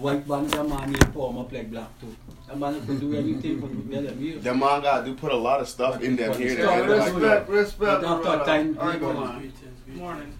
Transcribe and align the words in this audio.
white 0.00 0.26
man, 0.26 0.46
that 0.48 0.68
man 0.68 0.88
he 0.94 1.00
form 1.12 1.38
up 1.38 1.52
like 1.52 1.70
black 1.70 1.88
too. 2.00 2.14
That 2.48 2.58
man 2.58 2.84
could 2.86 3.00
do 3.00 3.14
anything 3.14 3.60
for 3.60 3.68
the 3.68 3.74
better 3.76 4.14
meal. 4.16 4.40
The 4.40 4.54
man 4.54 4.82
got 4.82 5.04
do 5.04 5.14
put 5.14 5.32
a 5.32 5.36
lot 5.36 5.60
of 5.60 5.68
stuff 5.68 6.00
in 6.02 6.16
them 6.16 6.32
here. 6.36 6.58
Yeah, 6.58 6.66
that 6.66 6.88
they 6.88 6.98
like- 6.98 7.12
respect, 7.14 7.48
respect, 7.48 8.02
But 8.02 8.04
after 8.04 8.44
time, 8.44 8.78
All 8.78 8.86
right, 8.86 8.94
he 8.94 9.00
go 9.00 9.12
gonna- 9.12 9.26
on. 9.26 9.52
Morning. 9.96 10.32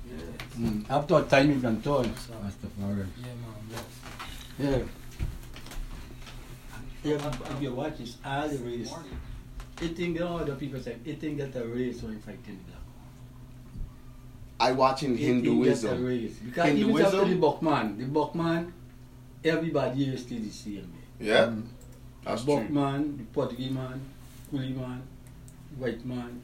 Mm. 0.58 0.90
After 0.90 1.22
time 1.22 1.50
you 1.52 1.60
can 1.60 1.80
turn. 1.82 2.04
Rastafari. 2.04 3.06
Yeah, 3.18 3.26
man. 3.42 3.54
Bless. 3.68 3.84
Yeah. 4.58 4.82
If, 7.02 7.50
if 7.50 7.62
you 7.62 7.72
watch 7.74 7.98
this, 7.98 8.16
all 8.24 8.48
the 8.48 8.58
race, 8.58 8.92
it 9.80 9.96
think, 9.96 10.14
you 10.18 10.20
know, 10.20 10.36
other 10.38 10.54
people 10.54 10.80
say, 10.80 10.96
it 11.04 11.18
think 11.20 11.38
that 11.38 11.52
the 11.52 11.64
race 11.66 12.02
when 12.02 12.18
fighting 12.20 12.58
black. 12.66 12.78
I 14.60 14.72
watching 14.72 15.14
It 15.14 15.18
think 15.18 15.44
that 15.44 15.50
the 15.50 15.56
Hinduism. 15.56 16.36
Because 16.44 16.66
even 16.68 16.76
Hinduism? 16.78 17.06
after 17.20 17.24
the 17.34 17.36
Buckman, 17.40 17.98
the 17.98 18.04
Buckman, 18.04 18.72
everybody 19.44 20.04
here 20.04 20.14
is 20.14 20.22
still 20.22 20.40
the 20.40 20.50
same. 20.50 20.92
Yeah, 21.18 21.46
Mm. 21.46 21.64
that's 22.24 22.44
the 22.44 22.52
true. 22.52 22.62
Buckman, 22.62 23.16
the 23.18 23.24
Portuguese 23.24 23.70
man, 23.70 24.00
Coolie 24.52 24.76
man, 24.76 25.02
white 25.78 26.04
man, 26.04 26.40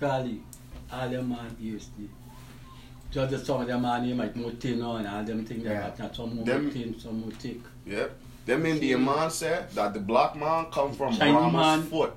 Kali, 0.00 0.40
all 0.92 1.08
them 1.08 1.28
man 1.28 1.56
here 1.60 1.78
still. 1.78 2.06
Just 3.10 3.30
that 3.30 3.46
some 3.46 3.60
of 3.62 3.66
them 3.68 3.82
man 3.82 4.04
here 4.04 4.14
might 4.14 4.34
more 4.34 4.50
thin 4.50 4.82
on, 4.82 5.06
all 5.06 5.22
them 5.24 5.44
things 5.44 5.64
Yeah. 5.64 5.84
like 5.84 5.96
that. 5.98 6.16
Some 6.16 6.36
more 6.36 6.44
Them- 6.44 6.70
thin, 6.70 6.98
some 6.98 7.20
more 7.20 7.30
thick. 7.30 7.60
Yep. 7.86 8.16
Them 8.46 8.66
Indian 8.66 9.04
man 9.04 9.30
said 9.30 9.70
that 9.72 9.94
the 9.94 10.00
black 10.00 10.36
man 10.36 10.66
come 10.70 10.92
from 10.92 11.14
Chinese 11.16 11.32
Brahma's 11.34 11.52
man. 11.52 11.82
foot, 11.84 12.12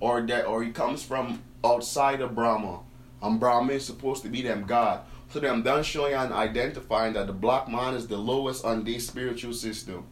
or 0.00 0.22
that, 0.22 0.46
or 0.46 0.62
he 0.64 0.70
comes 0.72 1.02
from 1.02 1.40
outside 1.64 2.20
of 2.20 2.34
Brahma, 2.34 2.80
and 3.22 3.38
Brahma 3.38 3.72
is 3.74 3.84
supposed 3.84 4.22
to 4.22 4.28
be 4.28 4.42
them 4.42 4.64
God. 4.66 5.00
So 5.30 5.40
them 5.40 5.62
done 5.62 5.82
showing 5.82 6.14
and 6.14 6.32
identifying 6.32 7.12
that 7.14 7.26
the 7.26 7.32
black 7.32 7.68
man 7.68 7.94
is 7.94 8.06
the 8.08 8.16
lowest 8.16 8.64
on 8.64 8.84
this 8.84 9.06
spiritual 9.06 9.52
system. 9.52 10.04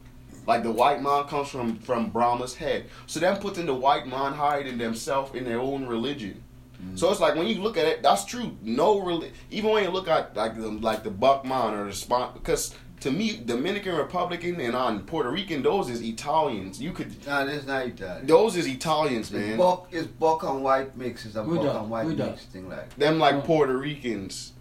Like 0.47 0.63
the 0.63 0.71
white 0.71 1.03
man 1.03 1.25
comes 1.25 1.49
from 1.49 1.79
from 1.79 2.11
Brahma's 2.11 2.55
head. 2.55 2.87
So 3.07 3.19
them 3.21 3.39
putting 3.39 3.67
the 3.67 3.75
white 3.75 4.07
man 4.07 4.33
higher 4.35 4.63
than 4.63 4.79
themselves 4.79 5.35
in 5.35 5.45
their 5.45 5.59
own 5.59 5.87
religion. 5.87 6.43
Mm. 6.81 6.99
So 6.99 7.11
it's 7.11 7.21
like 7.21 7.35
when 7.35 7.47
you 7.47 7.61
look 7.63 7.77
at 7.77 7.87
it, 7.87 8.03
that's 8.03 8.25
true. 8.25 8.57
No 8.63 9.01
really, 9.01 9.33
even 9.51 9.71
when 9.71 9.83
you 9.85 9.91
look 9.91 10.09
at 10.09 10.37
like 10.37 10.55
the 10.55 10.69
like 10.69 11.03
the 11.03 11.11
Buckman 11.11 11.75
or 11.75 11.87
the 11.87 11.93
spot, 11.95 12.35
because 12.35 12.75
to 13.01 13.11
me, 13.11 13.41
Dominican 13.45 13.97
Republican 13.97 14.61
and 14.61 14.77
on 14.77 15.01
Puerto 15.01 15.31
Rican, 15.31 15.63
those 15.63 15.89
is 15.91 16.01
Italians. 16.03 16.81
You 16.81 16.93
could 16.93 17.27
Nah, 17.27 17.45
that's 17.45 17.67
not 17.67 17.87
Italian. 17.87 18.27
those 18.27 18.57
is 18.57 18.67
Italians, 18.67 19.33
It's 19.33 19.33
man. 19.33 19.57
buck, 19.57 19.89
it's 19.91 20.07
buck 20.07 20.43
and 20.45 20.63
white 20.63 20.97
mix. 20.97 21.25
It's 21.27 21.37
a 21.37 21.43
Who 21.43 21.57
buck 21.57 21.75
and 21.75 21.91
white 21.91 22.05
Who 22.05 22.15
mix 22.15 22.45
thing 22.45 22.69
like. 22.69 22.95
Them 22.97 23.19
like. 23.19 23.45
Puerto 23.45 23.77
Ricans. 23.77 24.53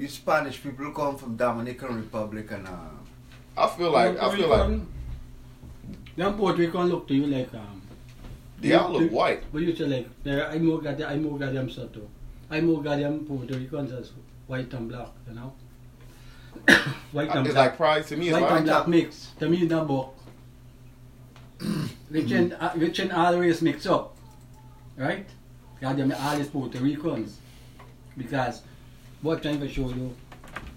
These 0.00 0.14
Spanish 0.14 0.62
people 0.62 0.90
come 0.92 1.18
from 1.18 1.36
Dominican 1.36 1.94
Republic 1.96 2.50
and 2.52 2.66
uh, 2.66 2.72
I 3.54 3.66
feel 3.68 3.90
like 3.90 4.16
I 4.16 4.20
Puerto 4.20 4.36
feel 4.38 4.48
like 4.48 4.60
Rican, 4.60 4.86
them 6.16 6.36
Puerto 6.38 6.58
Rican 6.58 6.84
look 6.88 7.06
to 7.08 7.14
you 7.14 7.26
like 7.26 7.52
um. 7.52 7.82
they 8.58 8.72
all 8.72 8.92
look 8.92 9.12
white. 9.12 9.42
But 9.52 9.60
you 9.60 9.76
say 9.76 9.84
like, 9.84 10.08
there, 10.22 10.48
I 10.48 10.56
more 10.58 10.80
got 10.80 11.02
I 11.02 11.16
more 11.16 11.38
got 11.38 11.52
them 11.52 11.68
sort 11.68 11.94
of. 11.96 12.08
I 12.48 12.62
more 12.62 12.82
got 12.82 12.98
them 12.98 13.26
Puerto 13.26 13.58
Ricans 13.58 13.92
as 13.92 14.12
white 14.46 14.72
and 14.72 14.88
black, 14.88 15.08
you 15.28 15.34
know. 15.34 15.52
white 17.12 17.28
and 17.36 17.46
It's 17.46 17.54
black. 17.54 17.72
like 17.72 17.76
pride 17.76 18.06
to 18.06 18.16
me. 18.16 18.30
It's 18.30 18.32
white 18.32 18.42
like 18.42 18.52
and 18.52 18.64
black 18.64 18.88
mix. 18.88 19.28
To 19.40 19.50
me, 19.50 19.58
it's 19.58 19.70
not 19.70 19.86
book. 19.86 20.14
Rich 22.10 22.30
and 22.30 22.54
uh, 22.54 22.72
rich 22.74 23.00
and 23.00 23.12
all 23.12 23.36
race 23.36 23.60
mix 23.60 23.84
up, 23.84 24.16
right? 24.96 25.28
Got 25.82 25.98
them 25.98 26.10
all 26.18 26.40
is 26.40 26.48
Puerto 26.48 26.78
Ricans, 26.78 27.36
because 28.16 28.62
what 29.22 29.42
trying 29.42 29.60
to 29.60 29.68
show 29.68 29.88
you, 29.90 30.14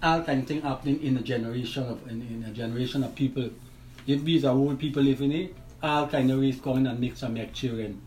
all 0.02 0.22
kind 0.22 0.42
of 0.42 0.48
thing 0.48 0.62
happening 0.62 1.02
in 1.04 1.18
a 1.18 1.22
generation 1.22 1.84
of 1.84 2.06
in, 2.10 2.22
in 2.22 2.46
a 2.50 2.54
generation 2.54 3.04
of 3.04 3.16
people. 3.16 3.50
If 4.06 4.24
these 4.26 4.44
are 4.46 4.54
old 4.54 4.80
people 4.80 5.02
living 5.04 5.32
it, 5.32 5.56
all 5.82 6.08
kind 6.08 6.30
of 6.32 6.40
race 6.40 6.60
come 6.60 6.78
in 6.80 6.88
and 6.88 7.00
mix 7.00 7.24
and 7.24 7.34
make 7.34 7.54
children, 7.54 8.02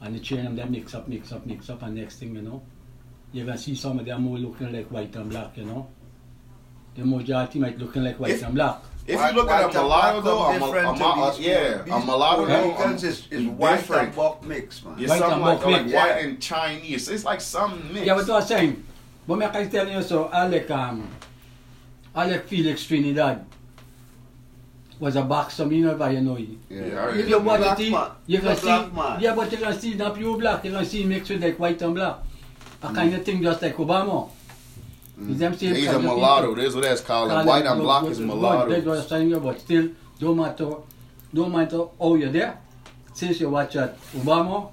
and 0.00 0.14
the 0.14 0.20
children 0.20 0.56
them 0.56 0.70
mix 0.72 0.94
up, 0.94 1.06
mix 1.08 1.32
up, 1.32 1.44
mix 1.46 1.68
up, 1.68 1.82
and 1.82 1.94
next 1.96 2.18
thing 2.18 2.34
you 2.34 2.40
know, 2.42 2.62
you 3.32 3.44
can 3.44 3.58
see 3.58 3.74
some 3.74 3.98
of 3.98 4.06
them 4.06 4.22
more 4.22 4.38
looking 4.38 4.72
like 4.72 4.86
white 4.90 5.14
and 5.16 5.28
black, 5.30 5.56
you 5.56 5.64
know. 5.64 5.86
The 6.94 7.04
majority 7.04 7.58
might 7.58 7.78
looking 7.78 8.04
like 8.04 8.18
white 8.20 8.32
If- 8.32 8.42
and 8.44 8.54
black. 8.54 8.78
If 9.06 9.16
White- 9.16 9.34
you 9.34 9.36
look 9.42 9.50
at 9.50 9.66
white 9.66 9.74
a 9.76 9.82
mulatto 9.82 10.20
though, 10.22 10.38
come 10.44 10.56
a, 10.56 10.58
mu- 10.60 10.66
different 10.66 10.88
a, 10.88 10.98
to 10.98 10.98
mu- 11.16 11.22
uh, 11.22 11.30
these 11.36 11.46
yeah, 11.46 11.76
people. 11.82 11.92
a 11.92 11.98
These 11.98 12.06
mulatto 12.06 12.46
Puerto 12.46 12.48
though, 12.78 12.84
um, 12.84 12.94
is, 12.94 13.04
is 13.04 13.46
white 13.48 13.76
different. 13.76 14.02
and 14.06 14.16
buck 14.16 14.44
mix, 14.46 14.82
man. 14.84 14.98
You're 14.98 15.08
White 15.10 15.18
something 15.18 15.32
and 15.34 15.42
like, 15.42 15.58
buck 15.60 15.66
like 15.70 15.82
mix. 15.82 15.94
white 15.94 16.06
Yeah. 16.08 16.18
and 16.26 16.40
Chinese. 16.40 17.08
It's 17.10 17.24
like 17.24 17.40
some 17.42 17.92
mix. 17.92 18.06
Yeah, 18.06 18.14
but 18.14 18.22
what 18.22 18.30
I 18.30 18.36
was 18.36 18.48
saying, 18.48 18.84
but 19.26 19.38
me 19.38 19.46
I 19.46 19.48
can 19.50 19.70
tell 19.70 19.88
you 19.88 20.02
so, 20.02 20.30
Alec, 20.32 20.70
um, 20.70 21.08
Alec 22.14 22.46
Felix 22.46 22.84
Trinidad 22.86 23.44
was 25.00 25.16
a 25.16 25.22
boxer, 25.22 25.66
me 25.66 25.80
know 25.80 25.90
if 26.00 26.12
you 26.12 26.20
know 26.20 26.36
it. 26.36 26.48
Yeah, 26.70 26.84
Yeah. 26.86 27.00
alright. 27.00 27.16
If 27.20 27.28
you 27.28 27.38
watch 27.40 27.60
Black 27.60 27.80
it, 27.80 27.90
man. 27.90 28.10
you 28.26 28.38
can 28.38 28.48
The 28.48 28.54
see, 28.56 28.66
black 28.66 28.94
man. 28.94 29.20
yeah, 29.20 29.34
but 29.34 29.50
you 29.52 29.58
can 29.58 29.78
see 29.80 29.94
not 29.94 30.14
pure 30.14 30.38
black, 30.38 30.64
you 30.64 30.70
can 30.72 30.84
see 30.84 31.04
mixed 31.04 31.30
with 31.30 31.42
like 31.42 31.58
white 31.58 31.82
and 31.82 31.94
black. 31.94 32.16
A 32.82 32.86
Mm. 32.88 32.94
kind 32.94 33.14
of 33.14 33.24
thing 33.24 33.42
just 33.42 33.60
like 33.62 33.76
Obama. 33.76 34.28
Is 35.28 35.38
them 35.38 35.56
same 35.56 35.74
He's 35.76 35.84
a 35.84 35.92
kind 35.92 35.96
of 35.98 36.02
mulatto. 36.04 36.48
people. 36.48 36.62
That's 36.62 36.74
what 36.74 36.82
that's 36.84 37.00
called. 37.00 37.30
Call 37.30 37.44
White 37.46 37.66
and 37.66 37.80
black 37.80 38.04
is 38.04 38.18
good. 38.18 38.28
That's 38.28 38.42
what 38.42 38.60
I'm 38.60 38.68
mulatto. 38.68 39.00
saying, 39.08 39.28
yeah, 39.30 39.38
but 39.38 39.60
still, 39.60 39.88
don't 40.18 40.36
matter, 40.36 40.70
don't 41.32 41.52
matter 41.52 41.84
how 42.00 42.14
you're 42.16 42.30
there. 42.30 42.58
Since 43.14 43.40
you 43.40 43.48
watch 43.48 43.76
at 43.76 43.96
Obama, 44.12 44.70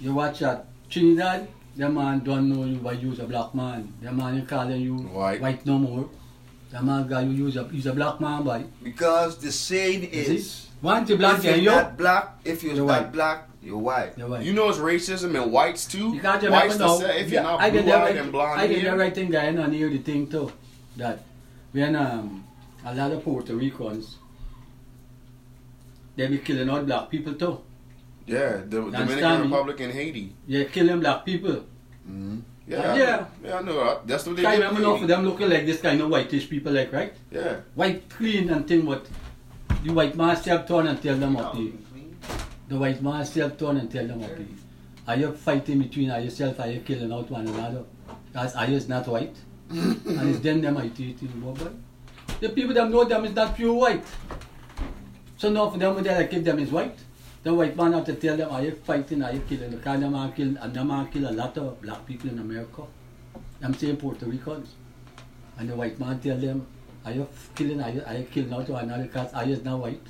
you 0.00 0.12
watch 0.14 0.42
at 0.42 0.66
Trinidad, 0.90 1.48
the 1.76 1.88
man 1.88 2.20
don't 2.20 2.48
know 2.48 2.64
you 2.64 2.76
by 2.76 2.92
use 2.92 3.18
a 3.18 3.24
black 3.24 3.54
man. 3.54 3.92
The 4.00 4.12
man 4.12 4.36
you 4.36 4.42
calling 4.42 4.80
you 4.80 4.96
White. 4.98 5.66
no 5.66 5.78
more. 5.78 6.08
The 6.70 6.82
man 6.82 7.06
guy 7.08 7.22
you 7.22 7.30
use 7.46 7.56
a, 7.56 7.68
use 7.72 7.86
a 7.86 7.92
black 7.92 8.20
man 8.20 8.42
by. 8.44 8.64
Because 8.82 9.38
the 9.38 9.52
saying 9.52 10.04
is, 10.04 10.50
see? 10.52 10.68
Once 10.82 11.08
you 11.10 11.16
black, 11.16 11.44
if 11.44 11.62
you're 11.62 11.72
not 11.74 11.96
black, 11.96 12.36
if 12.44 12.62
you're, 12.62 12.74
You're 12.74 12.84
not 12.86 13.02
white. 13.04 13.12
black, 13.12 13.48
you're 13.62 13.78
white. 13.78 14.12
you're 14.18 14.28
white. 14.28 14.44
You 14.44 14.52
know 14.52 14.68
it's 14.68 14.78
racism 14.78 15.40
and 15.40 15.50
whites 15.52 15.86
too. 15.86 16.14
You 16.14 16.20
can't 16.20 16.40
just 16.40 16.52
Whites 16.52 16.76
to 16.76 16.98
say 16.98 17.20
if 17.22 17.30
you're 17.30 17.42
not 17.42 17.60
I 17.60 17.70
blue 17.70 17.82
the 17.82 17.94
eyed 17.96 18.02
right, 18.02 18.16
and 18.16 18.32
blonde 18.32 18.60
I 18.60 18.66
did 18.66 18.84
the 18.84 18.96
right 18.96 19.14
thing 19.14 19.30
guy 19.30 19.44
and 19.44 19.74
hear 19.74 19.88
the 19.88 19.98
thing 19.98 20.26
too. 20.28 20.52
That 20.96 21.20
when 21.72 21.96
um 21.96 22.44
a 22.84 22.94
lot 22.94 23.12
of 23.12 23.24
Puerto 23.24 23.54
Ricans 23.54 24.16
they 26.16 26.26
be 26.28 26.38
killing 26.38 26.68
all 26.68 26.82
black 26.82 27.08
people 27.10 27.34
too. 27.34 27.60
Yeah, 28.26 28.62
the 28.66 28.80
Dominican? 28.90 29.42
Republic 29.42 29.80
and 29.80 29.92
Haiti. 29.92 30.34
They're 30.48 30.64
killing 30.66 31.00
black 31.00 31.24
people. 31.24 31.64
Mm-hmm. 32.08 32.38
Yeah, 32.66 32.94
Yeah. 32.96 33.26
yeah, 33.44 33.58
I 33.58 33.62
know. 33.62 33.84
that. 33.84 34.06
That's 34.06 34.26
what 34.26 34.36
they 34.36 34.46
I 34.46 34.54
in 34.54 34.98
for 34.98 35.06
them 35.06 35.24
looking 35.24 35.50
like 35.50 35.66
this 35.66 35.80
kind 35.82 36.00
of 36.00 36.08
whitish 36.08 36.48
people 36.48 36.72
like 36.72 36.92
right? 36.92 37.12
Yeah, 37.30 37.56
White 37.74 38.08
clean 38.08 38.48
and 38.48 38.66
thing 38.66 38.86
but 38.86 39.06
the 39.84 39.92
white 39.92 40.16
man 40.16 40.34
still 40.36 40.64
turn 40.64 40.86
and 40.86 41.00
tell 41.02 41.16
them 41.16 41.34
what 41.34 41.54
they 41.54 41.72
the 42.68 42.78
white 42.78 43.02
man 43.02 43.22
still 43.26 43.50
turn 43.50 43.76
and 43.76 43.90
tell 43.90 44.06
them 44.06 44.20
what 44.20 44.34
they 44.38 44.46
are 45.06 45.16
you 45.16 45.32
fighting 45.32 45.80
between 45.80 46.08
yourself 46.08 46.58
are 46.60 46.68
you 46.68 46.80
killing 46.80 47.12
out 47.12 47.30
one 47.30 47.46
another? 47.46 47.84
Because 48.32 48.54
are 48.56 48.66
you 48.66 48.76
is 48.76 48.88
not 48.88 49.06
white? 49.06 49.36
and 49.70 50.30
it's 50.30 50.38
them 50.40 50.62
them 50.62 50.74
might 50.74 50.98
eat 50.98 51.20
in 51.20 51.40
boy. 51.40 51.54
The 52.40 52.48
people 52.48 52.72
them 52.72 52.90
know 52.90 53.04
them 53.04 53.26
is 53.26 53.34
not 53.34 53.54
pure 53.54 53.74
white. 53.74 54.06
So 55.36 55.50
now 55.50 55.68
for 55.68 55.76
them 55.76 56.02
they 56.02 56.14
like 56.14 56.32
if 56.32 56.44
them 56.44 56.58
is 56.58 56.70
white. 56.70 56.96
The 57.44 57.52
white 57.52 57.76
man 57.76 57.92
have 57.92 58.06
to 58.06 58.14
tell 58.14 58.38
them 58.38 58.50
are 58.50 58.62
you 58.62 58.72
fighting, 58.72 59.22
are 59.22 59.30
you 59.32 59.40
killing 59.46 59.70
the 59.70 59.76
kind 59.76 60.02
of 60.02 60.12
man 60.12 60.32
kill 60.32 60.56
and 60.56 60.72
the 60.72 60.82
man 60.82 61.08
kill 61.08 61.28
a 61.28 61.32
lot 61.32 61.56
of 61.58 61.80
black 61.82 62.06
people 62.06 62.30
in 62.30 62.38
America. 62.38 62.84
I'm 63.62 63.74
saying 63.74 63.98
Puerto 63.98 64.24
Ricans. 64.24 64.74
And 65.58 65.68
the 65.68 65.76
white 65.76 66.00
man 66.00 66.18
tell 66.20 66.38
them, 66.38 66.66
are 67.04 67.12
you 67.12 67.28
killing, 67.54 67.82
are 67.82 67.90
you, 67.90 68.02
are 68.06 68.14
you 68.14 68.24
killing 68.24 68.52
out 68.52 68.66
to 68.66 68.76
another 68.76 69.02
because 69.02 69.32
are 69.34 69.44
you 69.44 69.52
is 69.52 69.62
not 69.64 69.78
white? 69.78 70.00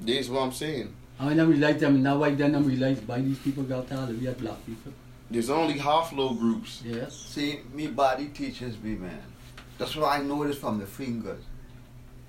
this 0.00 0.26
is 0.26 0.30
what 0.30 0.42
I'm 0.42 0.52
saying. 0.52 0.92
And 1.18 1.28
when 1.28 1.36
they 1.36 1.44
realize 1.44 1.80
them 1.80 2.02
not 2.02 2.18
white, 2.18 2.36
then 2.36 2.52
they 2.52 2.58
realize 2.58 2.98
by 3.00 3.20
these 3.20 3.38
people 3.38 3.62
got 3.62 3.90
all 3.92 4.06
the 4.06 4.14
weird 4.14 4.36
black 4.38 4.66
people. 4.66 4.92
There's 5.30 5.50
only 5.50 5.78
half 5.78 6.12
low 6.12 6.34
groups. 6.34 6.82
Yes. 6.84 7.14
See, 7.14 7.60
me 7.72 7.86
body 7.86 8.26
teaches 8.28 8.76
me, 8.82 8.96
man. 8.96 9.22
That's 9.78 9.94
why 9.94 10.18
I 10.18 10.22
know 10.22 10.44
this 10.46 10.58
from 10.58 10.78
the 10.78 10.86
fingers. 10.86 11.42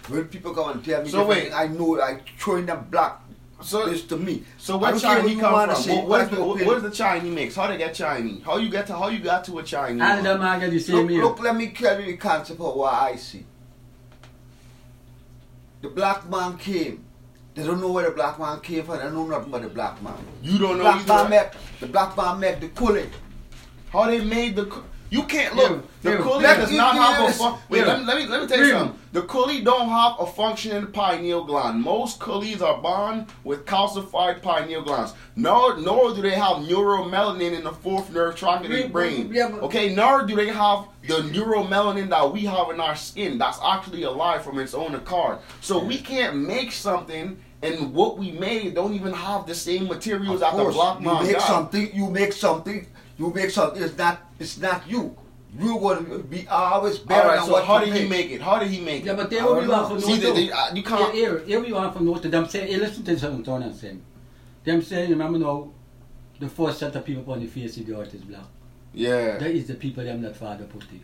When 0.07 0.25
people 0.25 0.53
come 0.53 0.69
and 0.69 0.85
tell 0.85 1.01
me, 1.01 1.09
So 1.09 1.27
different 1.27 1.49
wait. 1.49 1.53
I 1.53 1.67
know 1.67 1.99
I 1.99 2.21
showing 2.37 2.67
them 2.67 2.87
black. 2.89 3.19
So, 3.59 3.89
this 3.89 4.03
to 4.03 4.17
me. 4.17 4.43
so 4.57 4.77
what 4.77 4.91
don't 4.91 4.99
care 5.01 5.09
what 5.09 5.17
Chinese 5.21 5.35
you 5.35 5.41
come 5.41 5.69
from? 5.69 5.75
say, 5.81 5.95
What, 5.97 6.07
what, 6.07 6.21
is 6.21 6.29
the, 6.29 6.43
what, 6.43 6.61
what 6.65 6.77
is 6.77 6.83
the 6.83 6.91
Chinese 6.91 7.33
mix? 7.33 7.55
How 7.55 7.67
they 7.67 7.77
get 7.77 7.93
Chinese? 7.95 8.43
How 8.43 8.57
you 8.57 8.69
get 8.69 8.85
to 8.87 8.93
how 8.95 9.07
you 9.07 9.19
got 9.19 9.43
to 9.45 9.57
a 9.59 9.63
Chinese? 9.63 10.01
All 10.01 10.15
one? 10.15 10.23
them 10.23 10.39
man 10.39 10.59
get 10.59 10.69
the 10.69 10.79
same 10.79 10.95
Look, 10.97 11.09
here. 11.09 11.23
look, 11.23 11.39
let 11.39 11.55
me 11.55 11.69
tell 11.69 11.99
you 11.99 12.05
the 12.05 12.17
concept 12.17 12.59
of 12.59 12.75
what 12.75 12.93
I 12.93 13.15
see. 13.15 13.45
The 15.81 15.89
black 15.89 16.29
man 16.29 16.57
came. 16.57 17.03
They 17.55 17.65
don't 17.65 17.81
know 17.81 17.91
where 17.91 18.05
the 18.07 18.15
black 18.15 18.37
man 18.39 18.59
came 18.59 18.83
from. 18.85 18.97
They 18.97 19.03
don't 19.03 19.15
know 19.15 19.25
nothing 19.27 19.49
about 19.49 19.61
the 19.63 19.69
black 19.69 20.01
man. 20.03 20.13
You 20.43 20.59
don't 20.59 20.77
The 20.77 20.83
know 20.83 20.91
black 20.91 20.95
either. 21.09 21.13
man 21.23 21.29
met 21.31 21.55
the 21.79 21.87
black 21.87 22.15
man 22.17 22.39
met 22.39 22.61
the 22.61 22.67
coolie. 22.69 23.09
How 23.91 24.05
they 24.05 24.23
made 24.23 24.55
the? 24.55 24.83
You 25.09 25.23
can't 25.23 25.55
look. 25.55 25.85
The 26.01 26.11
yeah. 26.11 26.17
coolie 26.17 26.41
does 26.41 26.71
not 26.71 26.95
have 26.95 27.23
a 27.23 27.27
this. 27.27 27.37
fun. 27.37 27.59
Wait, 27.69 27.85
let, 27.85 27.99
me, 27.99 28.05
let 28.05 28.17
me 28.17 28.27
let 28.27 28.41
me 28.41 28.47
tell 28.47 28.59
you 28.59 28.71
something. 28.71 28.99
The 29.13 29.21
coolie 29.21 29.63
don't 29.63 29.89
have 29.89 30.15
a 30.19 30.25
functioning 30.25 30.87
pineal 30.87 31.43
gland. 31.43 31.81
Most 31.81 32.19
coolies 32.19 32.61
are 32.61 32.81
born 32.81 33.25
with 33.43 33.65
calcified 33.65 34.41
pineal 34.41 34.81
glands. 34.83 35.13
Nor, 35.35 35.77
nor 35.77 36.13
do 36.13 36.21
they 36.21 36.35
have 36.35 36.57
neuromelanin 36.57 37.57
in 37.57 37.63
the 37.63 37.71
fourth 37.71 38.11
nerve 38.11 38.35
tract 38.35 38.65
in 38.65 38.71
the 38.71 38.87
brain. 38.89 39.31
yeah, 39.33 39.47
okay, 39.61 39.93
nor 39.95 40.25
do 40.25 40.35
they 40.35 40.49
have 40.49 40.87
the 41.07 41.21
neuromelanin 41.21 42.09
that 42.09 42.31
we 42.31 42.41
have 42.41 42.69
in 42.69 42.79
our 42.79 42.95
skin. 42.95 43.37
That's 43.37 43.59
actually 43.63 44.03
alive 44.03 44.43
from 44.43 44.59
its 44.59 44.73
own 44.73 44.93
accord. 44.93 45.39
So 45.61 45.83
we 45.83 45.97
can't 45.97 46.35
make 46.35 46.71
something, 46.71 47.39
and 47.61 47.93
what 47.93 48.17
we 48.17 48.31
made 48.31 48.75
don't 48.75 48.93
even 48.93 49.13
have 49.13 49.47
the 49.47 49.55
same 49.55 49.87
materials 49.87 50.35
Of 50.35 50.39
that 50.41 50.55
the 50.57 50.63
course, 50.63 50.75
black 50.75 50.99
you 50.99 51.27
make 51.27 51.37
got. 51.37 51.47
something. 51.47 51.95
You 51.95 52.09
make 52.09 52.33
something. 52.33 52.87
You 53.17 53.33
make 53.33 53.49
something. 53.49 53.81
It's 53.81 53.97
not. 53.97 54.19
It's 54.39 54.57
not 54.57 54.87
you. 54.89 55.15
You're 55.57 55.79
going 55.79 56.05
to 56.05 56.19
be 56.19 56.47
always 56.47 56.99
All 56.99 57.05
better 57.05 57.27
right, 57.29 57.37
than 57.37 57.45
so 57.45 57.51
what 57.53 57.65
how 57.65 57.79
you 57.79 57.85
did 57.91 57.93
he 58.03 58.07
make. 58.09 58.09
make 58.27 58.31
it? 58.31 58.41
How 58.41 58.59
did 58.59 58.67
he 58.69 58.81
make 58.81 59.01
it? 59.03 59.05
Yeah, 59.07 59.13
but 59.15 59.29
they 59.29 59.39
I 59.39 59.45
will 59.45 59.61
be 59.61 59.67
want 59.67 59.89
know. 59.89 59.95
for 59.95 60.01
See, 60.05 60.13
know 60.13 60.17
they, 60.19 60.23
though. 60.27 60.33
they, 60.33 60.51
uh, 60.51 60.75
you 60.75 60.83
can't. 60.83 61.13
Here, 61.15 61.37
here, 61.39 61.45
here 61.45 61.59
we 61.61 61.71
want 61.73 61.93
from 61.95 62.05
know 62.05 62.15
to 62.15 62.27
them 62.29 62.47
say, 62.47 62.67
hey, 62.67 62.77
listen 62.77 63.03
to 63.05 63.15
this 63.15 63.23
what 63.23 63.47
I'm 63.63 63.73
saying. 63.73 64.01
Them 64.65 64.81
saying, 64.81 65.09
remember 65.09 65.39
now, 65.39 65.69
the 66.39 66.49
first 66.49 66.79
set 66.79 66.95
of 66.95 67.05
people 67.05 67.31
on 67.33 67.39
the 67.39 67.47
face 67.47 67.77
of 67.77 67.85
the 67.87 67.97
earth 67.97 68.13
is 68.13 68.21
black. 68.21 68.41
Yeah. 68.93 69.37
That 69.37 69.51
is 69.51 69.67
the 69.67 69.75
people 69.75 70.03
them 70.03 70.21
that 70.21 70.35
father 70.35 70.65
put 70.65 70.83
it. 70.83 71.01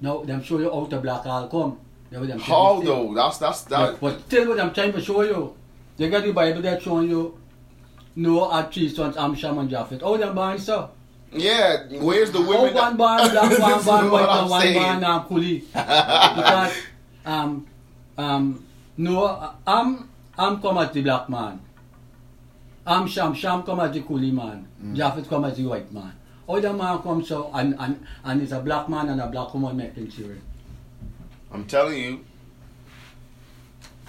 Now, 0.00 0.24
them 0.24 0.42
show 0.42 0.58
you 0.58 0.70
out 0.74 0.90
the 0.90 0.98
black 0.98 1.24
all 1.24 1.48
come. 1.48 1.78
That 2.10 2.20
what 2.20 2.28
them 2.28 2.40
say 2.40 2.44
How 2.44 2.74
mistake. 2.74 2.88
though? 2.88 3.14
That's 3.14 3.38
that's 3.38 3.62
But, 3.62 3.92
that. 3.92 4.00
but 4.00 4.20
still 4.22 4.48
what 4.48 4.60
I'm 4.60 4.74
trying 4.74 4.92
to 4.92 5.00
show 5.00 5.22
you. 5.22 5.54
they 5.96 6.10
got 6.10 6.24
the 6.24 6.32
Bible 6.32 6.60
that 6.62 6.82
showing 6.82 7.08
you 7.08 7.38
Noah 8.16 8.52
had 8.62 8.72
three 8.72 8.88
sons, 8.88 9.16
Amsham 9.16 9.58
and 9.60 9.70
Japheth. 9.70 10.00
Oh, 10.02 10.16
them 10.16 10.34
born, 10.34 10.58
sir. 10.58 10.88
Yeah. 11.32 11.84
Where's 12.00 12.30
the 12.32 12.38
Oh, 12.38 12.48
women? 12.48 12.74
one 12.74 12.96
that- 12.96 12.96
black, 12.96 13.58
one 13.58 13.84
born 13.84 14.10
white, 14.12 14.28
I'm 14.28 14.48
one 14.48 14.60
saying. 14.62 14.74
born 15.00 15.04
um, 15.04 15.24
coolie. 15.28 15.60
because 15.72 16.74
um 17.24 17.66
um 18.18 18.64
Noah 18.96 19.54
Am 19.66 20.08
I'm 20.38 20.60
come 20.62 20.78
as 20.78 20.90
the 20.92 21.02
black 21.02 21.28
man. 21.28 21.60
I'm 22.86 23.06
Sham 23.08 23.34
Sham 23.34 23.62
come 23.64 23.80
as 23.80 23.92
the 23.92 24.00
coolie 24.02 24.32
man. 24.32 24.66
Japheth 24.94 25.28
come 25.28 25.44
as 25.44 25.56
the 25.56 25.64
white 25.66 25.92
man. 25.92 26.12
The 26.48 26.72
man 26.72 26.98
come 27.00 27.24
so 27.24 27.50
and 27.52 27.74
and 27.78 28.06
and 28.24 28.40
it's 28.42 28.52
a 28.52 28.60
black 28.60 28.88
man 28.88 29.08
and 29.08 29.20
a 29.20 29.26
black 29.26 29.52
woman 29.52 29.76
making 29.76 30.08
children. 30.10 30.40
I'm 31.52 31.64
telling 31.66 31.98
you. 31.98 32.24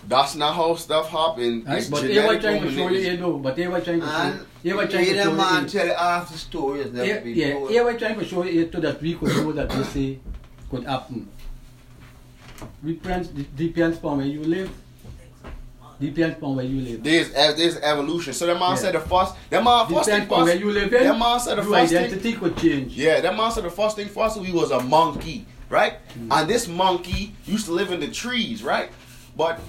That's 0.07 0.35
not 0.35 0.55
how 0.55 0.75
stuff 0.75 1.09
happen. 1.09 1.63
Right? 1.65 1.79
It's 1.79 1.89
But 1.89 2.01
they 2.03 2.13
genetic 2.13 2.35
were 2.35 2.41
trying 2.41 2.61
to 2.63 2.71
show 2.71 2.87
you, 2.89 2.99
you 2.99 3.17
know, 3.17 3.37
but 3.39 3.55
they 3.57 3.67
were 3.67 3.81
trying 3.81 3.99
to 3.99 4.05
show 4.05 4.11
And 4.13 4.39
they 4.63 4.73
were 4.73 4.87
trying 4.87 5.05
to 5.05 5.15
show 5.15 5.23
them 5.25 5.37
man 5.37 5.63
you. 5.63 5.69
tell 5.69 5.85
you 5.87 5.93
half 5.93 6.31
the 6.31 6.37
story 6.37 6.83
has 6.83 6.91
never 6.93 7.05
Yeah, 7.05 7.19
been 7.19 7.35
yeah, 7.35 7.53
told. 7.53 7.69
they 7.69 7.81
were 7.81 7.93
trying 7.93 8.19
to 8.19 8.25
show 8.25 8.43
you 8.43 8.69
so 8.71 8.79
that 8.79 9.01
we 9.01 9.15
could 9.15 9.29
know 9.29 9.51
that 9.51 9.69
this 9.69 9.89
say 9.89 10.19
could 10.69 10.83
happen. 10.85 11.27
Depends, 12.83 13.27
depends 13.55 14.03
on 14.03 14.17
where 14.17 14.25
you 14.25 14.43
live. 14.43 14.71
Depends 15.99 16.37
on 16.43 16.55
where 16.55 16.65
you 16.65 16.79
live. 16.81 17.03
There's 17.03 17.31
there's 17.31 17.77
evolution. 17.77 18.33
So 18.33 18.45
that 18.45 18.59
man 18.59 18.69
Yeah. 18.71 18.75
said 18.75 18.93
the 18.95 18.99
first. 18.99 19.33
That 19.49 19.63
man 19.63 19.87
first 19.87 20.05
thing 20.05 20.21
Depends 20.21 20.31
on 20.33 20.43
where 20.45 20.53
first. 20.53 20.63
you 20.63 20.71
live 20.71 20.93
in. 20.93 21.03
That 21.03 21.17
man 21.19 21.39
said 21.39 21.57
the 21.57 21.63
your 21.63 21.71
first 21.73 21.91
thing. 21.93 22.03
identity 22.05 22.33
could 22.33 22.57
change. 22.57 22.93
Yeah, 22.95 23.19
that 23.21 23.35
man 23.35 23.51
said 23.51 23.63
the 23.63 23.71
first 23.71 23.95
thing 23.95 24.07
first 24.07 24.37
we 24.37 24.51
was 24.51 24.69
a 24.71 24.79
monkey, 24.79 25.45
right? 25.69 25.93
Mm. 26.17 26.27
And 26.39 26.49
this 26.49 26.67
monkey 26.67 27.35
used 27.45 27.65
to 27.65 27.71
live 27.73 27.91
in 27.91 27.99
the 27.99 28.09
trees, 28.09 28.63
right? 28.63 28.89
But 29.35 29.59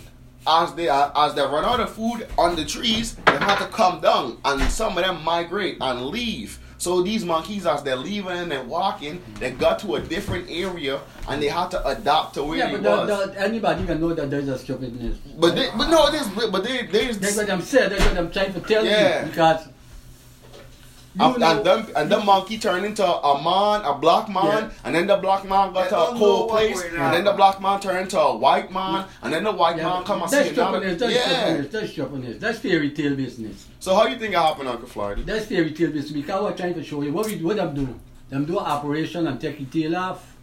as 0.49 0.75
they 0.75 0.89
uh, 0.89 1.11
as 1.27 1.35
they 1.35 1.43
run 1.43 1.65
out 1.65 1.81
of 1.81 1.91
food 1.93 2.27
on 2.39 2.57
the 2.57 2.65
trees, 2.65 3.15
they 3.27 3.33
have 3.39 3.59
to 3.59 3.67
come 3.67 4.01
down, 4.01 4.39
and 4.45 4.63
some 4.71 4.97
of 4.97 5.05
them 5.05 5.23
migrate 5.23 5.77
and 5.81 6.07
leave. 6.07 6.59
So 6.81 7.03
these 7.03 7.25
monkeys, 7.25 7.67
as 7.67 7.83
they're 7.83 7.97
leaving 7.97 8.53
and 8.53 8.69
walking, 8.69 9.21
they 9.41 9.51
got 9.51 9.81
to 9.81 9.97
a 9.97 10.01
different 10.01 10.49
area, 10.49 11.01
and 11.29 11.43
they 11.43 11.49
had 11.49 11.73
to 11.73 11.85
adapt 11.89 12.35
to 12.35 12.45
where 12.45 12.59
Yeah, 12.59 12.67
they 12.71 12.79
but 12.81 13.09
was. 13.09 13.27
the, 13.27 13.33
the, 13.33 13.41
anybody 13.41 13.85
can 13.85 14.01
know 14.01 14.15
that 14.15 14.31
there's 14.31 14.47
a 14.49 14.57
stupidness. 14.59 15.19
but 15.39 15.57
they, 15.57 15.69
but 15.77 15.89
no, 15.91 16.09
there's 16.13 16.29
but 16.51 16.63
they, 16.63 16.87
there's 16.87 17.19
That's 17.19 17.37
what 17.37 17.51
I'm 17.51 17.63
saying. 17.63 17.91
That's 17.91 18.05
what 18.07 18.17
I'm 18.17 18.31
trying 18.31 18.53
to 18.55 18.61
tell 18.61 18.85
Yeah. 18.87 19.25
you. 19.25 19.31
Because 19.31 19.67
and, 21.21 21.39
know, 21.39 21.51
and 21.51 21.65
them 21.67 21.87
and 21.97 22.11
the 22.11 22.19
monkey 22.21 22.59
turned 22.59 22.85
into 22.87 23.05
a 23.05 23.43
man, 23.43 23.85
a 23.85 23.95
black 23.99 24.29
man, 24.29 24.45
Yeah. 24.47 24.71
and 24.85 24.95
then 24.95 25.07
the 25.07 25.17
black 25.17 25.45
man 25.49 25.73
got 25.73 25.89
to 25.89 25.97
a 26.03 26.07
don't 26.07 26.19
cold 26.19 26.51
place, 26.51 26.83
going 26.83 26.97
and 26.97 27.15
then 27.15 27.25
the 27.25 27.33
black 27.33 27.61
man 27.61 27.81
turned 27.81 27.99
into 27.99 28.21
a 28.21 28.37
white 28.37 28.73
man, 28.73 29.07
and 29.23 29.33
then 29.33 29.45
the 29.45 29.53
white 29.53 29.77
yeah, 29.77 29.85
man 29.89 29.97
but 29.99 30.07
come 30.07 30.23
and 30.23 30.31
that's 30.31 30.49
see 30.49 30.55
another. 30.55 30.79
stupidness. 30.79 31.01
That's 31.01 31.15
Yeah. 31.15 31.63
That's 31.81 31.93
stupidness. 31.93 32.41
That's 32.41 32.59
fairy 32.59 32.91
tale 32.91 33.17
business. 33.17 33.67
So 33.81 33.95
how 33.95 34.07
you 34.07 34.17
think 34.19 34.35
it 34.35 34.39
happened, 34.39 34.69
Uncle 34.69 34.89
Florida? 34.89 35.23
That's 35.25 35.47
fairy 35.47 35.73
tale 35.73 35.91
business. 35.93 36.13
Because 36.13 36.43
we're 36.43 36.57
trying 36.57 36.75
to 36.75 36.85
show 36.85 37.03
you 37.03 37.13
what 37.13 37.27
we 37.27 37.37
what 37.43 37.57
them 37.57 37.75
do. 37.75 37.99
Them 38.29 38.45
do 38.45 38.59
an 38.59 38.67
operation 38.67 39.27
and 39.27 39.41
take 39.41 39.59
the 39.59 39.65
tail 39.83 39.97
off, 39.97 40.37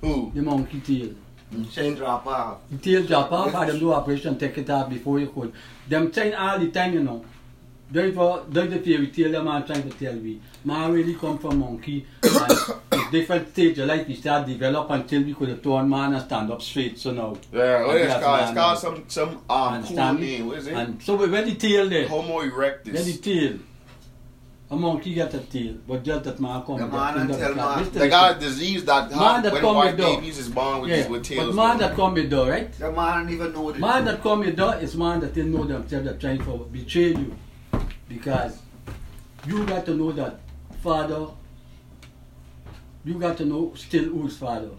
Who? 0.00 0.32
the 0.34 0.42
monkey 0.42 0.80
tail. 0.80 1.14
Mm. 1.54 1.70
Chain 1.70 1.94
drop 1.94 2.26
off. 2.26 2.58
The 2.70 2.78
tail 2.78 3.02
drop 3.06 3.30
off, 3.30 3.54
and 3.54 3.68
them 3.70 3.78
do 3.78 3.92
operation 3.92 4.38
take 4.38 4.56
it 4.56 4.70
off 4.70 4.88
before 4.88 5.18
you 5.20 5.26
could. 5.26 5.52
Them 5.86 6.10
trying 6.10 6.34
all 6.34 6.58
the 6.58 6.70
time, 6.70 6.94
you 6.94 7.02
know. 7.02 7.22
Therefore, 7.92 8.44
that's 8.48 8.70
the 8.70 8.78
fairy 8.78 9.08
tale 9.08 9.32
them 9.32 9.48
are 9.48 9.66
trying 9.66 9.82
to 9.88 9.90
tell 9.98 10.14
me. 10.14 10.40
Man 10.64 10.92
really 10.92 11.14
come 11.14 11.36
from 11.38 11.58
monkey. 11.58 12.06
and 12.22 12.32
it's 12.92 13.10
different 13.10 13.48
stage 13.52 13.78
of 13.80 13.88
life 13.88 14.08
we 14.08 14.14
start 14.14 14.46
develop 14.46 14.88
until 14.90 15.22
we 15.22 15.34
could 15.34 15.50
have 15.50 15.60
torn 15.62 15.88
man 15.90 16.14
and 16.14 16.22
stand 16.24 16.50
up 16.50 16.62
straight. 16.62 16.98
So 16.98 17.10
now. 17.10 17.36
Yeah, 17.52 17.84
what 17.86 17.96
And 17.96 17.98
is 18.00 18.04
it 18.04 18.08
that's 18.08 18.24
called? 18.24 18.40
It's 18.42 18.52
called 18.58 18.78
some 18.78 19.04
some 19.08 19.28
um 19.28 19.36
cool 19.44 19.56
Understand 19.58 20.20
name. 20.20 20.46
What 20.46 20.58
is 20.58 20.66
it? 20.68 20.74
And 20.74 21.02
so 21.02 21.16
we 21.16 21.28
when 21.28 21.44
the 21.44 21.54
tail 21.54 21.88
there, 21.90 22.08
Homo 22.08 22.40
erectus. 22.40 22.86
when 22.94 22.94
the 22.94 23.00
erectus. 23.00 23.22
tail, 23.22 23.58
a 24.70 24.76
monkey 24.76 25.12
get 25.12 25.34
a 25.34 25.38
tail, 25.40 25.74
but 25.86 26.02
just 26.02 26.24
that 26.24 26.40
man 26.40 26.62
come. 26.62 26.78
The 26.78 26.84
with 26.84 26.94
man 26.94 27.26
that 27.28 27.38
tell 27.38 27.54
man. 27.54 27.90
They 27.92 28.08
got 28.08 28.36
a 28.36 28.40
disease 28.40 28.86
that 28.86 29.10
Man 29.10 29.18
had, 29.20 29.42
that 29.44 29.52
when 29.52 29.60
come 29.62 29.76
white 29.76 29.90
with 29.96 30.00
dog. 30.00 30.20
babies 30.20 30.38
is 30.38 30.48
born 30.48 30.80
with, 30.80 30.90
Yeah, 30.90 31.08
with 31.08 31.24
tails. 31.24 31.46
but 31.48 31.54
man 31.54 31.76
that 31.78 31.94
come 31.94 32.14
with 32.14 32.30
door, 32.30 32.48
right? 32.48 32.72
The 32.72 32.90
man 32.90 33.24
don't 33.24 33.34
even 33.34 33.52
know 33.52 33.70
the 33.70 33.78
Man 33.78 34.04
that 34.06 34.22
come 34.22 34.38
with 34.40 34.56
door 34.56 34.76
is 34.76 34.96
man 34.96 35.20
that 35.20 35.34
didn't 35.34 35.52
know 35.52 35.64
themselves 35.64 36.06
that 36.06 36.18
trying 36.20 36.38
to 36.38 36.68
betray 36.72 37.08
you. 37.08 37.36
Because 38.08 38.60
you 39.46 39.64
got 39.66 39.84
to 39.86 39.94
know 39.94 40.12
that 40.12 40.40
father, 40.82 41.28
you 43.04 43.14
got 43.14 43.36
to 43.38 43.44
know 43.44 43.72
still 43.74 44.04
who's 44.04 44.36
father. 44.36 44.70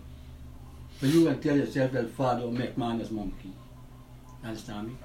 But 1.01 1.09
you 1.09 1.25
can 1.25 1.41
tell 1.41 1.57
yourself 1.57 1.91
that 1.91 2.09
father 2.11 2.47
make 2.47 2.77
man 2.77 3.01
as 3.01 3.11
monkey. 3.11 3.51
Understand 4.43 4.87
me? 4.87 4.95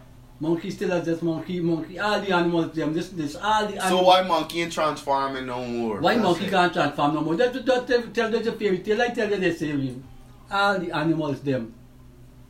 Monkey 0.41 0.71
still 0.71 0.91
has 0.91 1.05
this 1.05 1.21
monkey, 1.21 1.59
monkey, 1.59 1.99
all 1.99 2.21
the 2.21 2.31
animals, 2.33 2.73
them, 2.73 2.93
this, 2.95 3.09
this, 3.09 3.35
all 3.35 3.67
the 3.67 3.83
animals. 3.83 3.89
So 3.89 4.03
why 4.03 4.23
monkey 4.23 4.63
ain't 4.63 4.73
transforming 4.73 5.47
no 5.47 5.65
more? 5.65 6.01
Why 6.01 6.15
That's 6.15 6.25
monkey 6.25 6.45
it. 6.47 6.51
can't 6.51 6.73
transform 6.73 7.15
no 7.15 7.21
more? 7.23 7.35
That, 7.35 7.53
that, 7.67 7.87
that, 7.89 8.15
tell 8.15 8.31
them 8.31 8.45
the 8.45 8.53
fairy 8.53 8.79
tale. 8.79 9.03
I 9.03 9.09
tell 9.09 9.29
you 9.29 9.37
the 9.37 9.53
same. 9.53 10.05
All 10.51 10.79
the 10.79 10.93
animals 10.93 11.41
them 11.41 11.75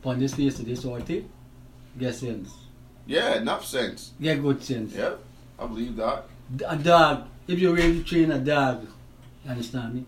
on 0.05 0.19
this 0.19 0.35
face 0.35 0.59
of 0.59 0.65
this 0.65 0.85
earth, 0.85 1.09
eh, 1.09 1.21
get 1.97 2.13
sense. 2.13 2.53
Yeah, 3.07 3.37
enough 3.37 3.65
sense. 3.65 4.13
Get 4.21 4.41
good 4.41 4.63
sense. 4.63 4.93
Yeah, 4.93 5.15
I 5.59 5.65
believe 5.67 5.95
that. 5.97 6.25
A 6.67 6.75
dog, 6.75 7.27
if 7.47 7.59
you 7.59 7.73
really 7.75 8.03
train 8.03 8.31
a 8.31 8.39
dog, 8.39 8.87
you 9.45 9.51
understand 9.51 9.93
me? 9.95 10.05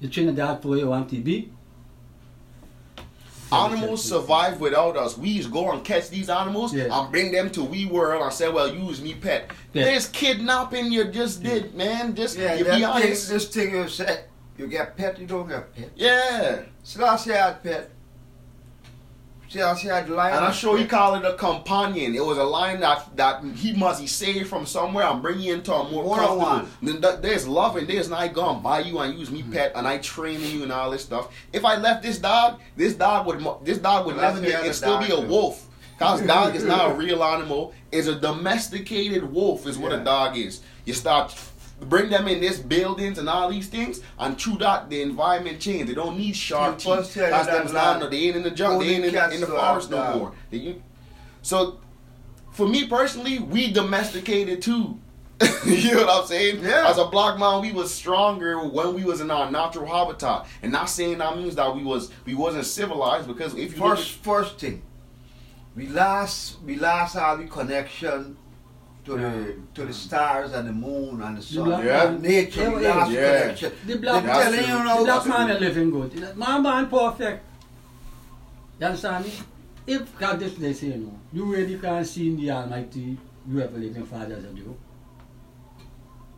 You 0.00 0.08
train 0.08 0.28
a 0.28 0.32
dog 0.32 0.62
for 0.62 0.68
where 0.68 0.78
you 0.78 0.88
want 0.88 1.08
to 1.10 1.16
be. 1.20 1.50
Animals 3.52 4.02
survive 4.02 4.60
without 4.60 4.96
us. 4.96 5.18
We 5.18 5.36
just 5.36 5.50
go 5.50 5.70
and 5.72 5.84
catch 5.84 6.08
these 6.08 6.30
animals 6.30 6.72
Yeah. 6.74 6.88
and 6.90 7.12
bring 7.12 7.32
them 7.32 7.50
to 7.50 7.62
we 7.62 7.84
world 7.84 8.22
and 8.22 8.32
say, 8.32 8.48
"Well, 8.50 8.74
use 8.74 9.02
me 9.02 9.12
pet." 9.14 9.50
Yeah. 9.74 9.84
There's 9.84 10.06
kidnapping 10.06 10.90
you 10.90 11.04
just 11.04 11.42
did, 11.42 11.74
man. 11.74 12.14
Just 12.14 12.38
Yeah, 12.38 12.54
you 12.54 12.64
that 12.64 12.70
be 12.70 12.76
thing, 12.76 12.84
honest. 12.86 13.28
this 13.28 13.48
thing 13.48 13.74
you 13.74 13.88
say, 13.88 14.24
you 14.56 14.66
get 14.68 14.96
pet, 14.96 15.18
you 15.20 15.26
don't 15.26 15.46
get 15.46 15.74
pet. 15.76 15.90
Yeah, 15.94 16.60
Selassie 16.82 17.32
had 17.32 17.62
pet. 17.62 17.90
Selassie 19.52 19.88
had 19.88 20.08
lion. 20.08 20.36
and 20.36 20.44
I'm 20.44 20.52
sure 20.52 20.76
he 20.78 20.86
called 20.86 21.22
it 21.22 21.28
a 21.28 21.34
companion. 21.34 22.14
It 22.14 22.24
was 22.24 22.38
a 22.38 22.44
lion 22.44 22.80
that 22.80 23.16
that 23.16 23.44
he 23.56 23.72
must 23.74 24.00
he 24.00 24.06
saved 24.06 24.48
from 24.48 24.66
somewhere 24.66 25.04
and 25.04 25.20
bring 25.20 25.40
you 25.40 25.54
into 25.54 25.72
a 25.72 25.90
more 25.90 26.04
One 26.04 26.20
on 26.20 26.26
comfortable. 26.38 26.92
one. 26.92 27.02
Th- 27.02 27.20
There's 27.20 27.46
love 27.46 27.76
and 27.76 27.86
there's 27.86 28.08
not 28.08 28.32
gonna 28.32 28.60
buy 28.60 28.80
you 28.80 28.98
and 28.98 29.18
use 29.18 29.30
me 29.30 29.42
mm-hmm. 29.42 29.52
pet 29.52 29.72
and 29.74 29.86
I 29.86 29.98
training 29.98 30.50
you 30.50 30.62
and 30.62 30.72
all 30.72 30.90
this 30.90 31.02
stuff. 31.02 31.32
If 31.52 31.64
I 31.64 31.76
left 31.76 32.02
this 32.02 32.18
dog, 32.18 32.60
this 32.76 32.94
dog 32.94 33.26
would 33.26 33.44
this 33.64 33.78
dog 33.78 34.06
would 34.06 34.16
never 34.16 34.40
be. 34.40 34.48
It'd 34.48 34.74
still 34.74 34.98
be 34.98 35.12
a 35.12 35.20
wolf. 35.20 35.68
Cause 35.98 36.20
dog 36.26 36.56
is 36.56 36.64
not 36.64 36.90
a 36.90 36.94
real 36.94 37.22
animal. 37.22 37.72
It's 37.92 38.08
a 38.08 38.14
domesticated 38.18 39.22
wolf. 39.22 39.66
Is 39.66 39.78
what 39.78 39.92
a 39.92 39.98
dog 40.02 40.36
is. 40.36 40.60
You 40.84 40.94
start 40.94 41.30
bring 41.86 42.10
them 42.10 42.28
in 42.28 42.40
this 42.40 42.58
buildings 42.58 43.18
and 43.18 43.28
all 43.28 43.50
these 43.50 43.68
things, 43.68 44.00
and 44.18 44.38
through 44.40 44.58
that 44.58 44.88
the 44.90 45.02
environment 45.02 45.60
change. 45.60 45.88
They 45.88 45.94
don't 45.94 46.16
need 46.16 46.36
sharp 46.36 46.78
teeth. 46.78 47.14
That's 47.14 47.46
them 47.46 47.72
land. 47.72 48.00
land. 48.00 48.12
They 48.12 48.18
ain't 48.18 48.36
in 48.36 48.42
the 48.42 48.50
jungle. 48.50 48.80
They 48.80 48.94
ain't 48.96 49.04
in, 49.04 49.32
in 49.32 49.40
the 49.40 49.46
forest 49.46 49.90
no 49.90 50.18
more. 50.18 50.32
They- 50.50 50.76
so, 51.42 51.80
for 52.52 52.68
me 52.68 52.86
personally, 52.86 53.40
we 53.40 53.72
domesticated 53.72 54.62
too. 54.62 55.00
you 55.66 55.94
know 55.94 56.06
what 56.06 56.22
I'm 56.22 56.26
saying? 56.26 56.62
Yeah. 56.62 56.88
As 56.88 56.98
a 56.98 57.06
black 57.06 57.36
man, 57.38 57.60
we 57.62 57.72
was 57.72 57.92
stronger 57.92 58.64
when 58.64 58.94
we 58.94 59.04
was 59.04 59.20
in 59.20 59.30
our 59.30 59.50
natural 59.50 59.86
habitat. 59.86 60.46
And 60.62 60.70
not 60.70 60.88
saying 60.88 61.18
that 61.18 61.36
means 61.36 61.56
that 61.56 61.74
we 61.74 61.82
was 61.82 62.10
we 62.24 62.34
wasn't 62.34 62.64
civilized 62.64 63.26
because 63.26 63.54
if 63.54 63.72
you 63.72 63.78
First, 63.78 64.10
first 64.22 64.58
thing, 64.58 64.82
we 65.74 65.88
lost, 65.88 66.62
we 66.62 66.76
lost 66.76 67.14
the 67.14 67.48
connection 67.50 68.36
to 69.04 69.12
the 69.18 69.56
to 69.74 69.84
the 69.86 69.92
stars 69.92 70.52
and 70.52 70.68
the 70.68 70.72
moon 70.72 71.20
and 71.22 71.36
the 71.38 71.42
sun. 71.42 71.64
black 71.64 71.84
Yeah. 71.84 72.08
And 72.08 72.22
nature, 72.22 72.70
we 72.70 72.82
Yeah, 72.82 72.94
lost 72.94 73.10
yeah. 73.10 73.40
connection. 73.42 73.72
The 73.86 73.96
black, 73.98 74.22
They 74.22 74.26
That's 74.28 74.44
telling 74.44 74.58
true. 74.64 74.68
you 74.68 74.78
the 74.78 74.84
now, 74.84 75.04
black 75.04 75.26
man 75.26 75.50
is 75.50 75.60
living 75.60 75.90
good. 75.90 76.36
Man 76.36 76.62
born 76.62 76.86
perfect. 76.86 77.44
You 78.78 78.86
understand 78.86 79.24
me? 79.24 79.32
If 79.86 80.18
God 80.18 80.38
this 80.38 80.54
they 80.54 80.72
say, 80.72 80.86
you 80.88 80.96
know, 80.98 81.18
you 81.32 81.44
really 81.44 81.78
can't 81.78 82.06
see 82.06 82.28
in 82.28 82.36
the 82.36 82.50
Almighty, 82.52 83.18
you 83.48 83.58
have 83.58 83.74
a 83.74 83.78
living 83.78 84.04
Father 84.06 84.34
as 84.36 84.44
a 84.44 84.52
Jew. 84.52 84.76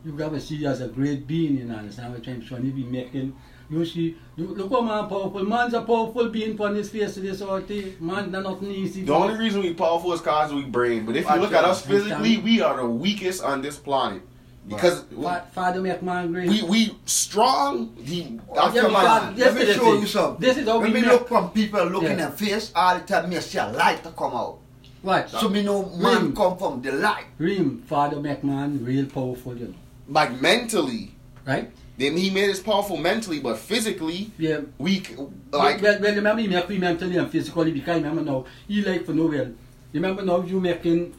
You 0.03 0.11
gotta 0.13 0.39
see 0.39 0.65
as 0.65 0.81
a 0.81 0.87
great 0.87 1.27
being, 1.27 1.57
you 1.57 1.65
know, 1.65 1.75
understand 1.75 2.13
what 2.13 2.27
I'm 2.27 2.41
trying 2.41 2.63
to 2.63 2.71
be 2.71 2.83
making. 2.83 3.35
You 3.69 3.83
see, 3.85 4.15
look 4.37 4.69
how 4.71 4.81
man 4.81 5.09
powerful. 5.09 5.43
Man's 5.43 5.73
a 5.73 5.81
powerful 5.81 6.29
being 6.29 6.59
on 6.61 6.75
this 6.75 6.89
face 6.89 7.17
of 7.17 7.23
this 7.23 7.41
earth. 7.41 7.69
eh. 7.71 7.91
Man, 7.99 8.31
that's 8.31 8.43
nothing 8.43 8.71
easy. 8.71 9.03
The 9.03 9.13
only 9.13 9.37
reason 9.37 9.61
we 9.61 9.73
powerful 9.73 10.13
is 10.13 10.21
cause 10.21 10.53
we 10.53 10.63
brain. 10.63 11.05
But 11.05 11.15
if 11.15 11.27
you 11.27 11.35
look 11.37 11.53
at 11.53 11.63
us 11.65 11.81
physically, 11.85 12.37
we 12.37 12.61
are 12.61 12.77
the 12.77 12.85
weakest 12.87 13.43
on 13.43 13.61
this 13.61 13.77
planet. 13.77 14.21
Because 14.67 15.03
Fa- 15.21 15.45
Father 15.53 15.79
make 15.79 16.01
man 16.01 16.31
great. 16.31 16.49
we 16.49 16.63
we 16.63 16.97
strong. 17.05 17.95
He, 18.01 18.39
Oh, 18.49 18.71
yeah, 18.73 18.81
come 18.81 18.89
because 18.89 19.37
Let 19.39 19.53
me 19.55 19.61
is 19.61 19.75
show 19.75 19.91
thing. 19.91 20.01
you 20.01 20.07
something. 20.07 20.41
This 20.41 20.57
is 20.57 20.67
how 20.67 20.79
when 20.79 20.91
we 20.91 21.01
me 21.01 21.07
look 21.07 21.27
from 21.27 21.51
people 21.51 21.83
looking 21.85 22.09
Yeah. 22.09 22.15
their 22.15 22.31
face 22.31 22.71
all 22.75 22.97
the 22.97 23.05
time, 23.05 23.29
me 23.29 23.39
see 23.41 23.59
a 23.59 23.67
light 23.71 24.01
to 24.03 24.09
come 24.09 24.33
out. 24.33 24.57
What? 25.03 25.29
So 25.29 25.49
me 25.49 25.61
know 25.61 25.85
man 25.97 26.31
Mm. 26.31 26.35
come 26.35 26.57
from 26.57 26.81
the 26.81 26.91
light. 26.93 27.25
Dream, 27.37 27.83
Father 27.85 28.19
make 28.19 28.43
man 28.43 28.83
real 28.83 29.05
powerful, 29.05 29.55
you 29.55 29.67
know. 29.67 29.73
like 30.09 30.41
mentally, 30.41 31.11
Right? 31.45 31.69
Then 31.97 32.17
he 32.17 32.29
made 32.29 32.49
us 32.49 32.59
powerful 32.59 32.97
mentally, 32.97 33.39
but 33.39 33.57
physically, 33.57 34.31
Yeah. 34.37 34.61
we 34.77 35.03
c- 35.03 35.15
like 35.51 35.81
well, 35.81 35.99
well, 36.01 36.15
remember 36.15 36.41
he 36.41 36.47
make 36.47 36.69
me 36.69 36.77
mentally 36.77 37.17
and 37.17 37.29
physically 37.31 37.71
because 37.71 37.97
remember 38.01 38.21
now 38.21 38.45
he 38.67 38.81
like 38.81 39.05
for 39.05 39.13
no 39.13 39.27
well. 39.27 39.51
Remember 39.93 40.23
now 40.23 40.41
you 40.41 40.59
making 40.59 41.13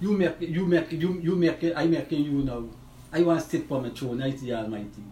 you 0.00 0.12
make 0.12 0.36
you 0.40 0.66
make 0.66 0.92
you 0.92 1.20
you 1.22 1.34
make 1.36 1.64
I 1.76 1.86
making 1.86 2.24
you 2.24 2.44
now. 2.44 2.64
I 3.12 3.22
want 3.22 3.40
to 3.40 3.48
sit 3.48 3.66
for 3.66 3.80
my 3.80 3.88
throne, 3.90 4.22
I 4.22 4.30
see 4.36 4.52
Almighty. 4.52 5.02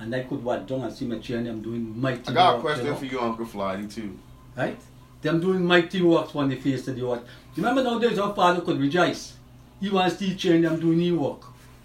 And 0.00 0.14
I 0.14 0.24
could 0.24 0.42
watch 0.42 0.66
down 0.66 0.80
and 0.80 0.92
see 0.92 1.04
my 1.06 1.18
chair 1.18 1.38
and 1.38 1.46
them 1.46 1.62
doing 1.62 2.00
mighty 2.00 2.28
I 2.28 2.32
got 2.32 2.58
a 2.58 2.60
question 2.60 2.94
for 2.96 3.04
you, 3.04 3.20
Uncle 3.20 3.46
Flighty, 3.46 3.86
too. 3.86 4.18
Right? 4.56 4.78
Them 5.22 5.40
doing 5.40 5.64
mighty 5.64 6.02
works 6.02 6.34
on 6.34 6.48
the 6.48 6.56
face 6.56 6.88
of 6.88 6.96
the 6.96 7.08
earth. 7.08 7.22
Remember 7.56 7.82
nowadays 7.84 8.18
our 8.18 8.34
father 8.34 8.60
could 8.62 8.80
rejoice. 8.80 9.34
He 9.80 9.90
wants 9.90 10.16
to 10.16 10.26
teach 10.26 10.42
them 10.42 10.80
doing 10.80 10.98
new 10.98 11.18
work. 11.20 11.42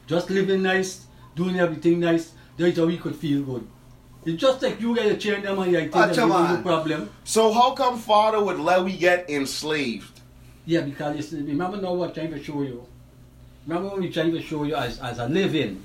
Just 0.08 0.29
living 0.32 0.63
nice, 0.63 1.06
doing 1.36 1.60
everything 1.60 2.00
nice. 2.00 2.32
That's 2.60 2.78
how 2.78 2.86
we 2.86 2.98
could 2.98 3.16
feel 3.16 3.42
good. 3.44 3.66
It's 4.25 4.42
just 4.42 4.62
like 4.62 4.82
you 4.82 4.94
guys 4.94 5.18
cheering 5.24 5.44
them 5.44 5.60
and 5.60 5.72
you 5.72 5.78
Acha, 5.89 6.28
no 6.28 6.62
problem. 6.62 7.10
So 7.24 7.54
how 7.54 7.72
come 7.72 7.98
Father 7.98 8.44
would 8.44 8.60
let 8.60 8.84
we 8.84 8.98
get 8.98 9.30
enslaved? 9.30 10.20
Yeah, 10.66 10.82
because 10.82 11.32
remember 11.32 11.78
now 11.78 11.94
what 11.94 12.10
I'm 12.10 12.16
trying 12.16 12.32
to 12.32 12.44
show 12.44 12.62
you. 12.62 12.86
Remember 13.66 13.89
what 13.89 14.00
we're 14.01 14.12
trying 14.12 14.34
to 14.34 14.42
show 14.42 14.66
you 14.66 14.75
as, 14.75 15.00
as 15.00 15.20
a 15.20 15.28
living, 15.30 15.82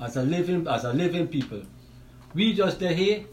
as 0.00 0.16
a 0.16 0.22
living, 0.22 0.68
as 0.68 0.84
a 0.84 0.92
living 0.92 1.26
people. 1.26 1.62
We 2.34 2.54
just 2.54 2.78
there 2.78 2.94
here, 2.94 3.24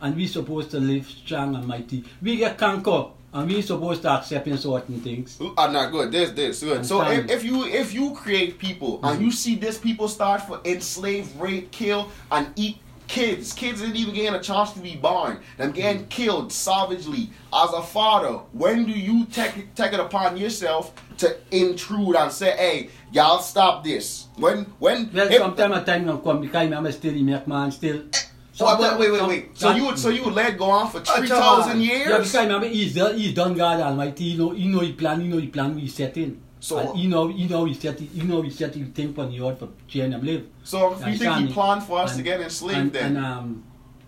and 0.00 0.14
we 0.14 0.28
supposed 0.28 0.70
to 0.70 0.78
live 0.78 1.08
strong 1.08 1.56
and 1.56 1.66
mighty. 1.66 2.04
We 2.22 2.36
get 2.36 2.58
conquer, 2.58 3.06
and 3.32 3.48
we 3.48 3.62
supposed 3.62 4.02
to 4.02 4.10
accept 4.10 4.46
in 4.48 4.58
certain 4.58 5.00
things. 5.00 5.40
I'm 5.56 5.72
not 5.72 5.92
good. 5.92 6.10
This, 6.10 6.30
this, 6.30 6.62
good. 6.62 6.84
So 6.84 7.02
if, 7.08 7.30
if 7.30 7.44
you 7.44 7.64
if 7.64 7.94
you 7.94 8.14
create 8.14 8.58
people 8.58 9.00
and 9.02 9.16
mm-hmm. 9.16 9.24
you 9.24 9.32
see 9.32 9.54
this 9.54 9.78
people 9.78 10.08
start 10.08 10.42
for 10.42 10.60
enslave, 10.64 11.34
rape, 11.40 11.70
kill, 11.70 12.10
and 12.30 12.48
eat 12.56 12.78
kids, 13.06 13.52
kids 13.52 13.80
didn't 13.80 13.96
even 13.96 14.14
get 14.14 14.34
a 14.34 14.40
chance 14.40 14.72
to 14.72 14.80
be 14.80 14.96
born. 14.96 15.40
Them 15.56 15.72
getting 15.72 16.02
mm-hmm. 16.02 16.08
killed 16.08 16.52
savagely. 16.52 17.30
As 17.52 17.72
a 17.72 17.82
father, 17.82 18.38
when 18.52 18.84
do 18.84 18.92
you 18.92 19.26
take 19.26 19.74
take 19.74 19.92
it 19.92 20.00
upon 20.00 20.36
yourself 20.36 20.92
to 21.18 21.36
intrude 21.50 22.16
and 22.16 22.32
say, 22.32 22.56
"Hey, 22.56 22.90
y'all 23.12 23.40
stop 23.40 23.84
this"? 23.84 24.26
When 24.36 24.64
when 24.78 25.10
Well, 25.12 25.28
if- 25.28 25.38
sometime 25.38 25.72
a 25.72 25.84
time 25.84 26.06
will 26.06 26.18
come 26.18 26.40
because 26.40 26.64
remember 26.64 26.90
still 26.92 27.14
man 27.46 27.70
still. 27.70 28.02
Eh, 28.12 28.18
So, 28.60 28.66
wait, 28.66 28.72
Sometime- 28.72 28.98
wait, 29.00 29.10
wait, 29.12 29.26
wait. 29.28 29.44
So 29.56 29.70
you 29.72 29.84
would 29.86 29.98
so 29.98 30.08
you 30.10 30.22
would 30.24 30.34
let 30.34 30.58
go 30.58 30.66
on 30.70 30.90
for 30.90 31.00
three 31.00 31.26
Acha, 31.28 31.38
thousand 31.38 31.78
man. 31.78 31.80
years? 31.88 32.08
Yeah, 32.10 32.18
because 32.18 32.34
remember 32.34 32.66
he's 32.68 32.94
done, 32.94 33.16
he's 33.16 33.32
done 33.34 33.54
God 33.54 33.80
Almighty. 33.80 34.24
He 34.32 34.36
know, 34.36 34.50
he 34.50 34.66
know 34.68 34.80
he 34.80 34.92
plan, 34.92 35.20
he 35.22 35.28
know 35.28 35.38
he 35.38 35.46
plan. 35.46 35.74
We 35.74 35.86
set 35.88 36.16
in. 36.18 36.42
So- 36.60 36.76
and 36.78 36.88
he 36.98 37.06
know, 37.06 37.28
he 37.28 37.48
know 37.48 37.64
he 37.64 37.72
set, 37.72 37.98
he 37.98 38.20
know 38.22 38.42
he 38.42 38.50
set. 38.50 38.74
He 38.74 38.84
think 38.84 39.16
on 39.18 39.30
the 39.30 39.40
earth 39.46 39.60
for 39.60 39.68
change 39.88 40.12
them 40.12 40.22
live. 40.26 40.44
So 40.62 40.92
if 40.92 41.06
you 41.06 41.16
think 41.16 41.36
he 41.36 41.46
planned 41.54 41.82
for 41.84 42.00
us 42.00 42.16
to 42.18 42.22
get 42.22 42.38
enslaved, 42.42 42.78
and, 42.78 42.92
then 42.92 43.16
And 43.16 43.24
um, 43.24 43.64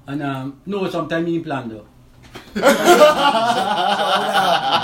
and 0.06 0.22
um, 0.22 0.60
no, 0.66 0.86
sometimes 0.90 1.26
he 1.28 1.38
plan 1.38 1.68
though. 1.70 1.86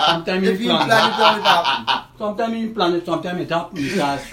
sometimes 0.09 0.49
If 0.49 0.59
he 0.59 0.65
you 0.65 0.71
plan. 0.71 0.89
plan 0.89 1.11
it, 1.11 1.15
it 1.41 1.45
happen. 1.45 2.05
Sometimes 2.19 2.55
he 2.55 2.69
plan 2.69 2.95
it, 2.95 3.05
sometimes 3.07 3.41
it 3.43 3.51
happen 3.51 3.83
because 3.83 4.23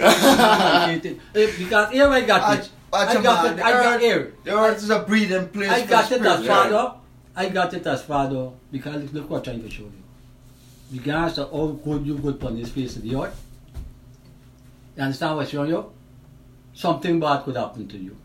Eh, 1.34 1.50
because 1.58 1.90
here 1.92 2.08
I 2.08 2.20
got 2.22 2.58
it. 2.58 2.70
Watch 2.96 3.08
I 3.16 3.20
a 3.20 3.22
got 3.22 3.44
man, 3.44 3.52
it. 3.52 3.56
the 3.56 3.64
I 3.66 3.70
got 3.72 3.94
earth- 3.96 4.00
here. 4.00 4.34
The 4.44 4.50
earth 4.58 4.78
is 4.78 4.90
a 4.90 4.98
breathing 5.00 5.48
place. 5.48 5.70
I 5.70 5.86
got 5.86 6.10
it 6.12 6.22
as 6.22 6.46
father. 6.46 6.92
I 7.36 7.48
got 7.50 7.74
it 7.74 7.86
as 7.86 8.02
father 8.02 8.50
because 8.72 9.12
look 9.12 9.28
what 9.30 9.38
I'm 9.38 9.44
trying 9.44 9.62
to 9.62 9.70
show 9.70 9.82
you. 9.82 10.02
Because 10.92 11.38
of 11.38 11.50
how 11.50 11.66
good 11.84 12.06
you 12.06 12.16
put 12.18 12.42
on 12.44 12.56
this 12.58 12.70
face 12.70 12.96
of 12.96 13.02
the 13.02 13.14
earth. 13.16 13.42
You 14.96 15.02
understand 15.02 15.36
what 15.36 15.42
I'm 15.44 15.50
showing 15.50 15.70
you? 15.70 15.92
Something 16.74 17.20
bad 17.20 17.44
could 17.44 17.56
happen 17.56 17.86
to 17.88 17.98
you. 17.98 18.16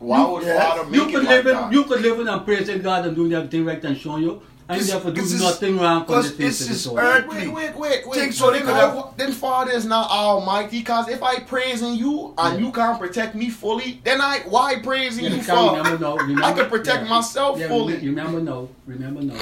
why 0.00 0.24
would 0.26 0.42
Yes. 0.42 0.62
Father 0.62 0.84
make 0.90 0.94
You 0.96 1.08
it 1.08 1.12
could 1.12 1.24
like 1.24 1.28
live 1.28 1.46
in, 1.46 1.54
that? 1.54 1.72
you 1.72 1.84
could 1.84 2.00
live 2.02 2.20
in 2.20 2.28
and 2.28 2.44
praising 2.44 2.82
God 2.82 3.06
and 3.06 3.14
doing 3.16 3.32
everything 3.32 3.64
right 3.64 3.82
and 3.84 3.96
showing 3.96 4.22
you. 4.24 4.42
And 4.66 4.80
This- 4.80 4.90
therefore 4.90 5.10
do 5.10 5.20
this 5.20 5.32
is- 5.34 5.42
nothing 5.42 5.76
wrong 5.78 5.96
on 5.98 6.00
because 6.06 6.24
this 6.36 6.58
face 6.58 6.68
this 6.68 6.70
is 6.70 6.86
earth. 6.86 6.96
earth. 6.96 7.26
Wait, 7.28 7.48
wait, 7.52 7.76
wait, 7.76 8.06
wait. 8.08 8.14
Think 8.18 8.32
so 8.32 8.46
so, 8.46 8.50
then, 8.50 8.60
they 8.60 8.66
could 8.66 8.74
how- 8.80 9.14
then 9.18 9.32
Father 9.32 9.72
is 9.72 9.84
not 9.84 10.10
almighty. 10.10 10.78
Because 10.78 11.08
if 11.08 11.22
I 11.22 11.40
praising 11.40 11.94
you 11.96 12.32
and 12.38 12.58
Yeah. 12.60 12.66
you 12.66 12.72
can't 12.72 12.98
protect 12.98 13.34
me 13.34 13.50
fully, 13.50 14.00
then 14.04 14.22
I 14.22 14.40
why 14.48 14.76
praising 14.76 15.24
Yeah, 15.24 15.34
you 15.34 15.42
for? 15.42 15.76
remember 15.76 15.98
now, 15.98 16.16
I 16.48 16.52
can 16.54 16.70
protect 16.70 17.02
yeah. 17.02 17.08
myself 17.10 17.58
Yeah, 17.60 17.68
fully. 17.68 17.96
remember- 17.96 18.38
Remember 18.38 18.40
now, 18.52 18.68
remember 18.86 19.20
now, 19.22 19.40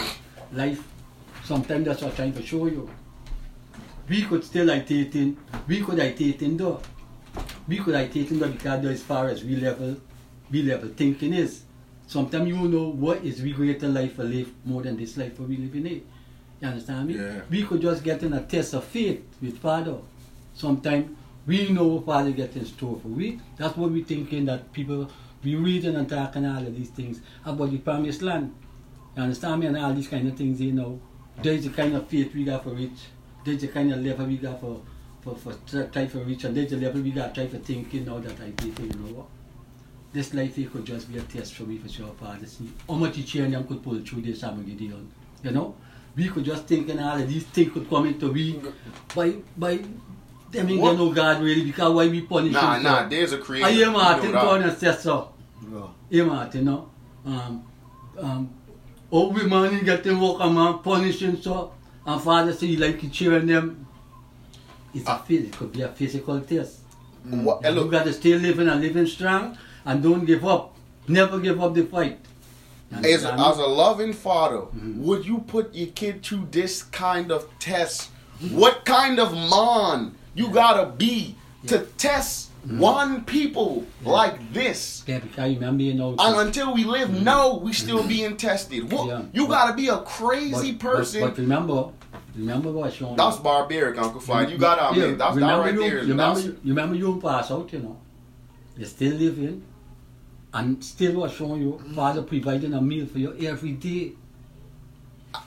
life, 0.52 0.82
sometimes 1.44 1.84
that's 1.86 2.02
what 2.02 2.10
I'm 2.10 2.16
trying 2.16 2.32
to 2.32 2.44
show 2.44 2.66
you. 2.66 2.90
We 4.08 4.22
could 4.22 4.42
still 4.44 4.68
IT 4.70 5.14
in, 5.14 5.36
we 5.68 5.82
could 5.82 6.00
IT 6.00 6.42
in 6.42 6.56
though. 6.56 6.80
We 7.68 7.76
could 7.78 7.94
IT 7.94 8.16
in 8.28 8.40
though 8.40 8.48
because 8.48 8.84
as 8.86 9.02
far 9.02 9.28
as 9.28 9.44
we 9.44 9.54
level, 9.54 9.96
we 10.50 10.62
level 10.64 10.90
thinking 10.96 11.32
is. 11.32 11.60
Sometimes 12.12 12.46
you 12.46 12.68
know 12.68 12.88
what 12.88 13.24
is 13.24 13.40
we 13.40 13.52
greater 13.52 13.88
life 13.88 14.16
for 14.16 14.24
live 14.24 14.52
more 14.66 14.82
than 14.82 14.98
this 14.98 15.16
life 15.16 15.34
for 15.34 15.44
we 15.44 15.56
live 15.56 15.74
in 15.74 15.86
it. 15.86 16.04
You 16.60 16.68
understand 16.68 17.08
me? 17.08 17.14
Yeah. 17.14 17.40
We 17.48 17.62
could 17.64 17.80
just 17.80 18.04
get 18.04 18.22
in 18.22 18.34
a 18.34 18.42
test 18.42 18.74
of 18.74 18.84
faith 18.84 19.22
with 19.40 19.56
Father. 19.56 19.96
Sometimes 20.52 21.16
we 21.46 21.70
know 21.70 21.86
what 21.86 22.04
Father 22.04 22.32
gets 22.32 22.54
in 22.54 22.66
store 22.66 22.98
for 23.00 23.08
we. 23.08 23.40
That's 23.56 23.78
what 23.78 23.90
we 23.90 24.02
thinking 24.02 24.44
that 24.44 24.74
people 24.74 25.10
we 25.42 25.56
reading 25.56 25.96
and 25.96 26.06
talking 26.06 26.44
all 26.44 26.58
of 26.58 26.76
these 26.76 26.90
things 26.90 27.22
about 27.46 27.70
the 27.70 27.78
promised 27.78 28.20
land. 28.20 28.54
You 29.16 29.22
understand 29.22 29.62
me? 29.62 29.68
And 29.68 29.78
all 29.78 29.94
these 29.94 30.08
kind 30.08 30.28
of 30.28 30.36
things, 30.36 30.60
you 30.60 30.72
know. 30.72 31.00
There's 31.42 31.64
the 31.64 31.70
kind 31.70 31.96
of 31.96 32.08
faith 32.08 32.34
we 32.34 32.44
got 32.44 32.64
for 32.64 32.74
reach. 32.74 33.06
There's 33.42 33.62
the 33.62 33.68
kind 33.68 33.90
of 33.90 34.04
level 34.04 34.26
we 34.26 34.36
got 34.36 34.60
for 34.60 34.82
for, 35.22 35.34
for 35.36 35.54
try, 35.66 35.84
try 35.84 36.06
for 36.06 36.18
reach 36.18 36.44
and 36.44 36.54
there's 36.54 36.72
the 36.72 36.76
level 36.76 37.00
we 37.00 37.10
got 37.10 37.34
try 37.34 37.46
for 37.46 37.58
thinking 37.58 38.04
now 38.04 38.18
that 38.18 38.38
I 38.38 38.50
think 38.50 38.78
you 38.80 38.88
know 38.88 39.14
what. 39.14 39.26
This 40.12 40.34
life 40.34 40.58
it 40.58 40.70
could 40.72 40.84
just 40.84 41.10
be 41.10 41.18
a 41.18 41.22
test 41.22 41.54
for 41.54 41.62
me 41.64 41.78
for 41.78 41.88
sure, 41.88 42.12
Father. 42.20 42.46
See 42.46 42.68
how 42.88 42.94
much 42.96 43.16
each 43.18 43.34
year 43.34 43.48
them 43.48 43.66
could 43.66 43.82
pull 43.82 43.98
through 44.00 44.22
this 44.22 44.44
Armageddon. 44.44 45.10
You 45.42 45.50
know? 45.52 45.74
We 46.14 46.28
could 46.28 46.44
just 46.44 46.66
think 46.66 46.90
and 46.90 47.00
all 47.00 47.18
of 47.18 47.26
these 47.28 47.44
things 47.44 47.72
could 47.72 47.88
come 47.88 48.06
into 48.06 48.30
we 48.30 48.60
by 49.14 49.36
by 49.56 49.76
them 50.50 50.68
ain't 50.68 50.80
What? 50.82 50.90
get 50.90 50.98
no 50.98 51.12
God 51.12 51.42
really 51.42 51.64
because 51.64 51.92
why 51.94 52.08
we 52.08 52.20
punish 52.20 52.52
Nah, 52.52 52.74
him 52.76 52.82
nah. 52.82 53.04
for? 53.04 53.08
There's 53.08 53.32
a 53.32 53.38
creator. 53.38 53.66
I 53.66 53.70
hear 53.70 53.86
You 53.86 53.92
Martin 53.92 54.26
know 54.26 54.32
that. 54.32 54.42
Gordon 54.44 54.76
said 54.76 55.00
so. 55.00 55.32
Yeah. 55.72 55.86
Hear 56.10 56.26
Martin, 56.26 56.64
no? 56.66 56.90
Um, 57.24 57.64
um, 58.18 58.50
oh, 59.10 59.30
we 59.30 59.44
man 59.46 59.82
get 59.82 60.04
them 60.04 60.20
work 60.20 60.36
and 60.40 60.54
man 60.54 60.80
punishing 60.80 61.40
so 61.40 61.72
and 62.04 62.20
father 62.20 62.52
say 62.52 62.66
he 62.66 62.76
like 62.76 63.00
he 63.00 63.08
cheering 63.08 63.46
them. 63.46 63.86
It's 64.94 65.08
a 65.08 65.12
Ah. 65.12 65.22
phys- 65.26 65.44
it 65.46 65.52
could 65.56 65.72
be 65.72 65.80
a 65.80 65.88
physical 65.88 66.38
test. 66.42 66.80
What- 67.24 67.64
And 67.64 67.74
look, 67.74 67.86
you 67.86 67.90
gotta 67.92 68.12
stay 68.12 68.36
living 68.38 68.68
and 68.68 68.78
living 68.82 69.06
strong 69.06 69.56
and 69.84 70.02
don't 70.02 70.24
give 70.24 70.44
up. 70.44 70.74
Never 71.08 71.38
give 71.40 71.62
up 71.62 71.74
the 71.74 71.84
fight. 71.84 72.18
As, 72.92 73.24
as 73.24 73.58
a 73.58 73.66
loving 73.66 74.12
father, 74.12 74.62
Mhm. 74.76 74.98
would 74.98 75.24
you 75.24 75.38
put 75.38 75.74
your 75.74 75.88
kid 75.88 76.22
through 76.22 76.48
this 76.50 76.82
kind 76.82 77.32
of 77.32 77.48
test? 77.58 78.10
What 78.50 78.84
kind 78.84 79.18
of 79.18 79.32
man 79.32 80.14
you 80.34 80.48
gotta 80.50 80.86
be 80.86 81.36
to 81.68 81.78
test 81.96 82.50
mm-hmm. 82.66 82.78
one 82.78 83.24
people 83.24 83.86
Yeah. 84.04 84.10
like 84.10 84.52
this? 84.52 85.04
yeah, 85.06 85.20
because 85.20 85.48
you 85.50 85.54
remember 85.54 85.82
you 85.84 85.94
know 85.94 86.14
And 86.18 86.36
until 86.36 86.74
we 86.74 86.84
live, 86.84 87.08
mm-hmm. 87.08 87.24
no, 87.24 87.56
we 87.62 87.72
still 87.72 88.00
mm-hmm. 88.00 88.08
being 88.08 88.36
tested. 88.36 88.92
What, 88.92 89.06
Yeah. 89.06 89.22
You 89.32 89.46
But- 89.46 89.54
gotta 89.54 89.74
be 89.74 89.88
a 89.88 89.98
crazy 89.98 90.72
but, 90.72 90.90
person. 90.90 91.20
But, 91.22 91.30
but 91.30 91.38
remember, 91.38 91.88
remember 92.36 92.72
what 92.72 92.92
Sean 92.92 93.16
that's 93.16 93.38
barbaric, 93.38 93.96
Uncle 93.98 94.20
Fly. 94.20 94.48
You 94.48 94.58
gotta 94.58 94.90
admit, 94.90 95.10
Yeah, 95.10 95.16
that's 95.16 95.36
that 95.36 95.54
right 95.58 95.72
you, 95.74 95.80
there. 95.80 96.02
You 96.02 96.08
remember, 96.08 96.40
you, 96.40 96.58
you 96.62 96.72
remember 96.74 96.96
you 96.96 97.20
pass 97.22 97.50
out, 97.50 97.72
you 97.72 97.78
know. 97.78 97.96
You 98.76 98.84
still 98.86 99.14
living, 99.14 99.62
and 100.54 100.82
still 100.84 101.14
was 101.20 101.32
showing 101.32 101.62
you 101.62 101.80
father 101.94 102.22
providing 102.22 102.74
a 102.74 102.80
meal 102.80 103.06
for 103.06 103.18
you 103.18 103.34
every 103.46 103.72
day. 103.72 104.12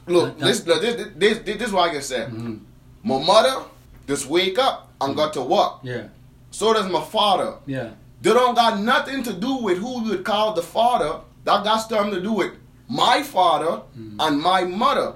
look, 0.07 0.37
that- 0.39 0.45
this, 0.45 0.65
look, 0.65 0.81
this, 0.81 0.95
this, 0.95 1.07
this, 1.15 1.57
this 1.57 1.67
is 1.67 1.73
what 1.73 1.89
I 1.89 1.93
can 1.93 2.01
say. 2.01 2.27
Mhm. 2.29 2.59
My 3.03 3.19
mother 3.23 3.65
just 4.07 4.27
wake 4.27 4.57
up 4.57 4.91
and 5.01 5.15
got 5.15 5.33
to 5.33 5.41
work. 5.41 5.73
Yeah, 5.83 6.07
So 6.51 6.73
does 6.73 6.89
my 6.91 7.01
father. 7.03 7.55
yeah, 7.67 7.89
They 8.21 8.33
don't 8.33 8.55
got 8.55 8.79
nothing 8.79 9.21
to 9.23 9.33
do 9.33 9.57
with 9.57 9.77
who 9.77 10.03
you 10.03 10.09
would 10.11 10.23
call 10.25 10.53
the 10.53 10.63
father. 10.63 11.19
That 11.43 11.63
got 11.63 11.77
something 11.77 12.13
to 12.15 12.21
do 12.21 12.33
with 12.33 12.53
my 12.89 13.21
father 13.21 13.81
and 14.19 14.41
my 14.41 14.63
mother. 14.63 15.13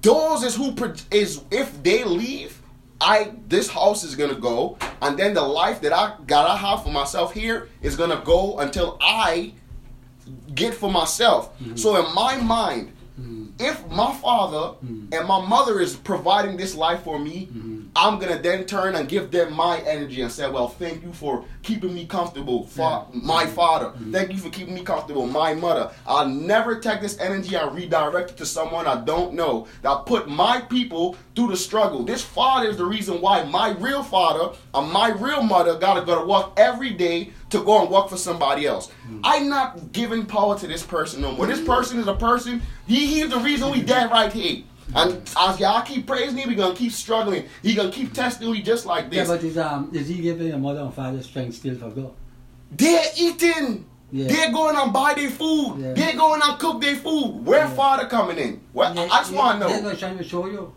Those 0.00 0.42
is 0.44 0.54
who 0.54 0.74
is 1.10 1.42
if 1.50 1.82
they 1.82 2.04
leave, 2.04 2.62
I 3.00 3.32
this 3.46 3.68
house 3.68 4.04
is 4.04 4.14
gonna 4.14 4.34
go, 4.34 4.78
and 5.02 5.18
then 5.18 5.34
the 5.34 5.42
life 5.42 5.80
that 5.82 5.92
I 5.92 6.14
gotta 6.26 6.56
have 6.56 6.82
for 6.82 6.90
myself 6.90 7.32
here 7.32 7.68
is 7.82 7.96
gonna 7.96 8.22
go 8.24 8.58
until 8.58 8.96
I 9.00 9.52
get 10.54 10.74
for 10.74 10.90
myself. 10.90 11.56
Mm-hmm. 11.58 11.76
So 11.76 12.04
in 12.04 12.14
my 12.14 12.36
mind, 12.36 12.92
mm-hmm. 13.20 13.46
if 13.58 13.86
my 13.88 14.12
father 14.14 14.76
mm-hmm. 14.84 15.12
and 15.12 15.28
my 15.28 15.46
mother 15.46 15.80
is 15.80 15.96
providing 15.96 16.56
this 16.56 16.74
life 16.74 17.02
for 17.02 17.18
me, 17.18 17.48
I'm 17.94 18.18
gonna 18.18 18.38
then 18.40 18.64
turn 18.66 18.94
and 18.94 19.08
give 19.08 19.30
them 19.30 19.52
my 19.52 19.78
energy 19.80 20.22
and 20.22 20.30
say, 20.32 20.48
"Well, 20.50 20.68
thank 20.68 21.02
you 21.02 21.12
for 21.12 21.44
keeping 21.62 21.94
me 21.94 22.06
comfortable, 22.06 22.66
fa- 22.66 23.06
my 23.12 23.46
father. 23.46 23.86
Mm-hmm. 23.86 24.12
Thank 24.12 24.32
you 24.32 24.38
for 24.38 24.50
keeping 24.50 24.74
me 24.74 24.82
comfortable, 24.82 25.26
my 25.26 25.54
mother. 25.54 25.90
I'll 26.06 26.28
never 26.28 26.78
take 26.78 27.00
this 27.00 27.18
energy 27.18 27.54
and 27.56 27.74
redirect 27.74 28.30
it 28.30 28.36
to 28.38 28.46
someone 28.46 28.86
I 28.86 29.02
don't 29.04 29.34
know 29.34 29.66
that 29.82 30.06
put 30.06 30.28
my 30.28 30.60
people 30.60 31.16
through 31.34 31.48
the 31.48 31.56
struggle. 31.56 32.04
This 32.04 32.22
father 32.22 32.68
is 32.68 32.76
the 32.76 32.84
reason 32.84 33.20
why 33.20 33.42
my 33.44 33.70
real 33.70 34.02
father 34.02 34.56
and 34.74 34.90
my 34.90 35.08
real 35.10 35.42
mother 35.42 35.78
gotta 35.78 36.02
go 36.02 36.20
to 36.20 36.26
work 36.26 36.52
every 36.56 36.90
day 36.90 37.30
to 37.50 37.62
go 37.62 37.82
and 37.82 37.90
work 37.90 38.08
for 38.08 38.16
somebody 38.16 38.66
else. 38.66 38.88
Mm-hmm. 38.88 39.20
I'm 39.24 39.48
not 39.48 39.92
giving 39.92 40.26
power 40.26 40.58
to 40.58 40.66
this 40.66 40.82
person 40.82 41.20
no 41.20 41.32
more. 41.32 41.46
This 41.46 41.60
person 41.60 41.98
is 41.98 42.06
a 42.06 42.14
person. 42.14 42.62
He 42.86 43.06
he's 43.06 43.30
the 43.30 43.38
reason 43.38 43.70
we 43.70 43.82
dead 43.82 44.10
right 44.10 44.32
here. 44.32 44.62
And 44.94 45.20
as 45.36 45.58
y'all 45.60 45.82
keep 45.82 46.06
praising 46.06 46.38
him, 46.38 46.48
we 46.48 46.54
gonna 46.54 46.74
keep 46.74 46.92
struggling. 46.92 47.44
He 47.62 47.74
gonna 47.74 47.90
keep 47.90 48.12
testing 48.12 48.50
me 48.52 48.62
just 48.62 48.86
like 48.86 49.10
this. 49.10 49.28
Yeah, 49.28 49.34
but 49.36 49.44
is 49.44 49.58
um 49.58 49.90
is 49.92 50.08
he 50.08 50.18
giving 50.22 50.48
your 50.48 50.58
mother 50.58 50.80
and 50.80 50.94
father 50.94 51.22
strength 51.22 51.56
still 51.56 51.74
for 51.76 51.90
God? 51.90 52.12
They're 52.70 53.04
eating. 53.18 53.84
Yeah. 54.12 54.28
They're 54.28 54.52
going 54.52 54.76
and 54.76 54.92
buy 54.92 55.14
their 55.14 55.30
food. 55.30 55.78
Yeah. 55.80 55.92
They're 55.94 56.16
going 56.16 56.40
and 56.42 56.58
cook 56.58 56.80
their 56.80 56.94
food. 56.96 57.44
Where 57.44 57.60
Yeah. 57.66 57.70
father 57.74 58.06
coming 58.06 58.38
in? 58.38 58.60
Well, 58.72 58.94
Yeah, 58.94 59.02
I 59.02 59.18
just 59.18 59.32
yeah, 59.32 59.38
want 59.38 59.60
to 59.60 59.66
They're 59.66 59.76
know 59.78 59.82
gonna 59.88 59.96
trying 59.96 60.18
to 60.18 60.24
show 60.24 60.46
you. 60.46 60.72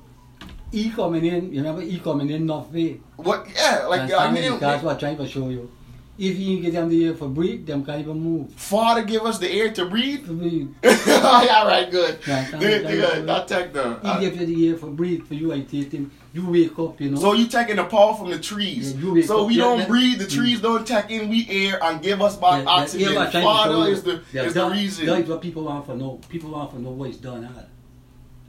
E 0.72 0.89
coming 0.89 1.25
in, 1.25 1.51
you 1.54 1.60
remember 1.62 1.82
he 1.82 2.00
coming 2.00 2.30
in 2.30 2.46
North 2.46 2.72
Bay. 2.72 3.00
what. 3.18 3.48
Yeah, 3.56 3.86
like 3.88 4.12
I 4.13 4.32
mean, 4.32 4.60
That's 4.60 4.84
what 4.84 4.94
I'm 4.94 5.00
trying 5.00 5.18
to 5.18 5.28
show 5.28 5.50
you. 5.50 5.70
If 6.19 6.38
you 6.38 6.59
get 6.59 6.73
them 6.73 6.89
the 6.89 7.07
air 7.07 7.13
for 7.15 7.29
breathe, 7.29 7.65
them 7.65 7.85
can't 7.85 8.01
even 8.01 8.19
move. 8.19 8.51
father 8.53 9.03
give 9.03 9.21
us 9.23 9.38
the 9.39 9.49
air 9.49 9.71
to 9.71 9.85
breathe. 9.85 10.25
To 10.27 10.33
breathe. 10.33 10.67
All 10.83 11.65
right, 11.65 11.89
good. 11.89 12.19
Yeah, 12.27 12.51
Good, 12.51 12.88
good. 12.88 13.29
I'll 13.29 13.45
take 13.45 13.71
the. 13.71 13.99
He 14.03 14.19
give 14.29 14.35
you 14.39 14.45
the 14.45 14.67
air 14.69 14.75
for 14.77 14.88
breathe 14.88 15.25
for 15.25 15.35
you. 15.35 15.53
I 15.53 15.61
take 15.61 15.93
him. 15.93 16.11
You 16.33 16.47
wake 16.49 16.77
up, 16.77 16.99
you 17.01 17.09
know. 17.11 17.19
So 17.19 17.33
you 17.33 17.47
taking 17.47 17.77
the 17.77 17.85
power 17.85 18.13
from 18.15 18.29
the 18.31 18.38
trees. 18.38 18.93
Yeah, 18.93 19.23
so 19.23 19.45
we 19.45 19.55
don't 19.57 19.88
breathe. 19.88 20.19
The 20.19 20.25
Mm. 20.25 20.35
trees 20.38 20.61
don't 20.61 20.85
take 20.85 21.09
in 21.09 21.29
we 21.29 21.47
air 21.49 21.81
and 21.83 22.01
give 22.01 22.21
us 22.21 22.35
back 22.35 22.67
oxygen. 22.67 23.13
yeah, 23.13 23.15
what 23.17 23.25
I'm 23.27 23.31
trying 23.31 23.43
to 23.43 23.49
show 23.49 23.63
Father 23.63 23.91
is 23.91 24.03
the 24.03 24.21
is 24.45 24.53
the 24.53 24.69
reason. 24.69 25.05
That 25.07 25.21
is 25.21 25.29
what 25.29 25.41
people 25.41 25.63
want 25.63 25.85
for 25.85 25.95
know. 25.95 26.19
People 26.29 26.51
want 26.51 26.71
to 26.71 26.79
know 26.81 26.91
what 26.91 27.09
is 27.09 27.17
done. 27.17 27.43
Huh? 27.43 27.61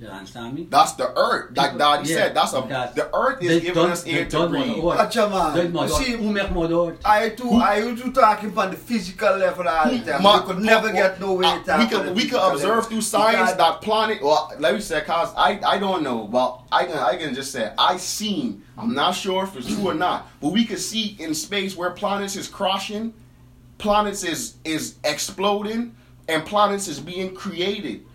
You 0.00 0.08
understand 0.08 0.54
me? 0.54 0.66
That's 0.70 0.92
the 0.92 1.14
earth. 1.14 1.54
Like 1.54 1.72
People- 1.72 1.78
Daddy 1.78 2.08
yeah, 2.08 2.16
said, 2.16 2.34
that's 2.34 2.54
a 2.54 2.62
because 2.62 2.94
the 2.94 3.14
earth 3.14 3.42
is 3.42 3.60
giving 3.60 3.84
us 3.84 4.06
air 4.06 4.24
to 4.24 4.48
breathe. 4.48 4.64
the 4.64 4.72
earth- 4.76 4.82
Watch 4.82 5.14
your 5.16 5.28
man. 5.28 5.72
Mother- 5.74 5.88
You 5.92 6.04
see, 6.04 6.12
Who 6.12 6.32
make 6.32 6.50
mother? 6.52 6.96
I 7.04 7.28
too, 7.28 7.50
I 7.52 7.76
used 7.80 8.02
to 8.04 8.10
talking 8.10 8.50
from 8.50 8.70
the 8.70 8.78
physical 8.78 9.36
level 9.36 9.68
all 9.68 9.90
the 9.90 9.98
time. 9.98 10.22
Ma- 10.22 10.36
you 10.36 10.42
could 10.42 10.58
never 10.60 10.90
get 10.90 11.20
no 11.20 11.34
way 11.34 11.44
uh, 11.46 11.58
we 11.58 11.64
talk 11.64 11.90
could 11.90 12.16
we 12.16 12.24
could 12.26 12.40
observe 12.40 12.68
level. 12.76 12.82
through 12.84 13.00
science 13.02 13.52
Because 13.52 13.56
that 13.58 13.82
planet. 13.82 14.22
Well, 14.22 14.50
let 14.58 14.72
me 14.74 14.80
say, 14.80 15.02
cause 15.02 15.34
I 15.36 15.60
I 15.66 15.76
don't 15.78 16.02
know. 16.02 16.24
Well, 16.24 16.64
I 16.72 16.86
can 16.86 16.96
I 16.96 17.16
can 17.18 17.34
just 17.34 17.52
say 17.52 17.70
I 17.76 17.98
seen. 17.98 18.62
I'm 18.78 18.94
not 18.94 19.12
sure 19.12 19.44
if 19.44 19.54
it's 19.54 19.66
true 19.66 19.90
or 19.90 19.94
not, 19.94 20.28
but 20.40 20.48
we 20.52 20.64
could 20.64 20.78
see 20.78 21.14
in 21.18 21.34
space 21.34 21.76
where 21.76 21.90
planets 21.90 22.36
is 22.36 22.48
crashing, 22.48 23.12
planets 23.76 24.24
is 24.24 24.54
is 24.64 24.94
exploding, 25.04 25.94
and 26.26 26.46
planets 26.46 26.88
is 26.88 27.00
being 27.00 27.34
created. 27.34 28.06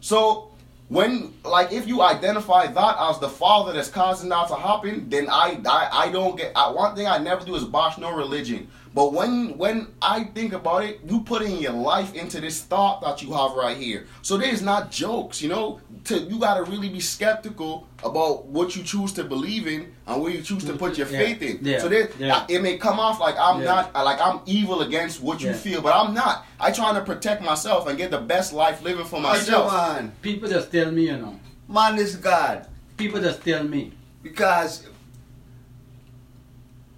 So 0.00 0.48
when 0.88 1.32
like 1.44 1.72
if 1.72 1.88
you 1.88 2.02
identify 2.02 2.66
that 2.66 2.96
as 2.98 3.18
the 3.18 3.28
father 3.28 3.72
that's 3.72 3.88
causing 3.88 4.28
that 4.28 4.48
to 4.48 4.54
happen, 4.54 5.08
then 5.08 5.28
I 5.30 5.60
I, 5.66 5.88
I 5.92 6.12
don't 6.12 6.36
get 6.36 6.52
I, 6.54 6.70
one 6.70 6.94
thing 6.94 7.06
I 7.06 7.18
never 7.18 7.44
do 7.44 7.54
is 7.54 7.64
bash 7.64 7.98
no 7.98 8.12
religion. 8.12 8.68
But 8.94 9.12
when 9.12 9.56
when 9.56 9.88
I 10.02 10.24
think 10.24 10.52
about 10.52 10.84
it, 10.84 11.00
you 11.06 11.22
putting 11.22 11.58
your 11.58 11.72
life 11.72 12.14
into 12.14 12.40
this 12.40 12.62
thought 12.62 13.00
that 13.00 13.22
you 13.22 13.32
have 13.32 13.52
right 13.52 13.76
here. 13.76 14.06
So 14.22 14.36
there's 14.36 14.62
not 14.62 14.90
jokes, 14.90 15.40
you 15.40 15.48
know. 15.48 15.80
To 16.04 16.18
you 16.18 16.38
gotta 16.38 16.62
really 16.62 16.90
be 16.90 17.00
skeptical 17.00 17.88
about 18.04 18.46
what 18.46 18.76
you 18.76 18.82
choose 18.82 19.12
to 19.14 19.24
believe 19.24 19.66
in 19.66 19.92
and 20.06 20.20
where 20.22 20.30
you 20.30 20.42
choose 20.42 20.62
to 20.64 20.74
put 20.74 20.98
your 20.98 21.08
Yeah, 21.08 21.18
faith 21.18 21.42
in. 21.42 21.58
yeah, 21.62 21.78
So 21.80 21.88
there, 21.88 22.10
yeah. 22.18 22.44
it 22.48 22.60
may 22.62 22.76
come 22.76 23.00
off 23.00 23.18
like 23.18 23.34
I'm 23.38 23.60
Yeah. 23.60 23.64
not 23.66 23.90
uh, 23.94 24.04
like 24.04 24.20
I'm 24.20 24.40
evil 24.46 24.82
against 24.82 25.22
what 25.22 25.40
you 25.40 25.48
Yeah. 25.48 25.54
feel, 25.54 25.80
but 25.80 25.94
I'm 25.94 26.12
not. 26.14 26.44
I 26.60 26.70
trying 26.70 26.94
to 26.96 27.00
protect 27.00 27.42
myself 27.42 27.86
and 27.88 27.96
get 27.96 28.10
the 28.10 28.20
best 28.20 28.52
life 28.52 28.82
living 28.82 29.06
for 29.06 29.20
myself. 29.20 29.72
man. 29.72 30.12
People 30.22 30.48
just 30.48 30.70
tell 30.70 30.90
me, 30.92 31.06
you 31.06 31.16
know. 31.16 31.38
Man 31.68 31.98
is 31.98 32.16
God. 32.16 32.66
People 32.96 33.20
just 33.20 33.42
tell 33.42 33.64
me. 33.64 33.92
Because 34.22 34.86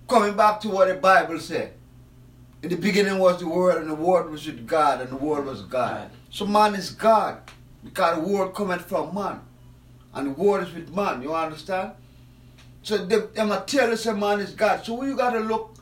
coming 0.09 0.37
back 0.37 0.61
to 0.61 0.69
what 0.69 0.89
the 0.89 0.95
Bible 0.95 1.39
said, 1.39 1.73
in 2.63 2.71
the 2.71 2.77
beginning 2.77 3.19
was 3.19 3.39
the 3.39 3.47
Word, 3.49 3.81
and 3.83 3.91
the 3.91 3.95
Word 3.95 4.31
was 4.31 4.47
with 4.47 4.67
God, 4.67 5.01
and 5.01 5.11
the 5.11 5.17
Word 5.17 5.45
was 5.47 5.63
God. 5.63 5.95
God. 5.95 6.11
So 6.31 6.47
man 6.47 6.75
is 6.75 6.91
God, 6.91 7.39
because 7.85 8.17
the 8.17 8.23
Word 8.23 8.55
cometh 8.55 8.83
from 8.87 9.15
man, 9.15 9.41
and 10.17 10.37
is 10.37 10.73
with 10.75 10.95
man. 10.95 11.23
You 11.23 11.35
understand? 11.35 11.93
So 12.83 12.99
them, 12.99 13.29
them 13.35 13.53
a 13.53 13.61
tell 13.67 13.93
us 13.93 14.07
a 14.07 14.15
man 14.15 14.41
is 14.41 14.53
God. 14.53 14.85
So 14.85 15.03
you 15.05 15.17
gotta 15.17 15.41
look, 15.41 15.75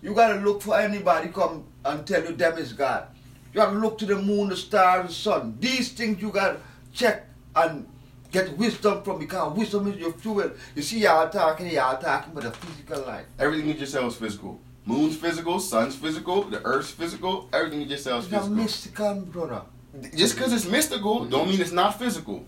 you 0.00 0.14
gotta 0.14 0.40
look 0.40 0.62
for 0.62 0.78
anybody 0.78 1.28
come 1.28 1.64
and 1.84 2.06
tell 2.06 2.22
you 2.22 2.32
them 2.34 2.58
is 2.58 2.72
God. 2.72 3.08
You 3.52 3.60
gotta 3.60 3.76
look 3.76 3.98
to 3.98 4.06
the 4.06 4.16
moon, 4.16 4.50
the 4.50 4.56
stars, 4.56 5.08
the 5.08 5.12
sun. 5.14 5.56
These 5.58 5.92
things 5.92 6.22
you 6.22 6.30
gotta 6.30 6.58
check 6.92 7.26
and 7.56 7.86
get 8.30 8.56
wisdom 8.56 9.02
from 9.02 9.18
because 9.18 9.56
wisdom 9.56 9.88
is 9.88 9.96
your 9.96 10.12
fuel. 10.12 10.52
You 10.76 10.82
see 10.82 11.00
y'all 11.00 11.28
talking, 11.28 11.66
y'all 11.68 12.00
talking 12.00 12.32
about 12.32 12.44
the 12.44 12.52
physical 12.66 13.02
life. 13.06 13.26
Everything 13.38 13.66
you 13.66 13.74
just 13.74 13.92
said 13.92 14.04
was 14.04 14.16
physical. 14.16 14.60
Moon's 14.86 15.16
physical, 15.16 15.58
sun's 15.58 15.96
physical, 15.96 16.42
the 16.44 16.62
earth's 16.64 16.90
physical. 16.90 17.48
Everything 17.52 17.80
you 17.80 17.86
just 17.86 18.04
said 18.04 18.14
was 18.14 18.26
It's 18.26 18.34
physical. 18.34 18.56
mystical, 18.56 19.14
brother. 19.22 19.62
Just 20.14 20.36
because 20.36 20.52
it's 20.52 20.66
mystical, 20.66 21.24
don't 21.24 21.48
mean 21.48 21.60
it's 21.60 21.72
not 21.72 21.98
physical. 21.98 22.44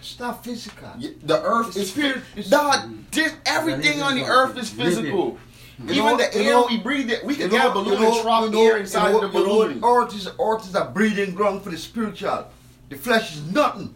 It's 0.00 0.18
not 0.20 0.44
physical. 0.44 0.88
The 1.24 1.42
earth 1.42 1.68
It's 1.68 1.76
is 1.78 1.90
spirit- 1.90 2.22
it's- 2.36 2.48
God. 2.50 3.10
This 3.10 3.32
everything 3.44 4.02
on 4.02 4.14
the 4.14 4.24
earth 4.24 4.56
is 4.56 4.70
physical. 4.70 5.38
You 5.78 5.90
Even 5.92 6.04
know- 6.06 6.16
the 6.16 6.34
air 6.34 6.52
know- 6.52 6.66
we 6.70 6.78
breathe, 6.78 7.10
it, 7.10 7.24
we 7.24 7.34
can 7.34 7.48
know- 7.50 7.56
get 7.56 7.66
a 7.66 7.70
balloon 7.70 7.94
you 7.94 8.00
know- 8.00 8.12
and 8.14 8.22
drop 8.22 8.44
you 8.44 8.50
know- 8.50 8.62
air 8.62 8.76
inside 8.78 9.10
you 9.10 9.18
of 9.20 9.32
the 9.32 9.38
you 9.38 9.46
know, 9.46 9.52
balloon. 9.58 9.80
Earth 9.84 10.14
is 10.14 10.28
earth 10.40 10.66
is 10.68 10.74
a 10.74 10.84
breeding 10.86 11.34
ground 11.34 11.62
for 11.62 11.70
the 11.70 11.76
spiritual. 11.76 12.46
The 12.88 12.96
flesh 12.96 13.34
is 13.34 13.42
nothing. 13.52 13.94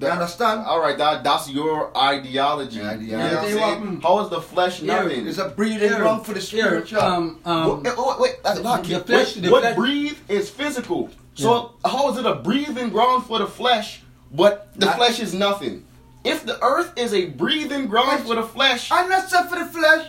You 0.00 0.06
understand? 0.08 0.60
All 0.66 0.80
right, 0.80 0.96
that 0.98 1.22
that's 1.24 1.48
your 1.50 1.96
ideology. 1.96 2.80
Ideology. 2.80 3.04
You 3.06 3.12
know 3.12 3.18
what 3.18 3.26
I'm 3.44 3.44
Yeah, 3.56 3.74
saying? 3.74 4.00
How 4.02 4.20
is 4.24 4.30
the 4.30 4.40
flesh 4.40 4.82
nothing? 4.82 5.26
It's 5.26 5.38
a 5.38 5.48
breathing 5.50 5.88
Here, 5.88 5.98
ground 5.98 6.24
for 6.26 6.34
the 6.34 6.40
here, 6.40 6.66
spiritual. 6.68 7.00
um, 7.00 7.38
um, 7.44 7.82
Wait, 7.82 7.96
wait, 7.98 8.18
wait, 8.20 8.42
that's 8.42 8.58
the- 8.58 8.62
not 8.64 8.82
the 8.82 8.88
kid. 8.88 9.06
flesh- 9.06 9.34
What- 9.36 9.42
the 9.44 9.50
what 9.50 9.62
flesh- 9.62 9.76
breathe 9.76 10.16
is 10.28 10.50
physical. 10.50 11.10
So 11.38 11.74
how 11.84 12.10
is 12.10 12.18
it 12.18 12.26
a 12.26 12.34
breathing 12.34 12.90
ground 12.90 13.24
for 13.26 13.38
the 13.38 13.46
flesh, 13.46 14.02
but 14.32 14.72
the 14.76 14.86
Not- 14.86 14.96
flesh 14.96 15.20
is 15.20 15.32
nothing? 15.34 15.84
If 16.24 16.44
the 16.44 16.60
earth 16.62 16.92
is 16.96 17.14
a 17.14 17.26
breathing 17.26 17.86
ground 17.86 18.24
for 18.26 18.34
the 18.34 18.42
flesh, 18.42 18.90
I'm 18.90 19.08
not 19.08 19.30
saying 19.30 19.46
for 19.48 19.58
the 19.58 19.66
flesh. 19.66 20.08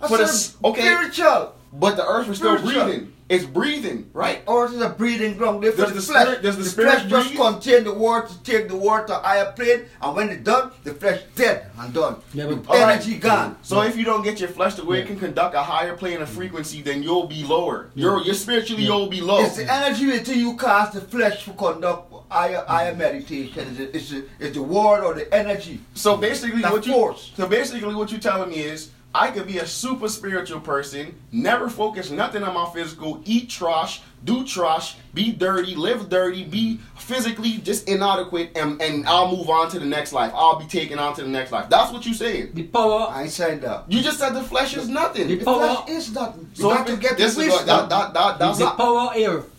I 0.00 0.08
For 0.08 0.16
the 0.18 0.24
okay. 0.64 0.80
spiritual. 0.80 1.54
but 1.72 1.96
the 1.96 2.06
earth 2.06 2.28
is 2.28 2.38
still 2.38 2.58
breathing, 2.58 3.12
it's 3.28 3.44
breathing, 3.46 4.10
right? 4.12 4.42
Oh, 4.46 4.62
Earth 4.64 4.74
is 4.74 4.82
a 4.82 4.90
breeding 4.90 5.36
ground. 5.38 5.62
There 5.64 5.72
for 5.72 5.78
Does 5.82 5.88
the, 5.90 5.94
the 5.96 6.02
flesh. 6.02 6.22
spirit- 6.26 6.42
does 6.42 6.56
the 6.58 6.62
the 6.64 6.68
spirit 6.68 6.90
flesh 7.02 7.10
just 7.10 7.34
contain 7.34 7.84
the 7.84 7.94
water 7.94 8.28
to 8.28 8.42
take 8.42 8.68
the 8.68 8.76
water 8.76 9.06
to 9.06 9.14
higher 9.14 9.50
plane, 9.52 9.86
and 10.02 10.14
when 10.16 10.28
it's 10.28 10.42
done, 10.44 10.70
the 10.84 10.92
flesh 10.92 11.22
dead 11.34 11.70
and 11.78 11.94
done. 11.94 12.16
Yeah, 12.34 12.46
but- 12.46 12.64
The 12.64 12.72
energy 12.74 13.16
gone. 13.16 13.56
So 13.62 13.80
if 13.82 13.96
you 13.96 14.04
don't 14.04 14.22
get 14.22 14.40
your 14.40 14.50
flesh 14.50 14.74
to 14.74 14.84
where 14.84 14.98
it 15.00 15.06
can 15.06 15.18
conduct 15.18 15.54
a 15.54 15.62
higher 15.62 15.96
plane 15.96 16.20
of 16.20 16.28
frequency, 16.28 16.82
then 16.82 17.02
you'll 17.02 17.26
be 17.26 17.44
lower. 17.44 17.88
You're 17.94 18.20
you're 18.22 18.34
spiritually 18.34 18.82
Yeah. 18.82 18.88
you'll 18.90 19.08
be 19.08 19.20
low. 19.22 19.42
It's 19.42 19.56
the 19.56 19.72
energy 19.72 20.10
until 20.16 20.36
you 20.36 20.56
cast 20.56 20.92
the 20.92 21.00
flesh 21.00 21.44
to 21.46 21.52
conduct 21.52 22.12
higher, 22.30 22.62
higher 22.68 22.94
meditation. 22.94 23.68
It's 23.68 23.78
the, 23.78 23.96
it's, 23.96 24.10
the, 24.10 24.24
it's 24.38 24.54
the 24.56 24.62
word 24.62 25.02
or 25.02 25.14
the 25.14 25.32
energy. 25.32 25.80
So 25.94 26.16
basically, 26.18 26.60
That 26.62 26.72
what 26.72 26.86
you 26.86 26.92
force. 26.92 27.32
so 27.36 27.46
basically 27.46 27.94
what 27.94 28.10
you're 28.10 28.20
telling 28.20 28.50
me 28.50 28.56
is 28.56 28.90
I 29.16 29.30
could 29.30 29.46
be 29.46 29.58
a 29.58 29.66
super 29.66 30.08
spiritual 30.08 30.58
person, 30.60 31.14
never 31.30 31.70
focus 31.70 32.10
nothing 32.10 32.42
on 32.42 32.52
my 32.52 32.68
physical, 32.74 33.22
eat 33.24 33.48
trash, 33.48 34.02
do 34.24 34.44
trash, 34.44 34.96
be 35.14 35.30
dirty, 35.30 35.76
live 35.76 36.08
dirty, 36.08 36.42
be 36.44 36.80
physically 36.96 37.58
just 37.58 37.88
inadequate, 37.88 38.50
and, 38.56 38.82
and 38.82 39.06
I'll 39.06 39.30
move 39.34 39.48
on 39.48 39.70
to 39.70 39.78
the 39.78 39.86
next 39.86 40.12
life. 40.12 40.32
I'll 40.34 40.58
be 40.58 40.64
taken 40.66 40.98
on 40.98 41.14
to 41.14 41.22
the 41.22 41.28
next 41.28 41.52
life. 41.52 41.68
That's 41.70 41.92
what 41.92 42.04
you're 42.04 42.14
saying. 42.14 42.50
The 42.54 42.64
power, 42.64 43.06
I 43.08 43.22
ain't 43.22 43.30
saying 43.30 43.60
that. 43.60 43.84
You 43.88 44.02
just 44.02 44.18
said 44.18 44.30
the 44.30 44.42
flesh 44.42 44.76
is 44.76 44.88
nothing. 44.88 45.28
The 45.28 45.36
The 45.36 45.44
power- 45.44 45.76
flesh 45.84 45.88
is 45.90 46.12
nothing. 46.12 46.50
You 46.56 46.62
So 46.62 46.68
got 46.70 46.88
if 46.88 46.94
to 46.96 47.00
get 47.00 47.16
this 47.16 47.34
the 47.36 47.42
is 47.42 47.46
wisdom. 47.52 47.68
what, 47.68 47.88
that, 47.90 47.90
that, 47.90 48.14
that, 48.14 48.38
that's 48.40 48.58
the 48.58 48.64
not, 48.64 48.76
power 48.76 49.10
earth, 49.16 49.50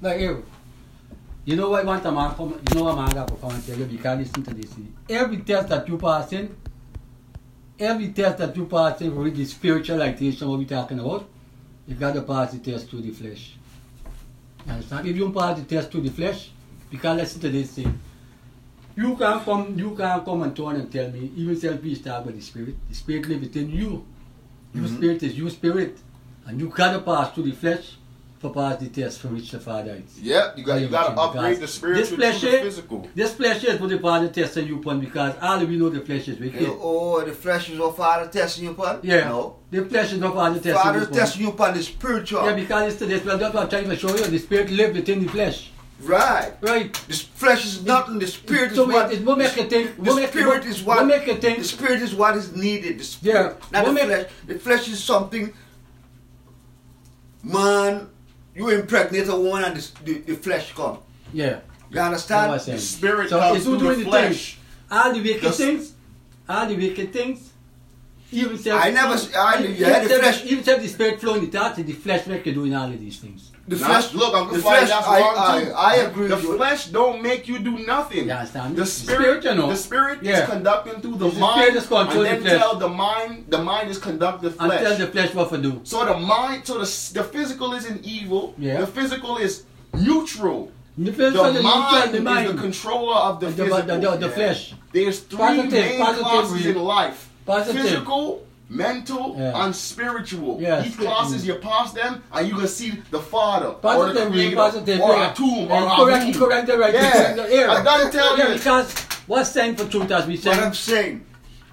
like 0.00 0.20
earth. 0.22 0.44
You 1.44 1.56
know 1.56 1.68
what 1.70 1.82
I 1.82 1.84
want 1.84 2.06
a 2.06 2.12
man 2.12 2.34
come, 2.34 2.58
you 2.70 2.76
know 2.78 2.84
what 2.84 2.96
man 2.96 3.10
got 3.10 3.28
to 3.28 3.34
come 3.34 3.50
and 3.50 3.66
tell 3.66 3.76
you, 3.76 3.84
because 3.84 4.18
listen 4.20 4.42
to 4.44 4.54
this. 4.54 4.70
see. 4.70 4.86
Every 5.10 5.38
test 5.38 5.68
that 5.68 5.86
you 5.88 5.98
pass 5.98 6.32
in, 6.32 6.56
every 7.82 8.08
test 8.08 8.38
that 8.38 8.56
you 8.56 8.66
pass 8.66 9.00
in 9.00 9.14
with 9.14 9.36
the 9.36 9.44
spiritualization 9.44 10.48
what 10.48 10.58
we 10.58 10.64
talking 10.64 10.98
about, 10.98 11.28
you 11.86 11.94
got 11.94 12.14
to 12.14 12.22
pass 12.22 12.52
the 12.52 12.58
test 12.58 12.88
through 12.88 13.02
the 13.02 13.10
flesh. 13.10 13.54
You 14.66 14.72
understand? 14.72 15.06
If 15.08 15.16
you 15.16 15.24
don't 15.24 15.34
pass 15.34 15.58
the 15.58 15.64
test 15.64 15.90
through 15.90 16.02
the 16.02 16.10
flesh, 16.10 16.50
Because 16.90 17.16
listen 17.16 17.40
to 17.40 17.48
this 17.48 17.70
thing. 17.70 17.98
You 18.94 19.16
can't 19.16 19.42
come, 19.42 19.78
you 19.78 19.96
can't 19.96 20.22
come 20.26 20.42
and 20.42 20.54
turn 20.54 20.76
and 20.76 20.92
tell 20.92 21.10
me, 21.10 21.32
even 21.34 21.58
selfish 21.58 22.00
talk 22.02 22.22
about 22.22 22.34
the 22.34 22.42
spirit. 22.42 22.74
The 22.90 22.94
spirit 22.94 23.26
lives 23.28 23.40
within 23.40 23.70
you. 23.70 24.04
Your 24.74 24.84
Mhm. 24.84 24.96
spirit 24.96 25.22
is 25.22 25.38
your 25.38 25.48
spirit. 25.48 25.96
And 26.46 26.60
you 26.60 26.68
gotta 26.68 27.00
pass 27.00 27.32
through 27.32 27.44
the 27.44 27.52
flesh 27.52 27.96
for 28.42 28.50
pass 28.52 28.76
the 28.80 28.88
test 28.88 29.20
from 29.20 29.34
which 29.34 29.50
the 29.52 29.60
Father 29.60 29.94
is. 30.04 30.20
Yep, 30.20 30.58
you 30.58 30.64
got 30.64 30.80
you 30.80 30.88
got 30.88 31.14
to 31.14 31.20
upgrade 31.20 31.56
the 31.56 31.60
this 31.60 31.74
spiritual 31.74 32.04
to 32.04 32.16
flesh 32.16 32.40
the 32.40 32.50
physical. 32.50 33.08
This 33.14 33.32
flesh 33.34 33.62
is 33.64 33.80
what 33.80 33.88
the 33.90 33.98
Father 34.00 34.28
testing 34.28 34.66
you 34.66 34.76
upon 34.80 35.00
because 35.00 35.34
all 35.40 35.64
we 35.64 35.76
know 35.76 35.88
the 35.88 36.00
flesh 36.00 36.26
is 36.28 36.38
wicked. 36.38 36.68
Oh, 36.80 37.24
the 37.24 37.32
flesh 37.32 37.70
is 37.70 37.78
what 37.78 37.96
Father 37.96 38.28
testing 38.28 38.64
you 38.64 38.72
upon? 38.72 38.98
Yeah. 39.04 39.28
No. 39.28 39.56
The 39.70 39.84
flesh 39.86 40.12
is 40.12 40.18
not 40.18 40.34
Father 40.34 40.56
testing 40.56 40.74
Father 40.74 40.98
you 40.98 41.02
is 41.02 41.08
upon. 41.08 41.18
testing 41.18 41.42
you 41.42 41.48
upon 41.50 41.74
the 41.74 41.82
spiritual. 41.82 42.44
Yeah, 42.44 42.54
because 42.54 42.92
it's 42.92 42.98
to 42.98 43.06
this, 43.06 43.24
well, 43.24 43.38
that's 43.38 43.54
what 43.54 43.62
I'm 43.64 43.70
trying 43.70 43.88
to 43.88 43.96
show 43.96 44.08
you. 44.14 44.26
The 44.26 44.38
spirit 44.38 44.70
lives 44.70 44.94
within 44.98 45.24
the 45.24 45.30
flesh. 45.30 45.70
Right. 46.02 46.52
Right. 46.60 46.92
The 46.92 47.14
flesh 47.14 47.64
is 47.64 47.84
nothing. 47.84 48.18
The 48.18 48.26
spirit 48.26 48.74
So 48.74 48.88
is 48.88 48.92
what. 48.92 49.12
it, 49.12 49.20
it 49.20 49.24
will 49.24 49.36
make 49.36 49.54
you 49.56 49.64
think. 49.64 49.94
the 49.96 50.02
will 50.02 50.16
make- 50.16 50.30
spirit 50.30 50.64
will- 50.64 50.70
is 50.72 50.82
what. 50.82 50.98
will 50.98 51.06
make 51.06 51.26
you 51.28 51.36
think. 51.36 51.58
The 51.58 51.64
spirit 51.64 52.02
is 52.02 52.12
what 52.12 52.36
is 52.36 52.56
needed. 52.56 52.98
The 52.98 53.04
spirit, 53.04 53.56
Yeah. 53.70 53.78
not 53.78 53.84
the 53.86 53.92
make- 53.92 54.04
flesh. 54.06 54.26
The 54.48 54.58
flesh 54.58 54.88
is 54.88 55.02
something. 55.04 55.52
Man, 57.44 58.08
you 58.54 58.68
impregnate 58.68 59.28
a 59.28 59.36
woman 59.36 59.64
and 59.64 59.76
the, 59.76 60.04
the, 60.04 60.18
the 60.20 60.34
flesh 60.36 60.72
come. 60.74 60.98
Yeah. 61.32 61.60
You 61.90 61.96
That's 61.96 62.28
what 62.28 62.36
I'm 62.38 62.50
understand? 62.50 62.78
The 62.78 62.82
spirit 62.82 63.28
So 63.30 63.38
comes 63.38 63.62
through 63.64 63.72
the 63.72 63.78
doing 63.78 63.98
the 64.00 64.04
flesh. 64.06 64.58
All 64.90 65.12
the 65.12 65.20
wicked 65.22 65.42
Just- 65.42 65.58
things, 65.58 65.92
all 66.48 66.66
the 66.66 66.76
wicked 66.76 67.12
things, 67.12 67.50
even 68.30 68.58
self, 68.58 68.82
I 68.82 68.90
never 68.90 69.14
s- 69.14 69.34
I- 69.34 69.62
even, 69.62 69.76
yeah, 69.76 69.98
the 70.00 70.08
self- 70.08 70.20
flesh- 70.22 70.44
even 70.46 70.64
self 70.64 70.80
the 70.82 70.88
spirit 70.88 71.20
flowing 71.20 71.44
the 71.44 71.50
thoughts, 71.58 71.76
the 71.76 71.92
flesh 71.92 72.26
make 72.26 72.44
you 72.46 72.52
doing 72.54 72.74
all 72.74 72.90
of 72.90 72.98
these 72.98 73.18
things. 73.18 73.51
The 73.68 73.76
Now, 73.76 73.86
flesh. 73.86 74.12
look, 74.14 74.34
Uncle 74.34 74.56
the 74.56 74.62
flesh. 74.62 74.90
I, 74.90 75.20
I. 75.20 75.92
I 75.92 75.94
agree 76.06 76.26
The 76.26 76.34
with 76.34 76.44
you. 76.44 76.56
flesh 76.56 76.86
don't 76.86 77.22
make 77.22 77.46
you 77.46 77.60
do 77.60 77.78
nothing. 77.86 78.26
You 78.26 78.32
understand? 78.32 78.74
The 78.74 78.80
The 78.82 78.86
spirit, 78.86 79.20
spirit, 79.22 79.44
you 79.44 79.54
know. 79.54 79.68
the 79.70 79.76
spirit 79.76 80.18
Yeah. 80.20 80.42
is 80.42 80.48
conducting 80.50 81.00
through 81.00 81.16
the 81.18 81.30
The 81.30 81.38
mind, 81.38 81.54
spirit 81.62 81.76
is 81.76 81.86
controlling 81.86 82.16
and 82.16 82.26
then 82.26 82.42
the 82.42 82.48
flesh. 82.48 82.60
tell 82.60 82.76
the 82.76 82.88
mind, 82.88 83.44
the 83.48 83.58
mind 83.62 83.88
is 83.90 83.98
conducting 83.98 84.50
the 84.50 84.62
And 84.64 84.72
tell 84.72 84.96
the 84.98 85.06
flesh 85.06 85.32
what 85.34 85.50
to 85.50 85.58
do. 85.58 85.80
So 85.84 86.04
the 86.04 86.18
mind, 86.18 86.66
so 86.66 86.74
the 86.74 86.90
the 87.14 87.24
physical 87.24 87.72
isn't 87.74 88.04
evil. 88.04 88.54
Yeah. 88.58 88.80
The 88.80 88.86
physical 88.88 89.36
is 89.38 89.62
neutral. 89.94 90.72
The 90.98 91.12
flesh 91.12 91.32
The 91.32 91.44
is 91.44 91.54
the 91.56 91.62
mind, 92.20 92.46
is 92.46 92.52
the 92.54 92.60
controller 92.60 93.14
of 93.16 93.40
the, 93.40 93.46
the, 93.46 93.52
the, 93.52 93.64
physical. 93.64 93.86
the, 93.86 94.00
the, 94.10 94.16
the 94.16 94.26
Yeah. 94.26 94.32
flesh. 94.34 94.74
There's 94.92 95.20
three 95.20 95.38
Positive, 95.38 95.72
main 95.72 95.98
positive 96.00 96.26
classes 96.26 96.52
reason. 96.52 96.76
in 96.76 96.82
life: 96.82 97.28
Positive. 97.46 97.80
physical, 97.82 98.42
mental, 98.72 99.36
Yeah. 99.38 99.64
and 99.64 99.74
spiritual. 99.76 100.58
Yeah, 100.60 100.82
Each 100.84 100.92
spirit- 100.94 101.08
classes 101.10 101.46
you 101.46 101.54
pass 101.56 101.92
them, 101.92 102.22
and 102.32 102.48
you 102.48 102.54
can 102.54 102.68
see 102.68 103.02
the 103.10 103.20
Father 103.20 103.66
or 103.66 103.72
the 103.72 103.78
Positive, 103.80 104.32
Creator, 104.32 104.56
positive, 104.56 105.00
or 105.00 105.14
yeah. 105.16 105.30
a 105.32 105.34
tomb, 105.34 105.70
or 105.70 105.76
And 105.76 105.84
a 105.84 105.96
correct, 105.96 106.24
room. 106.24 106.34
correct, 106.34 106.66
the 106.66 106.78
right, 106.78 106.94
Yeah. 106.94 107.12
correct, 107.12 107.36
the 107.36 107.52
error. 107.54 107.70
I 107.70 107.82
done 107.82 108.10
tell 108.10 108.38
yeah, 108.38 108.48
you. 108.48 108.54
because 108.54 108.94
what's 109.26 109.50
saying 109.50 109.76
for 109.76 109.84
truth 109.86 110.10
as 110.10 110.26
we 110.26 110.36
What 110.38 110.58
I'm 110.58 110.74
saying, 110.74 111.24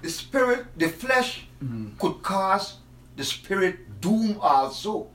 the 0.02 0.10
spirit, 0.10 0.66
the 0.76 0.88
flesh 0.88 1.46
Mm. 1.64 1.98
could 1.98 2.22
cause 2.22 2.74
the 3.16 3.24
spirit 3.24 4.00
doom 4.00 4.38
also. 4.40 5.08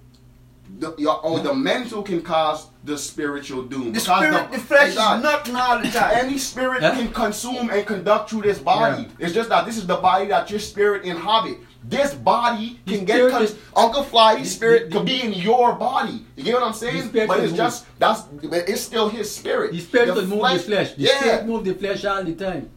The, 0.79 0.95
your, 0.97 1.23
or 1.23 1.39
the 1.41 1.53
mental 1.53 2.01
can 2.01 2.21
cause 2.23 2.67
the 2.83 2.97
spiritual 2.97 3.63
doom. 3.63 3.85
The 3.93 3.99
Because 3.99 4.03
spirit, 4.03 4.51
the 4.51 4.57
flesh 4.59 4.89
is 4.89 4.95
God, 4.95 5.21
nothing 5.23 5.55
all 5.55 5.79
the 5.79 5.89
time. 5.89 6.11
Any 6.25 6.37
spirit 6.39 6.81
Huh? 6.81 6.91
can 6.91 7.09
consume 7.13 7.69
and 7.69 7.85
conduct 7.85 8.31
through 8.31 8.41
this 8.41 8.57
body. 8.57 9.03
Yeah. 9.03 9.25
It's 9.27 9.33
just 9.33 9.49
that 9.49 9.65
this 9.67 9.77
is 9.77 9.85
the 9.85 9.95
body 9.97 10.25
that 10.27 10.49
your 10.49 10.59
spirit 10.59 11.03
inhabit. 11.03 11.57
This 11.87 12.13
body 12.15 12.79
The 12.85 12.97
can 12.97 13.05
get 13.05 13.15
spirit 13.15 13.31
con- 13.31 13.85
Uncle 13.85 14.03
Fly's 14.03 14.39
His 14.39 14.49
the- 14.49 14.55
spirit 14.55 14.89
the- 14.89 14.97
could 14.97 15.05
be 15.05 15.21
in 15.21 15.33
your 15.33 15.73
body. 15.73 16.25
You 16.35 16.43
get 16.43 16.53
what 16.55 16.63
I'm 16.63 16.73
saying? 16.73 17.09
But 17.27 17.39
it's 17.41 17.53
just 17.53 17.85
that's 17.99 18.21
but 18.21 18.67
it's 18.67 18.81
still 18.81 19.07
his 19.09 19.33
spirit. 19.35 19.71
The 19.71 19.79
spirit 19.81 20.13
could 20.13 20.27
move 20.29 20.41
the 20.51 20.59
flesh. 20.59 20.93
The 20.93 21.01
yeah, 21.03 21.19
spirit 21.19 21.45
move 21.45 21.63
the 21.65 21.73
flesh 21.75 22.03
all 22.05 22.23
the 22.23 22.33
time. 22.33 22.69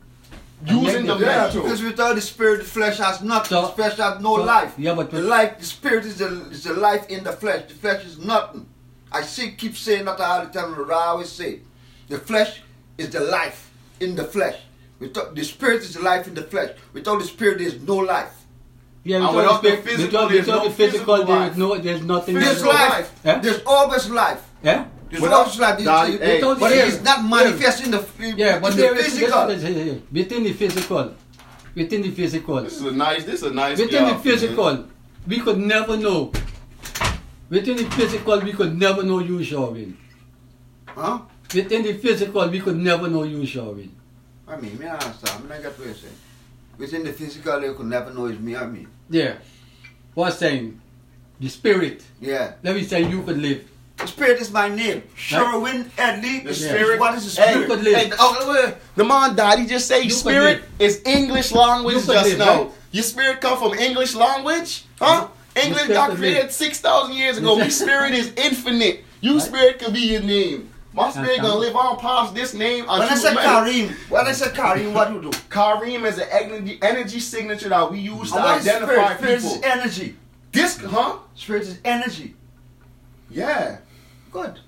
using 0.66 0.96
And 1.00 1.08
the 1.08 1.14
make 1.14 1.20
the 1.20 1.26
Yeah, 1.26 1.50
because 1.52 1.82
without 1.82 2.14
the 2.16 2.20
spirit, 2.20 2.58
the 2.58 2.64
flesh 2.64 2.98
has 2.98 3.22
nothing. 3.22 3.48
So- 3.50 3.62
the 3.62 3.68
flesh 3.68 3.96
has 3.96 4.20
no 4.20 4.36
so- 4.36 4.42
life. 4.44 4.74
yeah, 4.76 4.94
but- 4.94 5.10
the 5.10 5.20
life, 5.22 5.58
the 5.58 5.64
spirit 5.64 6.04
is 6.04 6.18
the 6.18 6.26
is 6.50 6.64
the 6.64 6.74
life 6.74 7.08
in 7.08 7.24
the 7.24 7.32
flesh. 7.32 7.62
The 7.68 7.74
flesh 7.74 8.04
is 8.04 8.18
nothing. 8.18 8.66
I 9.10 9.22
see, 9.22 9.52
keep 9.52 9.74
saying 9.76 10.04
that 10.04 10.20
all 10.20 10.44
the 10.44 10.52
time. 10.52 10.74
but 10.76 10.92
I 10.92 11.06
always 11.06 11.30
say, 11.30 11.60
the 12.08 12.18
flesh 12.18 12.60
is 12.98 13.08
the 13.10 13.20
life 13.20 13.70
in 14.00 14.16
the 14.16 14.24
flesh. 14.24 14.56
Without 15.00 15.34
the 15.34 15.44
spirit 15.44 15.80
is 15.82 15.94
the 15.94 16.02
life 16.02 16.26
in 16.26 16.34
the 16.34 16.42
flesh. 16.42 16.70
Without 16.92 17.20
the 17.20 17.24
spirit, 17.24 17.58
there 17.58 17.68
is 17.68 17.80
no 17.80 17.96
life. 17.96 18.34
Yeah, 19.08 19.16
And 19.26 19.36
without 19.36 19.36
without 19.36 19.62
the 19.62 19.70
the 19.70 19.76
physical, 19.88 20.04
without, 20.04 20.28
there's 20.32 20.46
no 20.46 20.70
physical, 20.70 21.16
physical 21.16 21.16
there 21.24 21.36
life. 21.36 21.52
is 21.52 21.58
no, 21.58 21.68
there's 21.78 22.02
nothing. 22.02 22.34
There's 22.34 22.48
Physical 22.48 22.72
life. 22.74 22.92
Eh? 22.92 22.96
life. 22.98 23.12
Yeah? 23.24 23.38
There's 23.44 23.62
always 23.64 24.10
life. 24.10 24.42
Yeah? 24.62 24.84
There's 25.10 25.22
Without 25.22 25.38
always 25.40 25.58
life. 25.58 25.78
that- 25.84 26.08
It's- 26.10 26.28
hey, 26.28 26.40
but 26.60 26.72
it's 26.72 27.02
not 27.02 27.18
manifest 27.36 27.84
in 27.86 27.90
the 27.96 28.02
Yeah, 28.36 28.58
but 28.58 28.72
in 28.72 28.76
the 28.76 29.02
physical. 29.02 29.46
physical. 29.48 30.02
within 30.12 30.42
the 30.44 30.52
physical, 30.52 31.04
within 31.74 32.02
the 32.02 32.10
physical, 32.10 32.62
This 32.62 32.76
is 32.76 32.82
a 32.82 32.90
nice. 32.92 33.24
This 33.24 33.34
is 33.40 33.42
a 33.44 33.54
nice. 33.62 33.78
within 33.78 34.04
the 34.04 34.10
job, 34.10 34.22
physical, 34.22 34.84
we 35.26 35.40
could 35.40 35.58
never 35.58 35.96
know. 35.96 36.30
Within 37.48 37.76
the 37.78 37.84
physical, 37.96 38.40
we 38.40 38.52
could 38.52 38.78
never 38.78 39.02
know 39.02 39.20
you 39.20 39.42
showing. 39.42 39.96
Huh? 40.86 41.20
Within 41.54 41.82
the 41.82 41.94
physical, 41.94 42.46
we 42.48 42.60
could 42.60 42.76
never 42.76 43.08
know 43.08 43.22
you 43.22 43.46
showing. 43.46 43.90
I 44.46 44.56
mean, 44.60 44.76
me 44.78 44.84
I 44.86 44.92
understand. 44.92 45.32
I 45.38 45.42
mean, 45.42 45.52
I 45.52 45.62
get 45.62 45.78
what 45.78 45.86
you're 45.86 45.94
saying. 45.94 46.12
Within 46.78 47.04
the 47.04 47.12
physical, 47.12 47.60
you 47.62 47.74
could 47.74 47.86
never 47.86 48.12
know 48.14 48.26
it's 48.26 48.40
me 48.40 48.54
or 48.54 48.66
me. 48.68 48.86
Yeah. 49.10 49.34
What's 50.14 50.38
saying? 50.38 50.80
The 51.40 51.48
spirit. 51.48 52.02
Yeah. 52.20 52.54
Let 52.62 52.74
me 52.76 52.84
say 52.84 53.08
you 53.08 53.22
could 53.22 53.38
live. 53.38 53.64
The 53.96 54.06
spirit 54.06 54.40
is 54.40 54.52
my 54.52 54.68
name. 54.68 55.02
Sherwin 55.16 55.86
Edley. 55.96 56.44
The 56.44 56.50
is- 56.50 56.64
spirit- 56.64 57.00
What 57.00 57.14
is 57.16 57.34
the 57.34 57.42
Hey, 57.42 57.50
spirit? 57.52 57.68
could 57.68 57.82
live. 57.82 57.96
Hey, 57.96 58.12
oh, 58.18 58.52
wait, 58.64 58.74
the 58.94 59.04
man 59.04 59.34
died. 59.34 59.58
He 59.58 59.66
just 59.66 59.88
say 59.88 60.02
You 60.02 60.10
spirit 60.10 60.62
live. 60.62 60.64
is 60.78 61.02
English 61.04 61.50
language 61.52 61.96
You 61.96 62.00
just 62.14 62.28
live, 62.30 62.38
now. 62.38 62.62
right? 62.62 62.70
Your 62.92 63.02
spirit 63.04 63.40
come 63.40 63.58
from 63.58 63.74
English 63.78 64.14
language, 64.14 64.84
huh? 65.00 65.26
English 65.56 65.88
got 65.88 66.16
created 66.16 66.52
six 66.52 66.78
thousand 66.80 67.16
years 67.16 67.38
ago. 67.38 67.54
You 67.54 67.62
My 67.64 67.68
said- 67.68 67.86
spirit 67.88 68.12
is 68.14 68.32
infinite. 68.36 69.04
You 69.20 69.34
Right. 69.34 69.42
spirit 69.42 69.78
could 69.80 69.92
be 69.92 70.00
your 70.00 70.22
name. 70.22 70.70
My 70.98 71.10
spirit 71.10 71.40
gonna 71.40 71.54
live 71.56 71.76
on 71.76 71.98
past 71.98 72.34
this 72.34 72.54
name. 72.54 72.86
When 72.86 73.02
I 73.02 73.14
said 73.14 73.36
Kareem, 73.36 73.90
when 74.10 74.26
I 74.26 74.32
said 74.32 74.54
Kareem, 74.54 74.92
what 74.92 75.08
do 75.08 75.14
you 75.14 75.22
do? 75.22 75.30
Kareem 75.48 76.04
is 76.06 76.18
an 76.18 76.28
energy, 76.30 76.78
energy 76.82 77.20
signature 77.20 77.68
that 77.68 77.90
we 77.90 77.98
use 78.00 78.30
to 78.32 78.36
And 78.36 78.44
what 78.44 78.60
is 78.60 78.68
identify 78.68 79.16
spirit? 79.16 79.18
Spirit 79.18 79.36
people. 79.42 79.50
is 79.56 79.62
energy. 79.62 80.16
This, 80.52 80.78
huh? 80.78 81.18
Spirit 81.34 81.62
is 81.62 81.78
energy. 81.84 82.34
Yeah. 83.30 83.78
Good. 84.32 84.60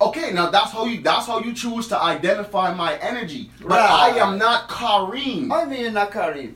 Okay, 0.00 0.32
now 0.32 0.50
that's 0.50 0.72
how 0.72 0.84
you 0.84 1.00
that's 1.00 1.26
how 1.26 1.40
you 1.40 1.54
choose 1.54 1.88
to 1.88 2.00
identify 2.00 2.72
my 2.74 2.96
energy. 2.98 3.50
But 3.60 3.70
Right. 3.70 4.14
I 4.14 4.18
am 4.18 4.38
not 4.38 4.68
Kareem. 4.68 5.50
I 5.50 5.64
mean, 5.64 5.94
not 5.94 6.10
Kareem. 6.10 6.54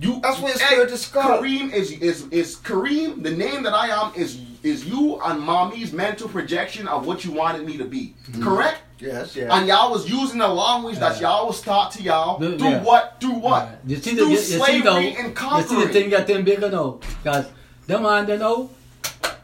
You 0.00 0.20
That's 0.20 0.40
what 0.40 0.52
hey, 0.52 0.58
spirit 0.66 0.90
is 0.90 1.06
called. 1.08 1.42
Kareem 1.42 1.72
is 1.72 1.90
is 1.92 2.26
is 2.30 2.56
Kareem. 2.56 3.22
The 3.22 3.30
name 3.30 3.62
that 3.62 3.72
I 3.72 3.88
am 3.88 4.12
is 4.14 4.40
is 4.62 4.84
you 4.84 5.18
and 5.24 5.40
mommy's 5.40 5.92
mental 5.92 6.28
projection 6.28 6.86
of 6.88 7.06
what 7.06 7.24
you 7.24 7.32
wanted 7.32 7.64
me 7.66 7.78
to 7.78 7.84
be. 7.84 8.14
Mm-hmm. 8.30 8.42
Correct? 8.42 8.82
Yes, 8.98 9.36
yes. 9.36 9.50
And 9.52 9.66
y'all 9.66 9.90
was 9.90 10.08
using 10.08 10.38
the 10.38 10.48
language 10.48 10.98
that 10.98 11.20
y'all 11.20 11.46
was 11.46 11.60
taught 11.60 11.92
to 11.92 12.02
y'all 12.02 12.38
The- 12.38 12.58
through 12.58 12.68
yeah. 12.68 12.82
what? 12.82 13.16
Through 13.20 13.38
what? 13.38 13.62
Yeah. 13.62 13.76
You 13.86 13.96
see 13.96 14.10
the, 14.12 14.16
through 14.16 14.26
you, 14.26 14.32
you 14.32 14.38
see 14.38 14.58
slavery 14.58 14.80
now, 14.84 14.96
and 14.96 15.04
you 15.06 15.12
see 15.16 15.22
the 15.22 15.32
conquering. 15.32 15.88
thing 15.88 16.10
getting 16.10 16.44
bigger 16.44 16.70
now. 16.70 16.98
Because 17.22 17.46
the 17.86 18.00
man 18.00 18.26
they 18.26 18.38
know, 18.38 18.70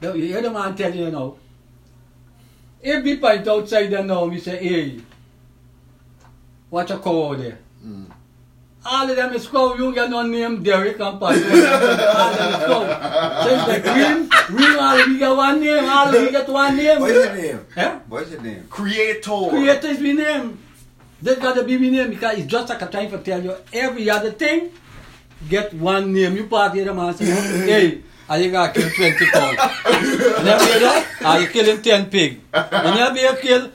the, 0.00 0.14
you 0.14 0.26
hear 0.26 0.42
the 0.42 0.50
man 0.50 0.74
tell 0.74 0.94
you 0.94 1.04
you 1.04 1.10
know, 1.10 1.38
if 2.80 3.04
we 3.04 3.16
point 3.18 3.46
outside 3.46 3.88
there 3.90 4.02
now, 4.04 4.24
we 4.24 4.40
say, 4.40 4.56
hey, 4.56 5.00
watch 6.70 6.90
a 6.90 6.98
call 6.98 7.36
there. 7.36 7.58
Mm. 7.84 8.06
All 8.85 9.09
of 9.09 9.16
them 9.16 9.33
is 9.33 9.47
cow, 9.47 9.75
you 9.75 9.95
get 9.95 10.11
no 10.11 10.23
name 10.23 10.62
Derek 10.62 10.99
and 11.01 11.21
Pat. 11.21 11.23
All 11.23 11.33
of 11.33 12.38
them 12.38 12.53
is 12.53 12.66
cow. 12.66 13.42
So 13.42 13.49
it's 13.55 13.68
like 13.68 13.85
green, 13.85 14.29
green, 14.47 14.79
all 14.79 15.01
of 15.01 15.07
we 15.07 15.18
get 15.18 15.37
one 15.37 15.61
name, 15.61 15.85
all 15.85 16.09
of 16.09 16.23
we 16.23 16.31
get 16.31 16.49
one 16.49 16.77
name. 16.77 17.01
What 17.01 17.11
is 17.11 17.25
your 17.25 17.35
name? 17.35 17.66
Eh? 17.77 17.99
What 18.09 18.23
is 18.25 18.33
your 18.33 18.42
name? 18.42 18.66
Creator. 18.68 19.49
Creator 19.51 19.88
is 19.88 20.01
my 20.01 20.12
name. 20.12 20.59
That 21.23 21.40
gotta 21.40 21.62
be 21.62 21.79
my 21.79 21.88
name 21.88 22.11
because 22.11 22.38
it's 22.38 22.47
just 22.47 22.68
like 22.68 22.83
I'm 22.83 22.90
trying 22.90 23.11
to 23.11 23.18
tell 23.18 23.42
you 23.42 23.55
every 23.73 24.11
other 24.11 24.33
thing 24.33 24.73
get 25.49 25.73
one 25.75 26.12
name. 26.12 26.37
You 26.37 26.47
party 26.47 26.83
the 26.83 26.95
man 26.95 27.14
say, 27.14 27.27
hey, 27.27 28.03
are 28.29 28.38
you 28.38 28.51
gonna 28.51 28.73
kill 28.73 28.90
20 28.90 29.27
cows? 29.27 29.57
and 29.87 30.47
then 30.47 30.61
you 30.61 30.81
that, 30.81 31.07
are 31.25 31.40
you 31.40 31.49
killing 31.49 31.83
10 31.83 32.11
pig? 32.11 32.40
And 32.53 32.99
you 32.99 33.14
be 33.14 33.40
kill, 33.40 33.71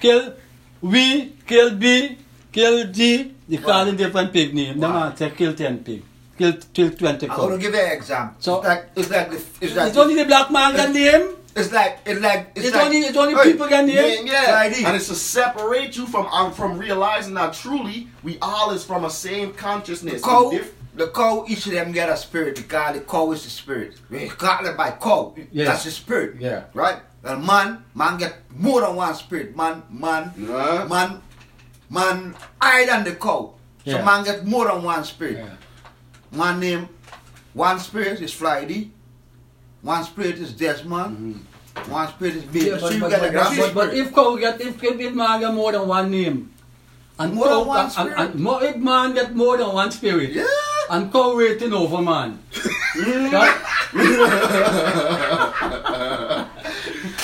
kill 0.00 0.34
we, 0.80 1.32
kill 1.46 1.76
B, 1.76 2.18
kill 2.52 2.90
G, 2.90 3.34
you 3.50 3.58
call 3.58 3.86
it 3.88 3.96
different 3.96 4.32
pig 4.32 4.54
name. 4.54 4.78
The 4.80 4.88
man 4.88 5.16
say 5.16 5.30
kill 5.30 5.54
10 5.54 5.84
pig, 5.84 6.02
kill, 6.38 6.52
kill 6.72 6.90
20 6.90 7.28
I'm 7.28 7.36
gonna 7.36 7.58
give 7.58 7.74
you 7.74 7.80
an 7.80 7.92
example. 7.92 8.36
So- 8.40 8.58
it's 8.60 8.66
like 8.68 8.90
it's 8.96 9.10
like 9.10 9.32
it's 9.60 9.74
like 9.76 9.88
It's 9.88 9.96
only 9.96 10.14
the 10.14 10.24
black 10.24 10.50
man 10.50 10.76
got 10.76 10.90
name. 10.92 11.36
it's 11.56 11.72
like 11.72 11.98
it's 12.06 12.20
like 12.20 12.52
It's 12.54 12.72
like, 12.74 12.84
only, 12.86 12.98
it's 13.00 13.16
only 13.16 13.34
people 13.52 13.68
got 13.68 13.86
Yeah, 13.88 14.00
name. 14.02 14.26
yeah. 14.26 14.54
ID. 14.64 14.84
and 14.84 14.96
it's 14.96 15.08
to 15.08 15.14
separate 15.14 15.96
you 15.96 16.06
from 16.06 16.26
um, 16.28 16.52
from 16.52 16.78
realizing 16.78 17.34
that 17.34 17.52
truly 17.54 18.08
we 18.22 18.38
all 18.40 18.70
is 18.70 18.84
from 18.84 19.04
a 19.04 19.10
same 19.10 19.52
consciousness. 19.52 20.22
Cow, 20.22 20.50
If- 20.52 20.74
the 20.94 21.06
cow, 21.08 21.44
each 21.48 21.66
of 21.66 21.72
them 21.72 21.92
get 21.92 22.08
a 22.08 22.16
spirit 22.16 22.56
because 22.56 22.94
the 22.94 23.00
cow 23.00 23.30
is 23.32 23.44
the 23.44 23.50
spirit. 23.50 23.94
We 24.10 24.28
call 24.28 24.66
it 24.66 24.76
by 24.76 24.90
cow. 24.90 25.34
Yes. 25.52 25.68
That's 25.68 25.84
the 25.84 25.90
spirit. 25.92 26.36
Yeah. 26.40 26.64
Right? 26.74 26.98
And 27.22 27.46
man, 27.46 27.84
man 27.94 28.18
get 28.18 28.34
more 28.56 28.80
than 28.80 28.96
one 28.96 29.14
spirit. 29.14 29.56
Man, 29.56 29.82
man, 29.90 30.32
Yeah. 30.36 30.86
man, 30.90 31.22
man 31.90 32.34
higher 32.62 32.86
than 32.86 33.04
the 33.04 33.14
cow. 33.16 33.52
So 33.84 34.02
man 34.04 34.24
get 34.24 34.46
more 34.46 34.66
than 34.68 34.82
one 34.82 35.04
spirit. 35.04 35.38
Yeah. 35.38 35.56
One 36.30 36.60
name, 36.60 36.88
one 37.54 37.78
spirit 37.80 38.20
is 38.22 38.32
Friday. 38.32 38.90
One 39.82 40.04
spirit 40.04 40.38
is 40.38 40.52
Desmond. 40.52 41.16
Mm-hmm. 41.16 41.90
One 41.90 42.08
spirit 42.08 42.36
is 42.36 42.44
Baby. 42.44 42.66
Yeah, 42.66 42.76
so 42.78 42.86
but, 42.86 42.94
you 42.94 43.00
but, 43.00 43.10
get 43.10 43.18
a 43.18 43.22
but, 43.22 43.30
grand 43.32 43.56
but, 43.56 43.74
but 43.74 43.88
spirit. 43.90 44.06
if 44.06 44.14
cow 44.14 44.36
get 44.36 44.60
if, 44.60 44.84
if, 44.84 45.00
if 45.00 45.14
man 45.14 45.40
get 45.40 45.52
more 45.54 45.72
than 45.72 45.88
one 45.88 46.10
name, 46.10 46.50
and 47.18 47.34
More 47.34 47.46
cow, 47.46 47.58
than 47.58 47.66
one 47.68 47.80
and, 47.84 47.92
spirit? 47.92 48.18
and, 48.18 48.34
more, 48.40 48.62
if 48.64 48.76
man 48.76 49.14
get 49.14 49.34
more 49.34 49.56
than 49.56 49.72
one 49.72 49.90
spirit, 49.90 50.30
Yeah. 50.30 50.44
and 50.90 51.12
cow 51.12 51.36
waiting 51.36 51.72
over 51.72 52.02
man, 52.02 52.38
Right? 52.96 53.56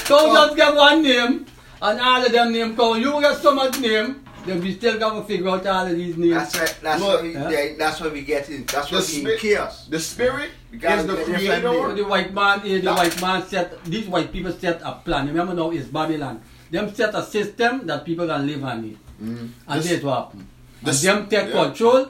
cow 0.07 0.35
just 0.35 0.57
get 0.57 0.74
one 0.74 1.02
name, 1.02 1.46
and 1.83 2.00
all 2.00 2.24
of 2.24 2.33
them 2.33 2.52
name 2.52 2.76
cow. 2.76 2.94
You 2.94 3.20
get 3.20 3.37
so 3.38 3.55
much 3.55 3.79
name, 3.81 4.22
then 4.46 4.61
we 4.62 4.74
still 4.74 4.98
got 4.98 5.14
to 5.18 5.22
figure 5.24 5.48
out 5.48 5.66
all 5.66 5.87
of 5.87 5.96
these 5.96 6.16
names. 6.16 6.35
That's 6.35 6.59
right. 6.59 6.76
That's 6.82 7.00
Look, 7.00 7.12
what 7.14 7.22
we. 7.22 7.32
yeah. 7.35 7.48
they- 7.50 7.74
That's 7.78 8.00
what 8.00 8.12
we 8.12 8.22
get 8.22 8.48
in. 8.48 8.64
That's 8.66 8.88
The 8.90 8.96
what 8.96 9.09
we 9.24 9.32
in 9.32 9.38
chaos. 9.38 9.87
The 9.88 10.00
spirit 10.00 10.50
We 10.70 10.78
is 10.78 11.06
the 11.06 11.16
get 11.16 11.24
creator. 11.24 11.94
the 11.94 12.04
white 12.04 12.32
man, 12.32 12.61
eh, 12.61 12.68
the 12.78 12.80
That- 12.82 12.96
white 12.96 13.20
man 13.20 13.46
set, 13.46 13.85
these 13.85 14.06
white 14.06 14.32
people 14.32 14.52
set 14.52 14.80
a 14.82 14.92
plan. 15.04 15.26
Remember 15.28 15.54
now, 15.54 15.70
it's 15.70 15.87
Babylon. 15.88 16.40
Them 16.70 16.94
set 16.94 17.14
a 17.14 17.22
system 17.24 17.87
that 17.87 18.04
people 18.04 18.26
can 18.26 18.46
live 18.46 18.64
on 18.64 18.85
it. 18.85 18.96
And 19.20 19.52
This- 19.82 19.90
that's 19.90 20.04
what 20.04 20.14
happened. 20.18 20.46
And 20.80 20.88
this- 20.88 21.02
them 21.02 21.26
take 21.28 21.48
yeah. 21.48 21.62
control, 21.64 22.06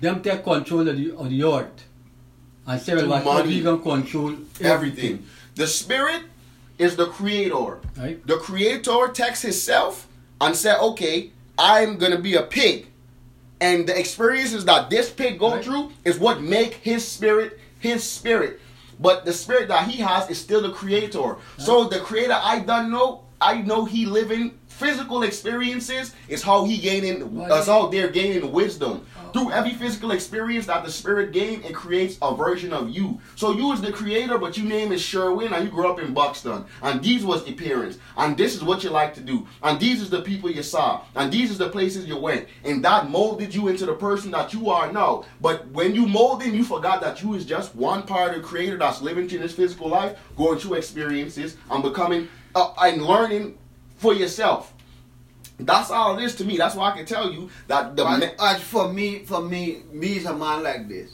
them 0.00 0.22
take 0.22 0.44
control 0.44 0.88
of 0.88 0.96
the, 0.96 1.16
of 1.16 1.28
the 1.30 1.42
earth. 1.44 1.84
And 2.66 2.80
say, 2.82 2.94
well, 2.94 3.04
To 3.04 3.08
what, 3.08 3.24
money. 3.24 3.48
we 3.48 3.62
can 3.62 3.80
control 3.82 4.34
Everything. 4.60 5.24
The 5.54 5.66
spirit 5.66 6.22
is 6.78 6.96
the 6.96 7.06
creator. 7.06 7.78
Right? 7.96 8.24
The 8.26 8.36
creator 8.36 9.08
takes 9.12 9.40
himself 9.42 10.06
and 10.40 10.54
said, 10.54 10.78
okay, 10.78 11.32
I'm 11.58 11.96
gonna 11.98 12.18
be 12.18 12.34
a 12.36 12.42
pig. 12.42 12.86
And 13.60 13.88
the 13.88 13.98
experiences 13.98 14.64
that 14.66 14.88
this 14.88 15.10
pig 15.10 15.38
go 15.38 15.52
Right. 15.54 15.64
through 15.64 15.90
is 16.04 16.18
what 16.18 16.40
make 16.40 16.74
his 16.74 17.06
spirit 17.06 17.58
his 17.80 18.02
spirit. 18.02 18.60
But 19.00 19.24
the 19.24 19.32
spirit 19.32 19.68
that 19.68 19.88
he 19.88 20.00
has 20.02 20.28
is 20.30 20.38
still 20.38 20.62
the 20.62 20.70
creator. 20.72 21.36
So 21.58 21.84
the 21.84 22.00
creator 22.00 22.36
I 22.40 22.60
don't 22.60 22.90
know, 22.90 23.22
I 23.40 23.62
know 23.62 23.84
he 23.84 24.04
living 24.06 24.58
physical 24.78 25.24
experiences 25.24 26.14
is 26.28 26.42
how 26.42 26.64
he 26.64 26.78
gaining 26.78 27.36
Right. 27.36 27.48
that's 27.48 27.66
how 27.66 27.88
they're 27.88 28.08
gaining 28.08 28.52
wisdom. 28.52 29.04
Through 29.32 29.50
every 29.52 29.74
physical 29.74 30.12
experience 30.12 30.66
that 30.66 30.84
the 30.84 30.90
spirit 30.90 31.32
gain, 31.32 31.62
it 31.62 31.74
creates 31.74 32.16
a 32.22 32.34
version 32.34 32.72
of 32.72 32.88
you. 32.88 33.20
So 33.34 33.52
you 33.52 33.72
is 33.72 33.82
the 33.82 33.92
creator, 33.92 34.38
but 34.38 34.56
your 34.56 34.66
name 34.66 34.90
is 34.90 35.02
Sherwin, 35.02 35.52
and 35.52 35.64
you 35.64 35.70
grew 35.70 35.86
up 35.90 36.00
in 36.00 36.14
Buxton. 36.14 36.64
And 36.82 37.02
these 37.02 37.26
was 37.26 37.44
the 37.44 37.52
parents. 37.52 37.98
And 38.16 38.36
this 38.38 38.54
is 38.54 38.62
what 38.64 38.82
you 38.82 38.90
like 38.90 39.14
to 39.14 39.20
do. 39.20 39.46
And 39.62 39.78
these 39.78 40.00
is 40.00 40.08
the 40.08 40.22
people 40.22 40.50
you 40.50 40.62
saw. 40.62 41.02
And 41.14 41.30
these 41.30 41.50
is 41.50 41.58
the 41.58 41.68
places 41.68 42.06
you 42.06 42.16
went. 42.16 42.48
And 42.64 42.82
that 42.84 43.10
molded 43.10 43.54
you 43.54 43.68
into 43.68 43.84
the 43.84 43.94
person 43.94 44.30
that 44.30 44.54
you 44.54 44.70
are 44.70 44.90
now. 44.90 45.24
But 45.42 45.66
when 45.68 45.94
you 45.94 46.06
molded, 46.06 46.54
you 46.54 46.64
forgot 46.64 47.02
that 47.02 47.22
you 47.22 47.34
is 47.34 47.44
just 47.44 47.74
one 47.74 48.04
part 48.04 48.34
of 48.34 48.40
the 48.40 48.48
creator 48.48 48.78
that's 48.78 49.02
living 49.02 49.28
in 49.30 49.40
this 49.40 49.54
physical 49.54 49.88
life, 49.88 50.18
going 50.36 50.58
through 50.58 50.74
experiences 50.74 51.56
and 51.70 51.82
becoming 51.82 52.28
uh, 52.54 52.72
and 52.78 53.02
learning 53.02 53.58
for 53.98 54.14
yourself. 54.14 54.72
That's 55.60 55.90
all 55.90 56.16
it 56.18 56.24
is 56.24 56.34
to 56.36 56.44
me. 56.44 56.56
That's 56.56 56.74
why 56.76 56.92
I 56.92 56.96
can 56.96 57.04
tell 57.06 57.32
you 57.32 57.50
that 57.66 57.96
the 57.96 58.04
But 58.04 58.20
ma- 58.20 58.44
as 58.52 58.60
for 58.62 58.92
me, 58.92 59.24
for 59.24 59.42
me, 59.42 59.82
me 59.92 60.16
is 60.18 60.24
a 60.26 60.34
man 60.34 60.62
like 60.62 60.88
this. 60.88 61.10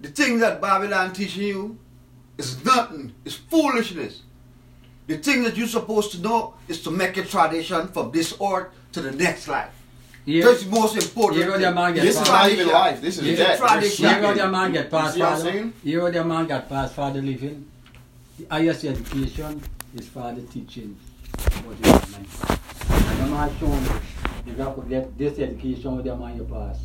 The 0.00 0.08
thing 0.08 0.38
that 0.40 0.60
Babylon 0.60 1.12
teaching 1.12 1.44
you 1.44 1.78
is 2.36 2.62
nothing. 2.64 3.14
It's 3.24 3.36
foolishness. 3.36 4.22
The 5.06 5.16
thing 5.18 5.44
that 5.44 5.56
you're 5.56 5.68
supposed 5.68 6.10
to 6.12 6.20
know 6.20 6.54
is 6.68 6.82
to 6.82 6.90
make 6.90 7.16
a 7.16 7.24
tradition 7.24 7.88
from 7.88 8.10
this 8.10 8.34
earth 8.42 8.68
to 8.92 9.00
the 9.00 9.12
next 9.12 9.46
life. 9.48 9.70
Here, 10.24 10.44
That's 10.44 10.64
the 10.64 10.70
most 10.70 10.96
important. 10.96 11.42
Here 11.42 11.52
go 11.52 11.58
thing. 11.60 11.74
man 11.74 11.94
get 11.94 12.02
This 12.02 12.20
is 12.20 12.26
not 12.28 12.50
even 12.50 12.68
life. 12.68 13.00
This 13.00 13.18
is 13.18 13.24
Yeah. 13.24 13.36
death. 13.36 13.58
You're 13.60 13.68
Tradition. 13.68 14.08
here 14.08 14.20
go 14.20 14.32
sleeping. 14.34 14.50
man 14.50 14.72
get 14.72 14.90
past 14.90 15.06
You 15.06 15.12
see 15.12 15.20
what 15.20 15.28
I'm 15.32 15.36
father. 15.38 15.50
saying? 15.52 15.72
Here 15.84 16.00
go 16.00 16.10
the 16.10 16.24
man 16.24 16.46
get 16.48 16.68
past 16.68 16.94
father 16.94 17.22
living. 17.22 17.66
The 18.38 18.46
highest 18.50 18.84
education 18.84 19.62
is 19.96 20.08
father 20.08 20.42
teaching. 20.52 20.96
What 21.64 21.76
you 21.84 21.92
want, 21.92 22.10
man. 22.12 22.26
And 23.10 23.20
the 23.20 23.26
man 23.26 23.50
showing 23.58 23.84
you, 23.84 24.00
you 24.46 24.52
got 24.54 24.74
to 24.76 24.82
get 24.88 25.16
this 25.18 25.38
education 25.38 25.96
with 25.96 26.04
the 26.06 26.16
man 26.16 26.36
you 26.36 26.44
pass. 26.44 26.78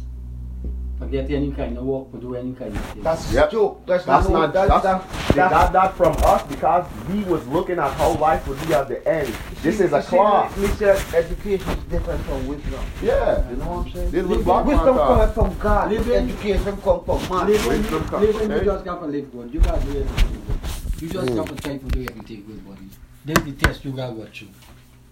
Forget 0.99 1.31
any 1.31 1.51
kind 1.51 1.75
of 1.79 1.83
work, 1.83 2.11
do 2.21 2.35
any 2.35 2.53
kind 2.53 2.75
of 2.77 2.85
thing. 2.91 3.01
That's 3.01 3.33
Yep. 3.33 3.47
a 3.47 3.51
joke. 3.51 3.85
That's, 3.87 4.05
That's 4.05 4.29
not, 4.29 4.39
not. 4.39 4.53
That's, 4.53 4.69
That's, 4.69 4.83
that's, 5.05 5.27
they 5.29 5.35
got 5.35 5.73
that 5.73 5.95
from 5.97 6.15
us 6.23 6.43
because 6.43 6.85
we 7.09 7.23
was 7.23 7.45
looking 7.47 7.79
at 7.79 7.91
how 7.93 8.15
life 8.17 8.47
would 8.47 8.61
be 8.67 8.73
at 8.75 8.87
the 8.87 9.07
end. 9.07 9.33
This 9.63 9.79
is 9.79 9.93
a 9.93 10.01
class. 10.03 10.55
We 10.57 10.67
said 10.67 11.01
education 11.15 11.69
is 11.71 11.83
different 11.85 12.21
from 12.25 12.47
wisdom. 12.47 12.79
Yeah. 13.01 13.49
You 13.49 13.55
know 13.57 13.65
what 13.65 13.85
I'm 13.87 13.91
saying? 13.93 14.11
This 14.11 14.29
is 14.29 14.43
black 14.45 14.65
man 14.67 14.77
wisdom 14.77 14.95
talk. 14.95 15.17
comes 15.19 15.33
from 15.33 15.57
God. 15.59 15.91
Living- 15.91 16.13
Education 16.29 16.77
comes 16.77 17.05
from 17.05 17.29
man. 17.29 17.47
Living, 17.47 17.67
Wisdom 17.69 18.03
comes, 18.07 18.25
living 18.27 18.49
you 18.51 18.55
okay? 18.57 18.65
just 18.65 18.85
got 18.85 18.99
to 18.99 19.05
live 19.07 19.31
good. 19.31 19.53
You 19.53 19.59
got 19.59 19.81
to 19.81 19.85
do 19.87 19.99
everything 20.01 20.41
good. 20.47 20.60
You 21.01 21.09
just 21.09 21.33
got 21.35 21.47
to 21.47 21.55
try 21.55 21.77
to 21.77 21.85
do 21.85 22.01
everything 22.09 22.45
good, 22.45 22.65
buddy. 22.67 22.87
Then 23.25 23.43
the 23.45 23.53
test 23.65 23.83
you 23.83 23.91
got 23.91 24.15
to 24.15 24.45
you. 24.45 24.51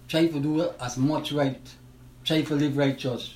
Try 0.08 0.26
to 0.28 0.40
do 0.40 0.70
as 0.80 0.96
much 0.96 1.32
right. 1.32 1.60
Try 2.24 2.42
to 2.42 2.54
live 2.54 2.76
righteous. 2.76 3.34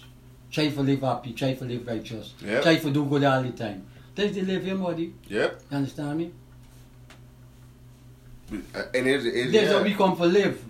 Try 0.52 0.68
to 0.68 0.80
live 0.82 1.00
happy. 1.00 1.32
Try 1.32 1.54
to 1.54 1.64
live 1.64 1.86
righteous. 1.86 2.34
Yep. 2.44 2.62
Try 2.62 2.76
to 2.76 2.90
do 2.92 3.04
good 3.06 3.24
all 3.24 3.42
the 3.42 3.50
time. 3.50 3.86
That's 4.14 4.34
the 4.34 4.42
living, 4.42 4.78
buddy. 4.80 5.14
Yep. 5.28 5.60
You 5.70 5.76
understand 5.76 6.18
me? 6.18 6.32
Uh, 8.52 8.82
And 8.94 9.06
it, 9.08 9.26
it, 9.26 9.52
That's 9.52 9.64
yeah. 9.64 9.72
how 9.72 9.82
we 9.82 9.94
come 9.94 10.16
for 10.16 10.26
live. 10.26 10.62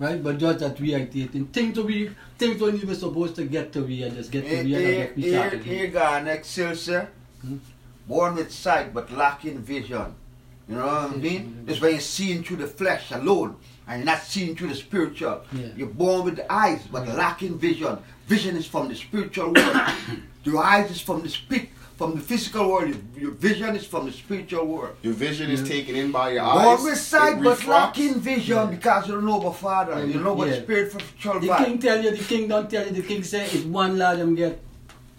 Right? 0.00 0.22
But 0.22 0.38
just 0.38 0.58
that 0.60 0.80
we 0.80 0.94
are 0.94 1.06
taking 1.06 1.46
things 1.46 1.74
to 1.76 1.84
be, 1.84 2.10
things 2.36 2.58
don't 2.60 2.74
even 2.74 2.94
supposed 2.94 3.34
to 3.36 3.44
get 3.44 3.72
to 3.72 3.82
be 3.82 4.02
and 4.04 4.14
just 4.16 4.30
get 4.30 4.42
to 4.44 4.48
Here, 4.48 4.64
be 4.64 4.74
and 4.74 4.84
here, 4.86 5.04
just 5.06 5.16
we 5.16 5.22
here, 5.22 5.32
start 5.38 5.52
again. 5.54 5.64
here 5.64 5.86
got 5.88 6.22
an 6.22 6.28
excelsior, 6.28 7.08
Hmm? 7.42 7.56
born 8.06 8.36
with 8.36 8.50
sight 8.52 8.94
but 8.94 9.10
lacking 9.12 9.58
vision. 9.58 10.14
You 10.68 10.76
know 10.76 10.86
what 10.86 11.12
I 11.12 11.16
mean? 11.16 11.42
Mhm. 11.62 11.66
That's 11.66 11.80
why 11.80 11.88
you're 11.88 12.00
seeing 12.00 12.42
through 12.42 12.58
the 12.58 12.66
flesh 12.66 13.10
alone 13.10 13.56
and 13.86 14.00
you're 14.00 14.06
not 14.06 14.22
seeing 14.22 14.54
through 14.54 14.68
the 14.68 14.74
spiritual. 14.74 15.40
Yeah. 15.52 15.66
You're 15.76 15.86
born 15.88 16.24
with 16.26 16.36
the 16.36 16.52
eyes 16.52 16.80
but 16.92 17.08
lacking 17.08 17.58
vision. 17.58 17.98
Vision 18.26 18.56
is 18.56 18.66
from 18.66 18.88
the 18.88 18.94
spiritual 18.94 19.52
world. 19.54 19.80
Your 20.44 20.62
eyes 20.62 20.90
is 20.90 21.00
from 21.00 21.22
the 21.22 21.28
spirit, 21.30 21.68
from 21.96 22.14
the 22.14 22.20
physical 22.20 22.68
world. 22.70 22.88
Your, 22.88 23.22
your 23.24 23.30
vision 23.32 23.74
is 23.76 23.86
from 23.86 24.04
the 24.06 24.12
spiritual 24.12 24.66
world. 24.66 24.94
Your 25.02 25.14
vision 25.14 25.50
is 25.50 25.62
Yeah. 25.62 25.68
taken 25.68 25.96
in 25.96 26.12
by 26.12 26.32
your 26.32 26.42
eyes. 26.44 26.64
Born 26.64 26.84
with 26.90 26.98
sight 26.98 27.42
but 27.42 27.66
lacking 27.66 28.20
vision 28.20 28.56
Yeah. 28.56 28.66
because 28.66 29.08
you 29.08 29.14
don't 29.14 29.24
know 29.24 29.40
about 29.40 29.56
Father. 29.56 30.06
You 30.06 30.20
know 30.20 30.34
about 30.34 30.48
Yeah. 30.48 30.62
spirit 30.62 30.92
for 30.92 31.00
spiritual 31.00 31.40
The 31.40 31.48
vibe. 31.48 31.64
king 31.64 31.78
tell 31.78 32.02
you, 32.04 32.10
the 32.10 32.24
king 32.24 32.46
don't 32.48 32.68
tell 32.70 32.84
you, 32.86 32.92
the 32.92 33.02
king 33.02 33.22
say 33.22 33.46
it's 33.46 33.64
one 33.64 33.96
law 33.98 34.14
them 34.14 34.34
get. 34.34 34.60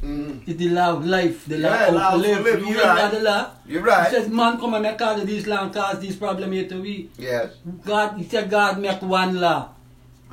Mm. 0.04 0.48
It's 0.48 0.58
the 0.58 0.70
law 0.70 0.94
of 0.96 1.06
life, 1.06 1.46
the 1.46 1.58
law 1.58 1.70
Yeah, 1.70 1.88
of 1.88 1.94
law 1.94 2.10
to 2.12 2.16
of 2.16 2.22
live. 2.22 2.44
live, 2.46 2.60
You 2.62 2.68
you're 2.74 2.84
right. 2.86 3.12
the 3.12 3.20
law. 3.20 3.52
You're 3.66 3.82
right. 3.84 4.10
He 4.10 4.16
says, 4.16 4.30
man 4.30 4.58
come 4.58 4.74
and 4.76 4.84
make 4.84 5.02
all 5.02 5.20
of 5.20 5.28
these 5.28 5.46
law 5.46 5.68
cause 5.70 6.00
these 6.00 6.16
problems 6.16 6.54
here 6.54 6.70
to 6.70 6.82
we. 6.82 7.10
Yes. 7.18 7.52
God, 7.86 8.18
he 8.18 8.24
said 8.24 8.50
God 8.50 8.80
make 8.80 9.02
one 9.02 9.40
law. 9.42 9.70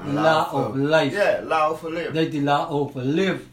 Law 0.05 0.23
law 0.23 0.45
for- 0.51 0.65
of 0.67 0.77
life. 0.77 1.13
Yeah, 1.13 1.41
law 1.45 1.71
of 1.73 1.83
live. 1.83 2.15
That's 2.15 2.31
the 2.31 2.41
law 2.43 2.69
of 2.69 2.95
live. 2.97 3.49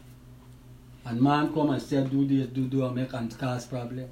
And 1.05 1.19
man 1.21 1.51
come 1.53 1.71
and 1.71 1.81
say 1.81 2.03
do 2.05 2.27
this, 2.27 2.47
do 2.47 2.67
do 2.67 2.85
and 2.85 2.95
make 2.95 3.11
and 3.13 3.35
cause 3.39 3.65
problem. 3.65 4.07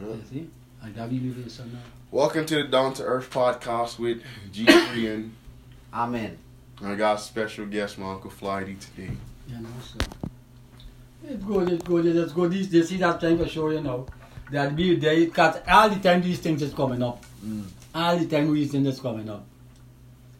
You 0.00 0.22
see? 0.30 0.50
And 0.82 0.94
that 0.96 1.08
we 1.10 1.20
live 1.20 1.36
in 1.38 1.48
so 1.48 1.64
now. 1.64 1.78
Welcome 2.10 2.44
to 2.46 2.56
the 2.56 2.64
Down 2.64 2.92
to 2.94 3.04
Earth 3.04 3.30
podcast 3.30 3.98
with 3.98 4.22
G3 4.52 5.14
and 5.14 5.34
Amen. 5.94 6.38
I 6.84 6.94
got 6.96 7.18
a 7.18 7.22
special 7.22 7.66
guest, 7.66 7.98
my 7.98 8.10
Uncle 8.12 8.30
Flighty 8.30 8.74
today. 8.74 9.12
You 9.48 9.58
know, 9.60 9.68
so. 9.82 9.98
It's 11.28 11.42
good, 11.44 11.68
it's 11.72 11.82
good, 11.82 12.06
it's 12.06 12.32
good. 12.32 12.52
This, 12.52 12.68
they 12.68 12.82
see 12.82 12.98
that 12.98 13.20
time 13.20 13.38
for 13.38 13.48
sure, 13.48 13.72
you 13.72 13.80
know. 13.80 14.06
That 14.52 14.76
be 14.76 14.94
there, 14.94 15.16
because 15.16 15.56
all 15.66 15.88
the 15.90 15.96
time 15.96 16.22
these 16.22 16.38
things 16.38 16.62
is 16.62 16.72
coming 16.72 17.02
up. 17.02 17.24
Mm. 17.44 17.64
All 17.94 18.16
the 18.16 18.26
time 18.26 18.54
these 18.54 18.70
things 18.70 18.86
is 18.86 19.00
coming 19.00 19.28
up. 19.28 19.44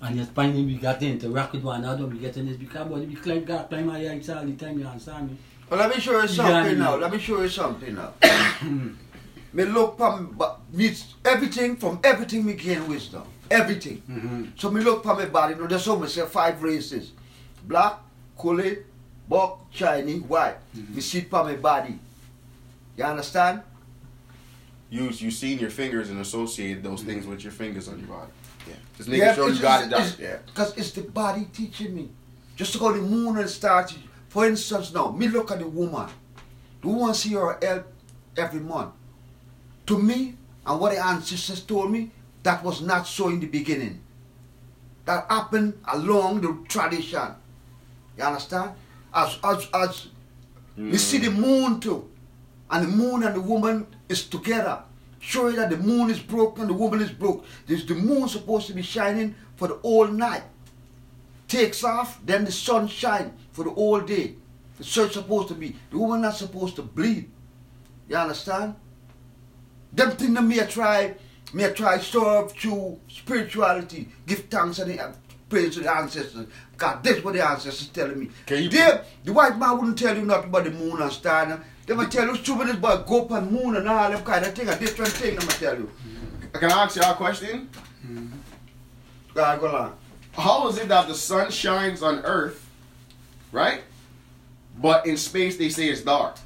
And 0.00 0.16
just 0.16 0.30
finding 0.30 0.64
we 0.66 0.76
got 0.76 1.00
to 1.00 1.06
interact 1.06 1.54
with 1.54 1.64
one 1.64 1.82
another, 1.82 2.06
we 2.06 2.18
get 2.18 2.36
in 2.36 2.46
this 2.46 2.56
because 2.56 2.88
we 2.88 3.14
climb, 3.16 3.44
got 3.44 3.68
climb 3.68 3.86
my 3.86 3.98
heights 3.98 4.28
all 4.28 4.44
the 4.44 4.52
time, 4.52 4.78
you 4.78 4.86
understand 4.86 5.30
me? 5.30 5.36
Well, 5.68 5.80
let 5.80 5.92
me 5.92 6.00
show 6.00 6.20
you 6.22 6.28
something 6.28 6.78
yeah. 6.78 6.84
now. 6.84 6.96
Let 6.96 7.10
me 7.10 7.18
show 7.18 7.42
you 7.42 7.48
something 7.48 7.94
now. 7.94 8.12
me 9.52 9.64
look 9.64 9.96
from 9.96 10.34
but 10.38 10.60
me 10.72 10.94
everything 11.24 11.76
from 11.76 11.98
everything 12.04 12.46
me 12.46 12.54
gain 12.54 12.86
wisdom. 12.86 13.24
Everything. 13.50 14.02
Mm-hmm. 14.08 14.44
So 14.56 14.70
me 14.70 14.82
look 14.82 15.02
from 15.02 15.18
my 15.18 15.26
body. 15.26 15.54
You 15.54 15.60
know, 15.62 15.66
there's 15.66 15.82
so 15.82 15.98
me 15.98 16.06
say 16.06 16.24
five 16.26 16.62
races: 16.62 17.10
black, 17.66 17.98
coolie, 18.38 18.84
buck, 19.28 19.70
Chinese, 19.70 20.22
white. 20.22 20.56
Mm-hmm. 20.76 20.94
Me 20.94 21.00
see 21.00 21.20
from 21.22 21.46
my 21.46 21.56
body. 21.56 21.98
You 22.96 23.04
understand? 23.04 23.62
You 24.90 25.10
you 25.10 25.30
seen 25.30 25.58
your 25.58 25.70
fingers 25.70 26.10
and 26.10 26.20
associated 26.20 26.82
those 26.82 27.02
things 27.02 27.22
mm-hmm. 27.22 27.30
with 27.32 27.42
your 27.42 27.52
fingers 27.52 27.88
on 27.88 27.98
your 27.98 28.08
body. 28.08 28.30
Yeah. 28.66 28.74
Yeah, 29.06 29.34
sure 29.34 29.50
you 29.50 29.60
got 29.60 29.84
it 29.84 29.90
done. 29.90 30.10
Yeah. 30.18 30.38
Because 30.46 30.76
it's 30.76 30.92
the 30.92 31.02
body 31.02 31.46
teaching 31.52 31.94
me. 31.94 32.08
Just 32.56 32.72
to 32.72 32.78
go 32.78 32.92
to 32.92 32.98
the 32.98 33.06
moon 33.06 33.36
and 33.36 33.48
stars 33.50 33.94
For 34.28 34.46
instance, 34.46 34.92
now, 34.92 35.10
me 35.10 35.28
look 35.28 35.50
at 35.50 35.60
the 35.60 35.66
woman. 35.66 36.08
The 36.82 36.88
woman 36.88 37.14
see 37.14 37.34
her 37.34 37.58
help 37.62 37.86
every 38.36 38.60
month. 38.60 38.92
To 39.86 39.98
me, 39.98 40.34
and 40.66 40.80
what 40.80 40.92
the 40.92 41.04
ancestors 41.04 41.62
told 41.62 41.90
me, 41.90 42.10
that 42.42 42.62
was 42.62 42.82
not 42.82 43.06
so 43.06 43.28
in 43.28 43.40
the 43.40 43.46
beginning. 43.46 44.00
That 45.04 45.26
happened 45.30 45.80
along 45.92 46.40
the 46.40 46.58
tradition. 46.68 47.34
You 48.18 48.24
understand? 48.24 48.72
As 49.16 49.38
as 49.42 49.66
as 49.72 50.08
we 50.76 50.98
see 50.98 51.18
the 51.18 51.30
moon 51.30 51.80
too. 51.80 52.08
And 52.70 52.84
the 52.84 52.96
moon 52.96 53.22
and 53.22 53.34
the 53.34 53.40
woman 53.40 53.86
is 54.08 54.28
together. 54.28 54.82
Showing 55.20 55.56
that 55.56 55.70
the 55.70 55.78
moon 55.78 56.10
is 56.10 56.20
broken, 56.20 56.66
the 56.66 56.74
woman 56.74 57.00
is 57.00 57.10
broke. 57.10 57.44
This 57.66 57.84
the 57.84 57.94
moon 57.94 58.28
supposed 58.28 58.66
to 58.66 58.74
be 58.74 58.82
shining 58.82 59.34
for 59.56 59.68
the 59.68 59.74
whole 59.76 60.06
night. 60.06 60.42
Takes 61.48 61.82
off, 61.82 62.20
then 62.24 62.44
the 62.44 62.52
sun 62.52 62.88
shine 62.88 63.32
for 63.52 63.64
the 63.64 63.70
whole 63.70 64.00
day. 64.00 64.34
The 64.78 64.84
sun 64.84 65.10
supposed 65.10 65.48
to 65.48 65.54
be. 65.54 65.74
The 65.90 65.98
woman 65.98 66.20
not 66.20 66.36
supposed 66.36 66.76
to 66.76 66.82
bleed. 66.82 67.30
You 68.08 68.16
understand? 68.16 68.74
Them 69.92 70.10
thing 70.12 70.34
that 70.34 70.42
me 70.42 70.58
a 70.58 70.66
try, 70.66 71.14
me 71.54 71.64
a 71.64 71.72
try 71.72 71.98
serve 71.98 72.52
through 72.52 73.00
spirituality, 73.08 74.08
give 74.26 74.40
thanks 74.50 74.78
and 74.78 75.16
praise 75.48 75.74
to 75.74 75.80
the 75.80 75.94
ancestors. 75.94 76.46
God, 76.76 77.02
that's 77.02 77.22
what 77.24 77.34
the 77.34 77.46
ancestors 77.48 77.88
telling 77.88 78.18
me. 78.18 78.30
Can 78.46 78.64
you- 78.64 78.68
They, 78.68 79.00
the 79.24 79.32
white 79.32 79.58
man 79.58 79.78
wouldn't 79.78 79.98
tell 79.98 80.16
you 80.16 80.24
nothing 80.24 80.50
about 80.50 80.64
the 80.64 80.70
moon 80.70 81.00
and 81.00 81.12
star. 81.12 81.46
no. 81.46 81.60
They 81.86 81.94
might 81.94 82.10
tell 82.10 82.26
you 82.26 82.34
stupid 82.36 82.66
this 82.68 82.76
boy 82.76 82.96
go 83.06 83.28
on 83.28 83.52
moon 83.52 83.76
and 83.76 83.88
all 83.88 84.10
them 84.10 84.22
kind 84.24 84.44
of 84.44 84.54
thing, 84.54 84.68
a 84.68 84.76
different 84.78 85.12
thing, 85.12 85.36
they 85.36 85.44
might 85.44 85.54
tell 85.54 85.76
you. 85.76 85.90
Can 86.52 86.70
I 86.72 86.84
ask 86.84 86.96
you 86.96 87.02
a 87.02 87.14
question? 87.14 87.68
God, 89.34 89.60
go 89.60 89.68
on. 89.76 89.94
How 90.32 90.66
is 90.68 90.78
it 90.78 90.88
that 90.88 91.06
the 91.06 91.14
sun 91.14 91.50
shines 91.50 92.02
on 92.02 92.18
Earth, 92.24 92.66
right? 93.52 93.82
But 94.78 95.06
in 95.06 95.16
space 95.16 95.56
they 95.56 95.68
say 95.68 95.88
it's 95.90 96.02
dark. 96.02 96.36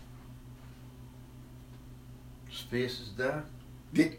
Space 2.52 3.00
is 3.00 3.08
dark? 3.08 3.44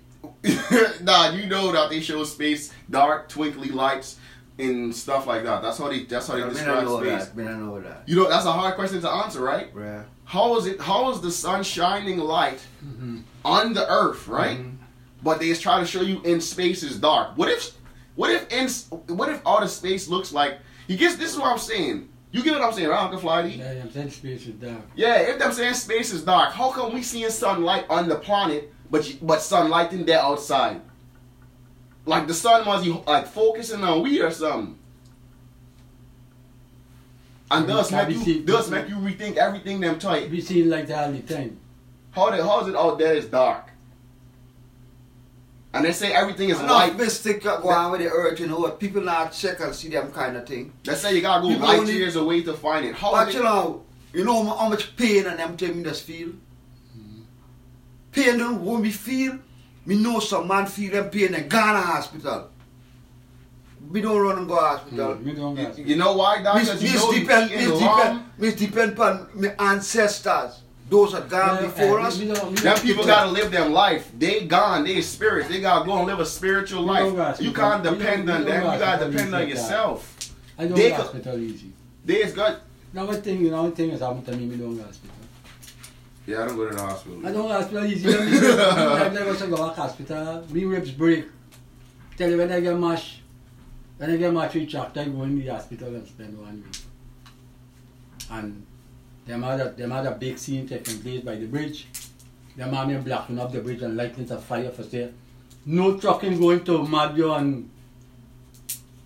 Nah, 1.01 1.31
you 1.31 1.47
know 1.47 1.71
that 1.71 1.89
they 1.89 1.99
show 1.99 2.23
space 2.23 2.71
dark, 2.89 3.29
twinkly 3.29 3.69
lights 3.69 4.17
and 4.61 4.95
stuff 4.95 5.27
like 5.27 5.43
that. 5.43 5.61
That's 5.61 5.77
how 5.77 5.89
they. 5.89 6.03
That's 6.05 6.27
how 6.27 6.35
they 6.35 6.41
I 6.43 6.45
mean, 6.45 6.51
I 6.55 6.57
describe 6.59 6.83
know 6.85 6.99
space. 7.03 7.25
that. 7.27 7.47
I 7.47 7.53
know 7.57 7.79
that. 7.81 8.03
You 8.05 8.15
know, 8.17 8.29
that's 8.29 8.45
a 8.45 8.51
hard 8.51 8.75
question 8.75 9.01
to 9.01 9.09
answer, 9.09 9.41
right? 9.41 9.73
Bruh. 9.73 10.05
How 10.25 10.55
is 10.57 10.65
it? 10.67 10.79
How 10.79 11.11
is 11.11 11.21
the 11.21 11.31
sun 11.31 11.63
shining 11.63 12.19
light 12.19 12.59
Mm-hmm. 12.85 13.19
on 13.43 13.73
the 13.73 13.89
Earth, 13.91 14.27
right? 14.27 14.59
But 15.23 15.39
they 15.39 15.47
just 15.49 15.61
try 15.61 15.79
to 15.79 15.85
show 15.85 16.01
you 16.01 16.21
in 16.23 16.41
space 16.41 16.81
is 16.83 16.97
dark. 16.99 17.37
What 17.37 17.49
if? 17.49 17.71
What 18.15 18.31
if 18.31 18.51
in? 18.51 18.67
What 19.15 19.29
if 19.29 19.41
all 19.45 19.59
the 19.61 19.67
space 19.67 20.07
looks 20.07 20.31
like? 20.33 20.59
You 20.87 20.97
guess 20.97 21.15
this 21.15 21.31
is 21.33 21.37
what 21.39 21.51
I'm 21.51 21.57
saying. 21.59 22.09
You 22.33 22.43
get 22.43 22.53
what 22.53 22.61
I'm 22.61 22.71
saying, 22.73 22.87
right, 22.87 23.03
Uncle 23.03 23.19
Flighty? 23.19 23.51
Yeah, 23.55 23.71
I'm 23.83 23.91
saying 23.91 24.09
space 24.09 24.47
is 24.47 24.53
dark. 24.55 24.81
Yeah, 24.95 25.15
if 25.19 25.41
I'm 25.41 25.51
saying 25.51 25.73
space 25.73 26.13
is 26.13 26.23
dark, 26.23 26.53
how 26.53 26.71
come 26.71 26.93
we 26.93 27.01
seeing 27.03 27.29
sunlight 27.29 27.85
on 27.89 28.07
the 28.07 28.15
planet, 28.15 28.73
but 28.89 29.07
you, 29.09 29.17
but 29.21 29.41
sunlight 29.41 29.91
in 29.91 30.05
there 30.05 30.19
outside? 30.21 30.79
Like 32.05 32.27
the 32.27 32.33
sun 32.33 32.65
must 32.65 32.83
be 32.83 32.91
like 33.05 33.27
focusing 33.27 33.83
on 33.83 34.01
we 34.03 34.19
or 34.21 34.31
something. 34.31 34.77
And 37.51 37.67
Yeah, 37.67 37.75
thus 37.75 37.89
can't 37.89 38.07
make 38.09 38.17
you 38.17 38.23
seen- 38.23 38.45
thus 38.45 38.69
make 38.69 38.87
you 38.89 38.95
rethink 38.95 39.35
everything 39.37 39.79
them 39.81 39.99
tight. 39.99 40.31
We 40.31 40.41
see 40.41 40.61
it 40.61 40.67
like 40.67 40.87
that 40.87 41.05
all 41.07 41.11
the 41.11 41.19
time. 41.21 41.57
How 42.11 42.29
the, 42.29 42.43
how 42.43 42.61
is 42.61 42.67
it 42.69 42.75
out 42.75 42.97
there 42.97 43.13
is 43.13 43.25
dark? 43.25 43.67
And 45.73 45.85
they 45.85 45.93
say 45.93 46.11
everything 46.13 46.49
is 46.49 46.59
Enough 46.59 46.71
light. 46.71 46.97
mistake 46.97 47.43
go 47.43 47.69
on 47.69 47.91
with 47.91 48.01
the 48.01 48.07
earth, 48.07 48.39
you 48.41 48.47
know 48.47 48.59
what? 48.59 48.79
People 48.79 49.01
not 49.01 49.31
check 49.31 49.59
and 49.61 49.73
see 49.73 49.87
them 49.89 50.11
kind 50.11 50.35
of 50.35 50.45
thing. 50.45 50.73
They 50.83 50.95
say 50.95 51.15
you 51.15 51.21
gotta 51.21 51.41
go 51.43 51.49
People 51.49 51.67
light 51.67 51.79
only- 51.79 51.93
years 51.93 52.15
away 52.17 52.41
to 52.43 52.53
find 52.53 52.85
it. 52.85 52.95
How 52.95 53.11
But 53.11 53.29
is 53.29 53.35
you 53.35 53.41
it? 53.41 53.43
know, 53.43 53.83
you 54.13 54.25
know 54.25 54.43
how 54.43 54.67
much 54.67 54.95
pain 54.97 55.25
and 55.25 55.39
them 55.39 55.55
thing 55.55 55.77
me 55.77 55.83
just 55.83 56.03
feel? 56.03 56.29
Mm-hmm. 56.29 57.21
Pain 58.11 58.37
don't 58.37 58.61
when 58.65 58.81
me 58.81 58.91
feel, 58.91 59.39
me 59.85 59.95
know 59.95 60.19
some 60.19 60.47
man 60.47 60.65
feel 60.67 60.91
them 60.91 61.09
pain 61.09 61.33
in 61.33 61.47
gone 61.47 61.75
to 61.75 61.81
hospital. 61.81 62.47
Me 63.89 63.99
don't 64.01 64.21
run 64.21 64.37
and 64.37 64.47
go 64.47 64.55
hospital. 64.55 65.15
Mm, 65.15 65.23
me 65.23 65.33
don't 65.33 65.57
You, 65.57 65.65
ask. 65.67 65.77
you 65.79 65.95
know 65.95 66.13
why, 66.15 66.41
Doc? 66.41 66.55
Miss, 66.55 66.69
'Cause 66.69 66.83
you 66.83 66.91
miss 66.91 67.01
know 67.01 67.11
you 67.11 67.19
depend, 67.21 67.51
eating 67.51 67.69
miss 67.69 67.79
depend, 67.79 68.23
miss 68.37 68.55
depend 68.55 68.91
upon 68.93 69.27
my 69.33 69.55
ancestors. 69.59 70.61
Those 70.89 71.13
are 71.13 71.21
gone 71.21 71.55
Yeah, 71.55 71.61
before 71.69 71.97
and 71.99 72.07
us. 72.07 72.19
we 72.19 72.25
don't- 72.27 72.49
we 72.49 72.55
Them 72.55 72.63
don't 72.75 72.81
people 72.83 73.05
gotta 73.05 73.31
live 73.31 73.49
their 73.49 73.67
life. 73.69 74.11
They 74.17 74.41
gone. 74.45 74.83
They 74.83 75.01
spirits. 75.01 75.47
They 75.49 75.61
gotta 75.61 75.85
go 75.85 75.97
and 75.97 76.05
live 76.05 76.19
a 76.19 76.25
spiritual 76.25 76.83
life. 76.83 77.39
You 77.41 77.51
can't 77.53 77.81
We 77.83 77.89
depend 77.91 78.25
we 78.25 78.31
on 78.33 78.41
don't 78.41 78.45
them. 78.49 78.73
You 78.73 78.79
gotta 78.79 79.09
depend 79.09 79.33
on 79.35 79.47
yourself. 79.47 80.15
I 80.59 80.65
don't 80.67 80.75
They 80.77 80.89
go 80.89 80.97
co- 80.97 81.01
hospital 81.03 81.39
easy. 81.39 81.71
There's 82.05 82.33
good. 82.33 82.55
Now 82.93 83.05
one 83.05 83.21
thing, 83.21 83.39
you 83.43 83.51
know, 83.51 83.63
one 83.63 83.71
thing 83.71 83.89
is 83.91 84.01
I 84.01 84.07
happened 84.07 84.25
to 84.27 84.35
me, 84.35 84.45
me 84.45 84.57
don't 84.57 84.75
go 84.77 84.83
hospital. 84.83 85.15
Yeah, 86.31 86.43
I 86.43 86.47
don't 86.47 86.55
go 86.55 86.69
to 86.69 86.75
the 86.75 86.81
hospital. 86.81 87.27
I 87.27 87.31
don't 87.33 87.41
go 87.41 87.47
hospital 87.49 87.85
easy. 87.85 88.09
You 88.09 88.17
know, 88.17 89.09
me, 89.09 89.15
never 89.15 89.35
to 89.35 89.47
go 89.47 89.57
to 89.57 89.63
hospital. 89.73 90.45
Me 90.49 90.63
ribs 90.63 90.91
break. 90.91 91.25
Tell 92.17 92.29
you 92.29 92.37
when 92.37 92.49
I 92.49 92.61
get 92.61 92.77
mash, 92.77 93.19
when 93.97 94.11
I 94.11 94.15
get 94.15 94.33
mash 94.33 94.53
with 94.53 94.69
tractor, 94.69 95.01
I 95.01 95.05
go 95.05 95.23
in 95.23 95.37
the 95.37 95.47
hospital 95.47 95.89
and 95.89 96.07
spend 96.07 96.39
one 96.39 96.63
week. 96.63 96.77
And 98.29 98.65
them 99.25 99.43
had 99.43 99.59
a, 99.59 99.71
them 99.71 99.91
had 99.91 100.05
a 100.05 100.11
big 100.11 100.37
scene 100.37 100.65
taking 100.69 100.99
place 101.01 101.21
by 101.21 101.35
the 101.35 101.47
bridge. 101.47 101.87
Them 102.55 102.73
had 102.73 102.87
me 102.87 102.95
blocking 102.95 103.37
up 103.37 103.51
the 103.51 103.59
bridge 103.59 103.81
and 103.81 103.97
lighting 103.97 104.31
a 104.31 104.37
fire 104.37 104.71
for 104.71 104.83
there. 104.83 105.09
No 105.65 105.97
trucking 105.97 106.39
going 106.39 106.63
to 106.63 106.79
Mahdia 106.79 107.39
and 107.39 107.69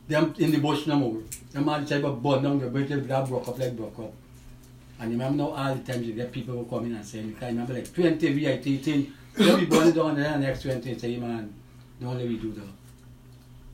them 0.08 0.36
in 0.38 0.52
the 0.52 0.60
bush 0.60 0.86
no 0.86 0.96
more. 0.96 1.22
Them 1.52 1.68
had 1.68 1.82
decided 1.82 2.04
to 2.04 2.12
burn 2.12 2.44
down 2.44 2.60
the 2.60 2.68
bridge, 2.68 2.90
that 2.90 3.28
broke 3.28 3.48
up 3.48 3.58
like 3.58 3.76
broke 3.76 3.98
up. 3.98 4.14
And 5.00 5.12
you 5.12 5.18
remember 5.18 5.44
now 5.44 5.50
all 5.50 5.76
the 5.76 5.82
times 5.92 6.06
you 6.08 6.14
get 6.14 6.32
people 6.32 6.56
who 6.56 6.66
come 6.66 6.86
in 6.86 6.96
and 6.96 7.06
saying, 7.06 7.28
you 7.28 7.34
can 7.34 7.48
remember 7.50 7.74
like 7.74 7.94
20 7.94 8.34
VIT 8.34 8.84
thing, 8.84 9.14
then 9.34 9.60
we 9.60 9.66
burn 9.66 9.90
it 9.90 9.96
down 9.96 10.12
and 10.12 10.20
then 10.20 10.42
the 10.42 10.48
next 10.48 10.62
20 10.64 10.90
and 10.92 11.02
say, 11.02 11.18
man, 11.18 11.54
don't 12.02 12.18
let 12.18 12.28
me 12.28 12.38
do 12.38 12.52
that. 12.54 12.62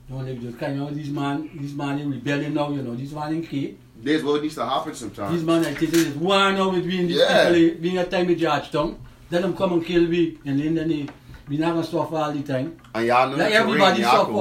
Don't 0.10 0.26
let 0.26 0.36
me 0.36 0.42
do 0.42 0.52
that. 0.52 0.60
Can 0.60 0.74
you 0.74 0.80
know, 0.80 0.90
this 0.90 1.08
man, 1.10 1.50
this 1.54 1.74
man 1.74 2.00
is 2.00 2.08
rebelling 2.08 2.54
now, 2.54 2.70
you 2.72 2.82
know, 2.82 2.96
this 2.96 3.12
man 3.12 3.34
in 3.36 3.46
key. 3.46 3.78
This 4.02 4.24
what 4.24 4.42
needs 4.42 4.56
to 4.56 4.66
happen 4.66 4.96
sometimes. 4.96 5.36
This 5.36 5.44
man 5.44 5.64
I 5.64 5.76
think 5.76 5.94
is 5.94 6.16
one 6.16 6.56
now 6.56 6.72
between 6.72 7.08
these 7.08 7.18
Yeah. 7.18 7.52
people 7.54 7.82
being 7.82 7.98
a 8.00 8.06
time 8.06 8.30
in 8.30 8.38
Georgetown. 8.38 8.98
Then 9.30 9.44
them 9.44 9.56
come 9.56 9.74
and 9.74 9.86
kill 9.86 10.08
me 10.08 10.38
and 10.44 10.60
then 10.60 10.74
then 10.76 11.10
we 11.48 11.58
not 11.58 11.76
gonna 11.76 11.86
suffer 11.86 12.16
all 12.16 12.32
the 12.32 12.42
time. 12.42 12.78
And 12.96 13.06
y'all 13.06 13.30
know 13.30 13.38
Like 13.38 13.54
everybody 13.54 14.02
y'all 14.02 14.26
suffer. 14.26 14.32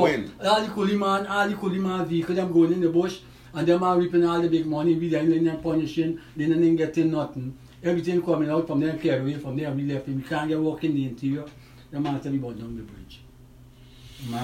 All 0.49 0.61
the 0.63 0.69
coolie 0.69 0.99
man, 0.99 1.27
all 1.27 1.47
the 1.47 1.55
coolie 1.55 1.79
man 1.79 2.07
vehicle 2.07 2.35
them 2.35 2.51
going 2.53 2.73
in 2.73 2.81
the 2.81 2.89
bush 2.89 3.19
and 3.55 3.67
them 3.67 3.83
are 3.83 3.99
reaping 3.99 4.25
all 4.25 4.41
the 4.41 4.49
big 4.49 4.67
money, 4.67 4.95
we 4.95 5.09
then 5.09 5.31
then 5.31 5.45
them 5.45 5.61
punishing, 5.61 6.21
then 6.37 6.61
they 6.61 6.67
ain't 6.69 6.79
getting 6.79 7.11
nothing. 7.11 7.57
Everything 7.83 8.23
coming 8.23 8.51
out 8.51 8.67
from 8.67 8.81
them 8.81 8.99
carry 8.99 9.21
away 9.21 9.35
from 9.39 9.57
there, 9.57 9.71
we 9.73 9.83
left 9.85 10.07
we 10.09 10.23
can't 10.23 10.49
get 10.49 10.59
walk 10.59 10.85
in 10.85 10.95
the 10.95 11.05
interior. 11.07 11.45
The 11.91 11.99
man 11.99 12.21
tell 12.21 12.31
me 12.33 12.39
about 12.39 12.59
down 12.59 12.77
the 12.77 12.83
bridge. 12.83 13.21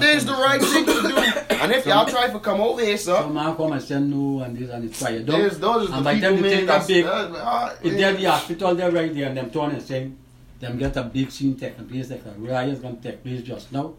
This 0.00 0.24
the 0.24 0.32
right 0.32 0.60
thing 0.60 0.86
to 0.86 1.02
do. 1.02 1.16
And 1.56 1.72
if 1.72 1.84
y'all 1.86 2.06
try 2.06 2.30
to 2.30 2.38
come 2.40 2.60
over 2.60 2.82
here, 2.82 2.96
say- 2.96 3.12
sir, 3.12 3.28
man 3.28 3.54
come 3.56 3.72
and 3.72 3.82
say 3.82 4.00
no 4.00 4.40
and 4.40 4.56
this 4.56 4.70
and 4.70 4.84
it's 4.84 4.98
fire 5.02 5.20
down. 5.22 5.38
there's 5.40 5.58
those 5.58 5.90
And 5.90 5.98
the 6.00 6.02
by 6.04 6.14
the 6.14 6.20
people 6.20 6.34
time 6.36 6.42
they 6.42 6.56
take 6.56 6.66
that 6.66 6.86
big, 6.86 7.04
uh, 7.04 7.74
If 7.82 7.96
they're 7.96 8.12
the 8.14 8.24
hospital, 8.24 8.74
they're 8.74 8.90
right 8.90 9.14
there, 9.14 9.28
and 9.28 9.36
them 9.36 9.50
turn 9.50 9.70
and 9.72 9.82
saying, 9.82 10.16
them 10.60 10.78
get 10.78 10.96
a 10.96 11.02
big 11.02 11.30
scene 11.30 11.54
taking 11.56 11.84
place, 11.86 12.10
like 12.10 12.24
a 12.24 12.30
riot's 12.38 12.80
gonna 12.80 12.96
take 12.96 13.22
place 13.22 13.42
just 13.42 13.70
now. 13.72 13.92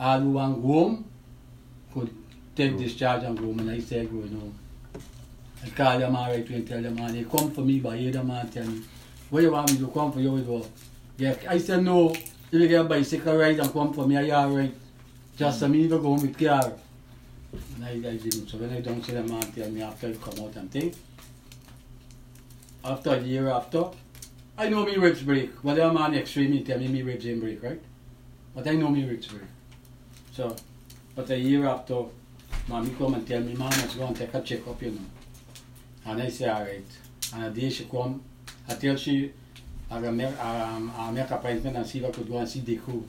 All 0.00 0.18
who 0.20 0.30
want 0.32 0.62
home 0.62 1.04
could 1.92 2.10
take 2.54 2.76
discharge 2.76 3.24
and 3.24 3.38
go 3.38 3.50
and 3.50 3.70
I 3.70 3.80
said 3.80 4.10
go 4.10 4.20
home. 4.20 4.54
I 5.64 5.68
call 5.70 5.98
them 5.98 6.16
all 6.16 6.30
right 6.30 6.48
and 6.50 6.68
tell 6.68 6.82
them, 6.82 6.94
man, 6.94 7.12
they 7.14 7.24
come 7.24 7.50
for 7.50 7.62
me, 7.62 7.80
but 7.80 7.96
hear 7.96 8.12
them 8.12 8.30
and 8.30 8.52
tell 8.52 8.66
me, 8.66 8.82
what 9.30 9.42
you 9.42 9.50
want 9.50 9.72
me 9.72 9.78
to 9.78 9.88
come 9.88 10.12
for 10.12 10.20
you? 10.20 10.30
what?" 10.30 10.68
Yeah, 11.16 11.34
I 11.48 11.58
said, 11.58 11.82
no, 11.82 12.10
if 12.10 12.32
you 12.52 12.68
get 12.68 12.80
a 12.80 12.84
bicycle 12.84 13.36
ride 13.36 13.58
and 13.58 13.72
come 13.72 13.92
for 13.92 14.06
me, 14.06 14.16
I 14.16 14.30
alright. 14.30 14.74
Just 15.36 15.60
for 15.60 15.68
me 15.68 15.88
to 15.88 15.98
go 15.98 16.12
with 16.12 16.38
car. 16.38 16.72
And 17.76 17.84
I, 17.84 17.90
I 17.90 18.16
didn't. 18.16 18.48
So 18.48 18.58
when 18.58 18.72
I 18.72 18.80
don't 18.80 19.02
see 19.02 19.12
them 19.12 19.26
man 19.28 19.42
tell 19.52 19.70
me 19.70 19.82
after 19.82 20.08
you 20.08 20.14
come 20.14 20.44
out 20.44 20.56
and 20.56 20.70
think, 20.70 20.94
after 22.84 23.10
a 23.10 23.20
year 23.20 23.48
after, 23.48 23.84
I 24.56 24.68
know 24.68 24.84
me 24.84 24.96
ribs 24.96 25.22
break. 25.22 25.52
Whatever 25.64 25.92
man 25.92 26.14
extreme 26.14 26.50
me 26.50 26.62
tell 26.62 26.78
me 26.78 26.88
me 26.88 27.02
ribs 27.02 27.26
ain't 27.26 27.40
break, 27.40 27.62
right? 27.62 27.80
But 28.54 28.68
I 28.68 28.74
know 28.74 28.88
me 28.88 29.04
ribs 29.04 29.26
break. 29.26 29.42
So, 30.32 30.54
but 31.16 31.30
a 31.30 31.38
year 31.38 31.66
after, 31.66 32.04
mommy 32.68 32.90
come 32.98 33.14
and 33.14 33.26
tell 33.26 33.40
me, 33.40 33.54
man, 33.54 33.70
let's 33.70 33.94
go 33.94 34.06
and 34.06 34.16
take 34.16 34.34
a 34.34 34.40
check 34.40 34.66
up, 34.66 34.80
you 34.82 34.90
know. 34.92 35.00
And 36.06 36.22
I 36.22 36.28
say, 36.28 36.48
alright. 36.48 36.86
And 37.34 37.44
a 37.44 37.50
day 37.50 37.70
she 37.70 37.84
come, 37.84 38.22
I 38.68 38.74
tell 38.74 38.96
she, 38.96 39.32
I 39.90 40.00
go 40.00 40.10
make, 40.10 40.38
um, 40.40 40.92
I 40.96 41.10
make 41.10 41.30
appointment 41.30 41.76
and 41.76 41.86
see 41.86 41.98
if 41.98 42.06
I 42.06 42.10
could 42.10 42.28
go 42.28 42.38
and 42.38 42.48
see 42.48 42.60
Deku. 42.60 43.02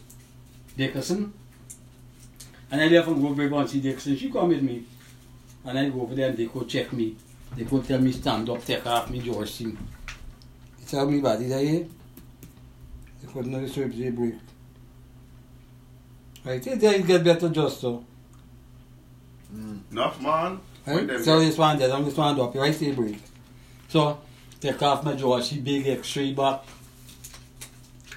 Dickerson. 0.78 1.34
And 2.72 2.82
I 2.82 2.88
left 2.88 3.08
and 3.08 3.22
go 3.22 3.30
over 3.30 3.44
and 3.44 3.70
see 3.70 3.80
Dickerson. 3.82 4.18
She 4.18 4.30
come 4.30 4.50
with 4.50 4.62
me. 4.62 4.84
And 5.64 5.80
I 5.80 5.90
go 5.90 6.02
over 6.02 6.16
there 6.16 6.30
and 6.30 6.54
could 6.54 6.68
check 6.70 6.92
me. 6.94 7.16
Could 7.70 7.88
tell 7.88 8.00
me 8.00 8.12
stand 8.12 8.50
up, 8.50 8.64
take 8.66 8.86
off 8.86 9.10
me 9.10 9.20
jersey. 9.20 9.78
He 10.80 10.86
tell 10.86 11.10
me. 11.10 11.22
They 11.22 11.88
could 13.32 13.48
know 13.48 13.66
the 13.66 13.82
ribs 13.82 13.98
they 13.98 14.10
break. 14.10 14.36
Right, 16.44 16.68
it 16.68 16.80
then 16.80 17.02
get 17.04 17.24
better 17.24 17.50
just 17.50 17.80
so. 17.82 18.04
Enough, 19.92 20.22
man. 20.22 20.60
Right? 20.86 21.20
So 21.22 21.40
this 21.40 21.58
one 21.58 21.82
I'm 21.82 22.06
just 22.06 22.18
one 22.18 22.40
up, 22.40 22.54
right? 22.56 22.74
They 22.78 22.92
break. 22.92 23.18
So 23.88 24.20
take 24.60 24.82
off 24.82 25.04
my 25.04 25.14
jaw, 25.16 25.40
see 25.42 25.60
big 25.60 25.88
x-ray 25.88 26.34
back, 26.34 26.62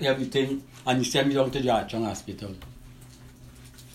everything, 0.01 0.63
and 0.87 0.99
he 0.99 1.05
sent 1.05 1.29
me 1.29 1.35
down 1.35 1.51
to 1.51 1.61
Georgetown 1.61 2.05
Hospital. 2.05 2.55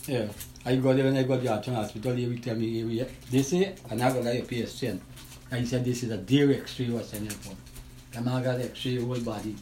Yeah, 0.08 0.28
I 0.66 0.76
go 0.78 0.94
there 0.94 1.08
and 1.08 1.18
I 1.18 1.24
go 1.24 1.38
to 1.38 1.44
Georgetown 1.44 1.76
Hospital, 1.76 2.14
he 2.16 2.26
will 2.28 2.38
tell 2.40 2.56
me, 2.56 2.70
he 2.70 2.84
will- 2.84 3.08
they 3.32 3.42
say, 3.44 3.76
and 3.90 4.02
I 4.02 4.12
go 4.12 4.20
like 4.22 4.40
a 4.44 4.46
patient. 4.46 5.02
And 5.52 5.62
he 5.62 5.68
said, 5.68 5.86
this 5.86 6.02
is 6.04 6.10
a 6.12 6.18
dear 6.18 6.52
x-ray 6.54 6.90
was 6.90 7.12
here 7.12 7.30
for. 7.30 7.56
The 8.12 8.22
man 8.22 8.44
got 8.44 8.60
x-ray 8.60 8.98
whole 8.98 9.20
body. 9.20 9.56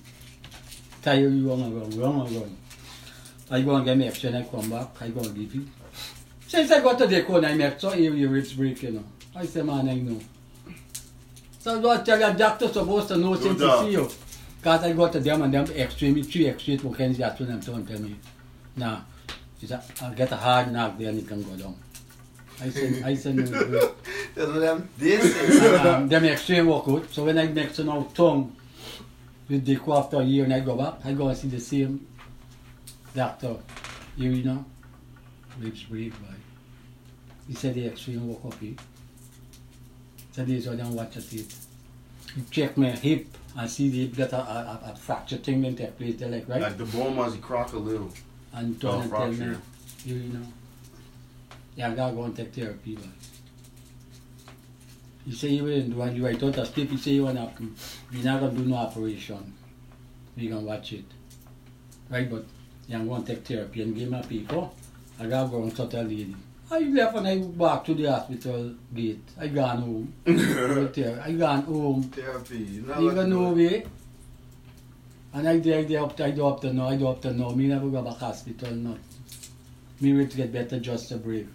Tell 1.02 1.20
you 1.20 1.30
you 1.30 1.50
wrong 1.50 1.62
and 1.64 1.76
wrong, 1.76 2.00
wrong 2.00 2.28
and 2.28 2.36
wrong. 2.36 2.58
I 3.50 3.62
go 3.62 3.76
and 3.76 3.84
get 3.86 3.98
my 3.98 4.06
x-ray 4.06 4.30
and 4.32 4.38
I 4.46 4.48
come 4.50 4.70
back, 4.70 5.02
I 5.02 5.10
go 5.10 5.20
and 5.22 5.36
give 5.36 5.54
you. 5.56 5.68
Since 6.52 6.70
I 6.70 6.82
got 6.82 6.98
to 6.98 7.08
the 7.08 7.24
corner, 7.24 7.48
I 7.48 7.54
met 7.56 7.80
so 7.80 7.92
here 7.92 8.14
your 8.14 8.30
ribs 8.30 8.52
break, 8.52 8.84
you 8.84 8.92
know. 8.92 9.06
I 9.34 9.46
say, 9.46 9.62
man, 9.62 9.88
I 9.88 9.96
know. 9.96 10.20
So 11.60 11.90
I 11.90 12.02
tell 12.02 12.20
you, 12.20 12.38
doctor 12.38 12.68
supposed 12.68 13.08
to 13.08 13.16
know 13.16 13.36
since 13.36 13.58
he 13.58 13.66
doubt. 13.66 13.86
see 13.86 13.92
you. 13.94 14.10
Because 14.58 14.84
I 14.84 14.92
got 14.92 15.14
to 15.14 15.22
them 15.22 15.44
and 15.44 15.54
them 15.54 15.66
x-ray 15.74 16.12
me, 16.12 16.24
three 16.24 16.50
x-ray 16.50 16.76
to 16.76 16.94
Kenzie, 16.94 17.20
that's 17.20 17.40
when 17.40 17.48
them 17.48 17.62
don't 17.62 17.88
tell 17.88 18.00
me. 18.02 18.18
Nah, 18.76 19.00
he 19.60 19.66
said, 19.66 19.82
I'll 20.02 20.14
get 20.14 20.30
a 20.34 20.36
hard 20.36 20.74
knock 20.74 20.98
there 20.98 21.08
and 21.08 21.20
it 21.20 21.26
can 21.26 21.42
go 21.42 21.56
down. 21.56 21.76
I 22.60 22.70
said, 22.70 23.02
I 23.02 23.16
said, 23.16 23.36
no, 23.38 23.46
bro. 23.46 23.96
That's 24.36 24.52
them 24.52 24.90
they 24.98 25.20
say. 25.22 25.78
um, 25.78 26.10
them 26.10 26.26
x-ray 26.26 26.64
work 26.64 26.86
out. 26.90 27.10
So 27.14 27.24
when 27.24 27.38
I 27.38 27.46
next 27.46 27.78
to 27.78 27.86
now 27.86 28.10
tongue 28.14 28.54
with 29.48 29.64
the 29.64 29.80
after 29.88 30.20
a 30.20 30.24
year 30.24 30.44
and 30.44 30.54
I 30.54 30.60
go 30.60 30.76
back, 30.76 30.96
I 31.06 31.14
go 31.14 31.30
and 31.30 31.38
see 31.38 31.48
the 31.48 31.62
same 31.62 32.06
doctor. 33.16 33.56
You, 34.18 34.32
you 34.32 34.44
know, 34.44 34.66
ribs 35.58 35.84
break, 35.84 36.12
boy. 36.20 36.41
He 37.52 37.58
said 37.58 37.74
the 37.74 37.86
x-ray 37.88 38.16
work 38.16 38.46
up 38.46 38.58
here. 38.62 38.76
Said 40.32 40.48
this 40.48 40.68
one 40.68 40.80
and 40.80 40.96
watch 40.96 41.18
it. 41.18 41.24
He 41.26 41.46
check 42.50 42.78
my 42.78 42.92
hip 42.92 43.28
and 43.58 43.70
see 43.70 43.90
the 43.90 44.06
hip 44.08 44.16
got 44.16 44.32
a, 44.32 44.38
a, 44.38 44.94
a, 44.94 44.96
fracture 44.96 45.36
thing 45.36 45.66
in 45.66 45.76
take 45.76 45.98
place 45.98 46.16
there 46.16 46.30
like 46.30 46.48
right? 46.48 46.62
Like 46.62 46.78
the 46.78 46.86
bone 46.86 47.18
was 47.18 47.34
he 47.34 47.42
crack 47.42 47.74
a 47.74 47.78
little. 47.78 48.10
and 48.54 48.80
turn 48.80 48.92
Oh, 48.92 49.02
and 49.02 49.12
tell 49.12 49.32
me. 49.34 49.58
you, 50.06 50.16
you 50.16 50.30
know. 50.30 50.46
Yeah 51.76 51.92
I 51.92 51.96
gotta 51.96 52.16
go 52.16 52.24
and 52.24 52.34
take 52.34 52.54
therapy 52.54 52.96
but 52.96 53.04
he 55.26 55.34
say 55.34 55.50
he 55.50 55.62
will 55.62 55.82
do 55.82 56.02
and 56.04 56.16
you 56.16 56.26
write 56.26 56.42
out 56.42 56.58
a 56.58 56.66
slip 56.66 56.90
he 56.90 56.96
say 56.96 57.12
you 57.12 57.26
wanna 57.26 57.52
we're 58.14 58.24
not 58.24 58.40
gonna 58.40 58.54
do 58.58 58.64
no 58.64 58.78
operation. 58.78 59.54
We 60.38 60.48
gonna 60.48 60.62
watch 60.62 60.94
it. 60.94 61.04
Right 62.10 62.30
but 62.32 62.46
yeah 62.88 63.00
I'm 63.00 63.10
gonna 63.10 63.26
take 63.26 63.46
therapy 63.46 63.82
and 63.82 63.94
give 63.94 64.10
my 64.10 64.22
people. 64.22 64.74
I 65.20 65.26
gotta 65.26 65.50
go 65.50 65.64
and 65.64 65.76
tell 65.76 65.88
lady 65.88 66.34
I 66.72 66.80
left 66.80 67.16
and 67.18 67.28
I 67.28 67.38
back 67.40 67.84
to 67.86 67.94
the 67.94 68.06
hospital 68.06 68.74
gate 68.96 69.24
I 69.40 69.48
gone 69.48 69.82
home 69.82 70.14
I 70.26 71.32
gone 71.34 71.64
home 71.64 72.04
Therapy. 72.04 72.58
You 72.60 72.82
know 72.84 73.00
you 73.00 73.06
what 73.08 73.16
got 73.16 73.22
to 73.24 73.28
no 73.28 73.50
do. 73.54 73.56
way. 73.64 73.86
And 75.34 75.48
I 75.48 75.60
did, 75.60 75.78
I 75.78 75.84
did 75.84 75.96
up, 75.98 76.20
I 76.20 76.32
do 76.32 76.46
up 76.46 76.60
to 76.62 76.74
now, 76.74 76.90
I 76.90 76.96
do 76.98 77.08
up 77.08 77.22
to 77.22 77.34
now. 77.34 77.50
Me 77.52 77.68
never 77.68 77.88
go 77.90 78.02
back 78.02 78.18
hospital, 78.18 78.72
no. 78.72 78.98
Me 80.02 80.14
wait 80.14 80.30
to 80.32 80.38
get 80.38 80.52
better 80.52 80.80
just 80.80 81.12
a 81.12 81.18
break. 81.18 81.48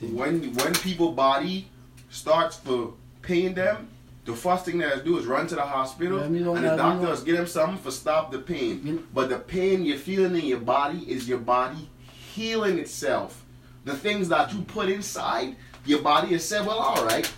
When 0.00 0.52
when 0.54 0.74
people 0.74 1.12
body 1.12 1.68
starts 2.10 2.56
to 2.58 2.96
pain 3.22 3.54
them, 3.54 3.88
the 4.24 4.34
first 4.34 4.64
thing 4.64 4.78
they 4.78 4.90
do 5.04 5.18
is 5.18 5.26
run 5.26 5.46
to 5.48 5.54
the 5.54 5.62
hospital, 5.62 6.18
Yeah, 6.18 6.24
and 6.26 6.64
the 6.64 6.76
doctors 6.76 7.22
give 7.22 7.36
them 7.36 7.46
something 7.46 7.78
for 7.78 7.90
stop 7.90 8.30
the 8.32 8.38
pain. 8.38 8.84
Me- 8.84 9.00
But 9.14 9.28
the 9.30 9.38
pain 9.38 9.84
you're 9.84 9.98
feeling 9.98 10.34
in 10.36 10.46
your 10.46 10.60
body 10.60 10.98
is 11.10 11.28
your 11.28 11.38
body 11.38 11.88
healing 12.34 12.78
itself. 12.78 13.44
The 13.88 13.96
things 13.96 14.28
that 14.28 14.52
you 14.52 14.60
put 14.62 14.88
inside 14.90 15.56
your 15.86 16.02
body 16.02 16.28
has 16.32 16.44
said, 16.44 16.66
well, 16.66 16.78
all 16.78 17.04
right. 17.06 17.30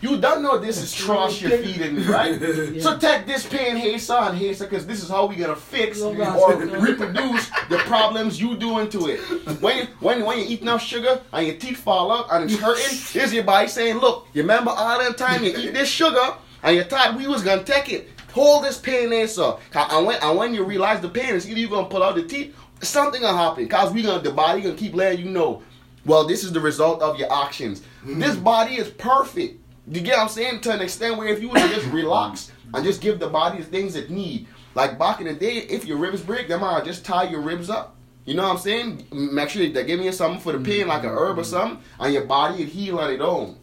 You 0.00 0.16
don't 0.16 0.42
know 0.42 0.56
this 0.56 0.78
is 0.82 0.94
trash 0.94 1.42
you're 1.42 1.58
feeding 1.58 1.96
me, 1.96 2.04
right? 2.06 2.40
Yeah. 2.72 2.82
So 2.82 2.96
take 2.98 3.26
this 3.26 3.46
pain, 3.46 3.98
son, 3.98 4.34
hey 4.34 4.54
son, 4.54 4.66
because 4.70 4.86
this 4.86 5.02
is 5.02 5.10
how 5.10 5.26
we 5.26 5.36
gonna 5.36 5.54
fix 5.54 6.00
No, 6.00 6.08
or 6.14 6.64
no. 6.64 6.80
reproduce 6.80 7.50
the 7.68 7.76
problems 7.84 8.40
you 8.40 8.56
do 8.56 8.78
into 8.78 9.08
it. 9.08 9.18
When 9.60 9.76
you, 9.76 9.84
when 10.00 10.24
when 10.24 10.38
you 10.38 10.46
eat 10.48 10.62
enough 10.62 10.82
sugar 10.82 11.20
and 11.34 11.46
your 11.46 11.56
teeth 11.56 11.76
fall 11.76 12.10
out 12.12 12.28
and 12.32 12.50
it's 12.50 12.58
hurting, 12.58 12.96
here's 13.12 13.34
your 13.34 13.44
body 13.44 13.68
saying, 13.68 13.98
look, 13.98 14.26
you 14.32 14.40
remember 14.40 14.70
all 14.70 14.98
that 15.00 15.18
time 15.18 15.44
you 15.44 15.52
eat 15.54 15.74
this 15.74 15.88
sugar 15.90 16.32
and 16.62 16.76
you 16.76 16.84
thought 16.84 17.14
we 17.18 17.26
was 17.26 17.42
gonna 17.42 17.62
take 17.62 17.92
it. 17.92 18.08
Hold 18.32 18.64
this 18.64 18.78
pain. 18.78 19.10
'Cause- 19.10 19.60
And 19.92 20.06
when, 20.06 20.16
and 20.22 20.38
when 20.38 20.54
you 20.54 20.64
realize 20.64 21.02
the 21.02 21.10
pain 21.10 21.34
is 21.34 21.46
either 21.46 21.60
you 21.60 21.68
gonna 21.68 21.88
pull 21.88 22.02
out 22.02 22.14
the 22.14 22.22
teeth, 22.22 22.56
something 22.80 23.20
gonna 23.20 23.36
happen. 23.36 23.68
Cause 23.68 23.92
we 23.92 24.00
gonna 24.02 24.22
the 24.22 24.30
body 24.30 24.62
gonna 24.62 24.74
keep 24.76 24.94
letting 24.94 25.26
you 25.26 25.30
know. 25.30 25.62
Well, 26.06 26.26
this 26.26 26.44
is 26.44 26.52
the 26.52 26.60
result 26.60 27.02
of 27.02 27.18
your 27.18 27.32
actions. 27.32 27.82
Hmm. 28.02 28.18
This 28.18 28.36
body 28.36 28.76
is 28.76 28.88
perfect. 28.90 29.60
You 29.86 30.00
get 30.00 30.16
what 30.16 30.22
I'm 30.22 30.28
saying? 30.28 30.60
To 30.62 30.72
an 30.72 30.80
extent 30.80 31.16
where 31.16 31.28
if 31.28 31.40
you 31.40 31.48
would 31.48 31.58
just 31.70 31.86
relax 31.88 32.50
hmm. 32.68 32.76
and 32.76 32.84
just 32.84 33.00
give 33.00 33.18
the 33.18 33.28
body 33.28 33.58
the 33.58 33.64
things 33.64 33.96
it 33.96 34.10
need. 34.10 34.46
Like 34.74 34.98
back 34.98 35.20
in 35.20 35.26
the 35.26 35.34
day, 35.34 35.56
if 35.56 35.84
your 35.84 35.98
ribs 35.98 36.20
break, 36.20 36.48
them 36.48 36.62
I 36.62 36.80
just 36.80 37.04
tie 37.04 37.24
your 37.24 37.40
ribs 37.40 37.70
up. 37.70 37.96
You 38.24 38.34
know 38.34 38.44
what 38.44 38.52
I'm 38.52 38.58
saying? 38.58 39.06
Make 39.12 39.48
sure 39.48 39.66
they 39.68 39.84
give 39.84 40.00
you 40.00 40.12
something 40.12 40.40
for 40.40 40.52
the 40.52 40.60
pain, 40.60 40.86
like 40.86 41.04
a 41.04 41.08
herb 41.08 41.38
or 41.38 41.42
hmm. 41.42 41.48
something, 41.48 41.84
and 41.98 42.12
your 42.12 42.24
body 42.24 42.64
will 42.64 42.70
heal 42.70 42.98
on 42.98 43.10
its 43.12 43.22
own. 43.22 43.56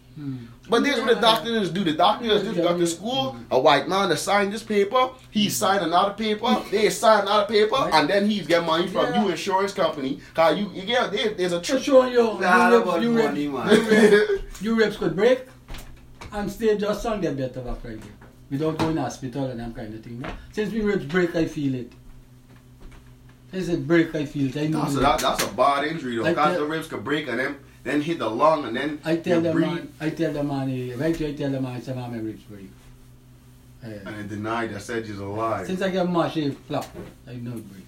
But 0.70 0.84
this 0.84 0.97
what 0.97 1.07
the 1.07 1.22
doctors 1.22 1.70
do. 1.72 1.84
The 1.84 1.93
doctors 1.93 2.43
just 2.43 2.57
got 2.57 2.78
to 2.78 2.88
school, 2.88 3.38
a 3.51 3.59
white 3.59 3.88
man 3.88 4.09
to 4.09 4.18
sign 4.18 4.49
this 4.51 4.63
paper, 4.63 5.09
he 5.32 5.45
mm-hmm. 5.45 5.49
sign 5.51 5.84
another 5.84 6.13
paper, 6.13 6.61
they 6.72 6.89
sign 6.89 7.22
another 7.22 7.45
paper, 7.45 7.76
and 7.93 8.09
then 8.09 8.30
he's 8.30 8.47
get 8.47 8.65
money 8.65 8.88
from 8.88 9.13
Yeah. 9.13 9.24
you 9.24 9.30
insurance 9.32 9.74
company. 9.74 10.20
Cause 10.34 10.57
you, 10.57 10.70
you 10.74 10.84
get 10.84 11.11
there, 11.11 11.34
there's 11.34 11.53
a 11.53 11.61
To 11.61 11.65
trick. 11.65 11.84
show 11.84 12.05
you, 12.05 12.39
Nah, 12.39 12.70
you, 12.70 12.82
about 12.82 12.93
ribs, 12.95 13.03
you, 13.05 13.11
money, 13.11 13.47
ribs, 13.47 13.65
man. 13.65 13.76
you, 13.76 13.89
ribs, 13.89 14.61
you 14.61 14.76
ribs 14.76 14.97
could 14.97 15.15
break 15.15 15.45
and 16.34 16.51
still 16.51 16.78
just 16.78 17.01
song 17.01 17.22
get 17.22 17.38
better 17.38 17.61
back 17.61 17.84
right 17.84 17.99
there. 18.01 18.11
Without 18.49 18.78
going 18.78 18.95
to 18.95 19.01
hospital 19.01 19.45
and 19.45 19.59
that 19.59 19.76
kind 19.76 19.93
of 19.93 20.03
thing. 20.03 20.20
no? 20.20 20.30
Since 20.51 20.74
we 20.74 20.82
ribs 20.82 21.05
break, 21.05 21.36
I 21.36 21.45
feel 21.45 21.76
it. 21.76 21.91
Since 23.57 23.69
it 23.69 23.87
break, 23.87 24.13
I 24.13 24.25
feel 24.25 24.49
it. 24.49 24.57
I 24.57 24.67
know 24.67 24.81
That's 24.81 24.93
a, 24.93 24.99
that, 24.99 25.19
that's 25.19 25.43
a 25.43 25.47
bad 25.47 25.83
injury 25.85 26.17
though. 26.17 26.31
Cause 26.31 26.57
the 26.57 26.65
ribs 26.65 26.87
could 26.87 27.03
break 27.03 27.27
and 27.27 27.39
then 27.39 27.55
then 27.83 28.01
hit 28.01 28.19
the 28.19 28.29
lung 28.29 28.65
and 28.65 28.77
then 28.77 29.01
I 29.03 29.15
tell 29.15 29.41
the 29.41 29.51
breathe 29.51 29.67
man, 29.67 29.93
I 29.99 30.09
tell 30.11 30.31
the 30.31 30.43
man, 30.43 30.99
right 30.99 31.21
I 31.21 31.33
tell 31.33 31.49
the 31.49 31.59
man, 31.59 31.81
I 31.81 31.93
man, 31.95 32.11
my 32.11 32.17
ribs 32.19 32.43
break. 32.43 32.69
Eh, 33.83 33.87
and 34.05 34.15
then 34.15 34.27
denied 34.27 34.73
that 34.73 34.81
said 34.81 35.07
you're 35.07 35.23
alive. 35.23 35.65
Since 35.65 35.81
I 35.81 35.89
got 35.89 36.07
my 36.07 36.29
shave 36.29 36.55
flap, 36.67 36.85
I 37.27 37.33
know 37.33 37.55
it 37.55 37.71
break. 37.71 37.85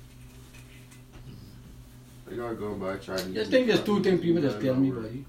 You 2.31 2.37
gotta 2.37 2.55
go 2.55 2.73
by 2.73 2.95
trying. 2.95 3.31
Just 3.35 3.51
think 3.51 3.67
there's 3.67 3.83
two 3.83 4.01
things 4.01 4.21
people 4.21 4.41
just 4.41 4.59
tell 4.59 4.75
me, 4.75 4.89
buddy. 4.89 5.23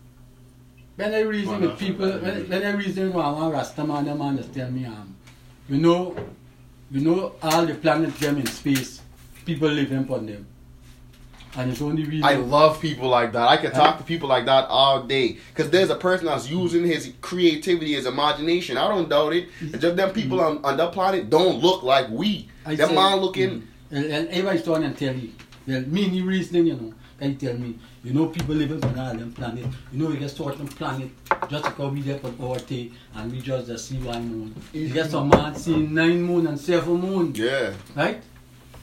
When 0.97 1.15
I 1.15 1.21
reason 1.21 1.61
with 1.61 1.79
people, 1.79 2.09
when, 2.09 2.49
when 2.49 2.63
I 2.63 2.71
reason 2.71 3.07
with 3.09 3.15
one 3.15 3.51
Rasta 3.51 3.85
man, 3.85 4.07
the 4.07 4.15
man 4.15 4.39
just 4.39 4.55
tell 4.55 4.71
me, 4.71 4.87
um, 4.87 5.15
you 5.69 5.77
know, 5.77 6.17
you 6.91 7.01
know 7.03 7.35
all 7.43 7.67
the 7.67 7.75
planets 7.75 8.19
them 8.21 8.39
in 8.39 8.47
space, 8.47 9.00
people 9.45 9.69
living 9.69 9.99
upon 9.99 10.27
them. 10.27 10.47
And 11.57 11.73
it's 11.73 11.83
only 11.83 12.07
we 12.07 12.23
I 12.23 12.35
love 12.35 12.81
people 12.81 13.09
like 13.09 13.33
that. 13.33 13.49
I 13.49 13.57
can 13.57 13.73
talk 13.73 13.99
to 13.99 14.05
people 14.05 14.29
like 14.29 14.47
that 14.47 14.69
all 14.69 15.03
day. 15.03 15.39
Cause 15.55 15.69
there's 15.69 15.91
a 15.91 15.97
person 15.97 16.27
that's 16.27 16.49
using 16.49 16.85
his 16.85 17.13
creativity, 17.21 17.95
his 17.95 18.07
imagination. 18.07 18.77
I 18.77 18.87
don't 18.87 19.09
doubt 19.09 19.33
it. 19.33 19.49
Mm-hmm. 19.49 19.75
It's 19.75 19.83
just 19.83 19.97
them 19.97 20.13
people 20.13 20.39
mm-hmm. 20.39 20.65
on, 20.65 20.73
on 20.73 20.77
that 20.77 20.93
planet 20.93 21.29
don't 21.29 21.61
look 21.61 21.83
like 21.83 22.09
we. 22.09 22.49
I 22.65 22.77
Them 22.77 22.95
man 22.95 23.17
looking. 23.19 23.51
Mm-hmm. 23.51 23.97
And, 23.97 24.05
and 24.05 24.29
everybody's 24.29 24.63
trying 24.63 24.85
and 24.85 24.97
tell 24.97 25.15
you. 25.15 25.33
Well, 25.67 25.81
me 25.83 26.05
and 26.05 26.15
you 26.15 26.25
reasoning, 26.25 26.69
you 26.69 26.75
know, 26.75 26.95
they 27.19 27.35
tell 27.35 27.55
me, 27.55 27.79
you 28.05 28.15
know, 28.15 28.27
people 28.29 28.55
living 28.55 28.83
on 28.85 28.99
all 28.99 29.15
them 29.15 29.33
planet. 29.33 29.67
You 29.93 29.99
know, 29.99 30.11
you 30.11 30.19
get 30.19 30.31
certain 30.31 30.69
planet 30.69 31.11
just 31.49 31.65
because 31.65 31.93
we 31.93 32.03
there 32.03 32.21
on 32.25 32.37
Earth 32.41 32.71
and 32.71 33.33
we 33.33 33.41
just, 33.41 33.67
just 33.67 33.89
see 33.89 33.99
one 33.99 34.29
moon. 34.29 34.55
You 34.73 34.89
get 34.89 35.11
some 35.11 35.29
man 35.29 35.57
seeing 35.57 35.93
nine 35.93 36.23
moon 36.23 36.47
and 36.47 36.59
seven 36.59 37.01
moon, 37.01 37.35
Yeah. 37.35 37.73
right? 37.97 38.23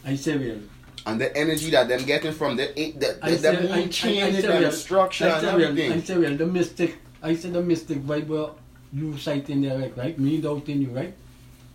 I 0.08 0.16
say, 0.16 0.38
well, 0.38 0.60
And 1.06 1.22
the 1.22 1.30
energy 1.38 1.70
that 1.72 1.88
them 1.90 2.04
getting 2.06 2.32
from 2.32 2.56
the 2.56 2.68
the, 2.76 2.92
the, 3.02 3.10
I 3.22 3.36
the 3.36 3.54
moon 3.62 3.72
I, 3.72 3.82
I, 3.84 3.88
changing 3.88 4.24
I 4.24 4.32
say, 4.32 4.42
them 4.48 4.62
well, 4.64 4.72
structure 4.72 5.26
I 5.30 5.38
and 5.40 5.48
everything. 5.48 5.92
I 5.92 6.02
say, 6.02 6.18
well, 6.18 6.36
the 6.44 6.46
mystic, 6.58 6.92
I 7.22 7.36
say 7.36 7.50
the 7.50 7.62
mystic 7.62 8.00
vibe, 8.10 8.28
well, 8.28 8.58
you 8.94 9.18
citing 9.18 9.62
there, 9.62 9.78
right, 9.78 9.96
right? 9.98 10.18
Me 10.18 10.40
doubting 10.42 10.82
you, 10.82 10.92
right? 10.92 11.14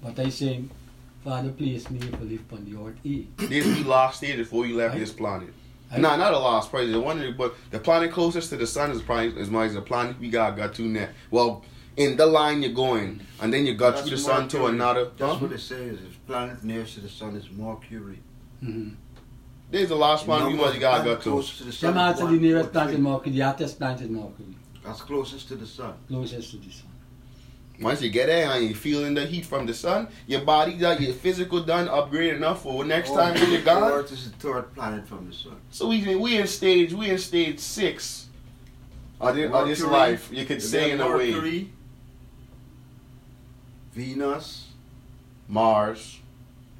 But 0.02 0.18
I 0.18 0.28
say, 0.30 0.64
Father, 1.24 1.50
place 1.50 1.88
me 1.90 1.98
to 2.00 2.24
live 2.32 2.42
on 2.52 2.64
the 2.64 2.74
earth 2.82 2.98
E. 3.04 3.26
This 3.36 3.64
we 3.66 3.84
lost 3.84 4.16
stage 4.18 4.36
before 4.38 4.62
we 4.62 4.72
left 4.72 4.96
I- 4.96 4.98
this 4.98 5.12
planet. 5.12 5.52
I- 5.90 5.98
No, 5.98 6.16
not 6.16 6.32
a 6.32 6.38
lost, 6.38 6.70
probably 6.70 6.90
the 6.92 7.00
one, 7.00 7.20
of 7.22 7.36
but 7.36 7.54
the 7.70 7.78
planet 7.78 8.10
closest 8.12 8.48
to 8.50 8.56
the 8.56 8.66
sun 8.66 8.90
is 8.92 9.02
probably 9.02 9.38
as 9.40 9.50
much 9.50 9.68
as 9.68 9.74
the 9.74 9.82
planet 9.82 10.18
we 10.18 10.30
got 10.30 10.56
got 10.56 10.74
to 10.76 10.82
net. 10.82 11.10
Well, 11.30 11.64
in 11.96 12.16
the 12.16 12.26
line 12.26 12.62
you're 12.62 12.72
going, 12.72 13.20
and 13.40 13.52
then 13.52 13.66
you 13.66 13.74
got 13.74 13.98
through 13.98 14.10
the 14.10 14.18
sun 14.18 14.48
to 14.48 14.66
another. 14.66 15.10
That's 15.16 15.32
Huh? 15.34 15.38
what 15.38 15.52
it 15.52 15.60
says. 15.60 15.98
If 16.00 16.26
planet 16.26 16.62
nearest 16.64 16.94
to 16.94 17.00
the 17.00 17.08
sun 17.08 17.36
is 17.36 17.50
Mercury. 17.50 18.18
Mm-hmm. 18.62 18.94
There's 19.70 19.88
the 19.88 19.96
last 19.96 20.24
planet 20.26 20.46
we 20.48 20.52
Number 20.54 20.66
must 20.68 20.80
got 20.80 21.02
planet 21.02 21.14
got 21.18 21.24
to. 21.24 21.30
closest 21.30 21.58
to 21.58 21.64
the 21.64 21.72
Some 21.72 21.94
sun. 21.94 22.08
answer 22.08 22.24
is 22.24 22.30
the 22.30 22.36
nearest 22.46 22.72
planet. 22.72 23.00
Mercury, 23.00 23.32
the 23.32 23.40
hottest 23.40 23.78
planet 23.78 24.00
is 24.02 24.08
Mercury, 24.10 24.54
That's 24.84 25.00
closest 25.02 25.48
to 25.48 25.54
the 25.56 25.66
sun. 25.66 25.94
closest 26.08 26.50
to 26.52 26.56
the 26.58 26.70
sun. 26.70 26.88
Once 27.80 28.00
you 28.02 28.10
get 28.10 28.26
there 28.26 28.48
and 28.50 28.64
you're 28.66 28.74
feeling 28.76 29.14
the 29.14 29.24
heat 29.26 29.44
from 29.46 29.66
the 29.66 29.74
sun, 29.74 30.06
your 30.26 30.42
body 30.42 30.74
got 30.74 31.00
your 31.00 31.12
physical 31.14 31.62
done 31.62 31.88
upgrade 31.88 32.34
enough 32.34 32.62
for 32.62 32.84
next 32.84 33.10
Oh, 33.10 33.16
time 33.16 33.34
when 33.34 33.50
you're 33.50 33.62
gone. 33.62 33.90
Earth 33.90 34.12
is 34.12 34.30
the 34.30 34.36
third 34.36 34.72
planet 34.74 35.06
from 35.08 35.26
the 35.28 35.34
sun. 35.34 35.56
So 35.70 35.88
we 35.88 36.14
we 36.16 36.36
in 36.36 36.46
stage 36.46 36.92
we 36.92 37.10
in 37.10 37.18
stage 37.18 37.58
six 37.58 38.28
of 39.20 39.34
this, 39.34 39.50
of 39.50 39.66
this 39.66 39.82
life. 39.82 40.28
You 40.30 40.44
could 40.44 40.62
say 40.62 40.90
in 40.92 41.00
a 41.00 41.16
way. 41.16 41.68
Mercury, 43.94 44.14
Venus, 44.14 44.68
Mars, 45.48 46.18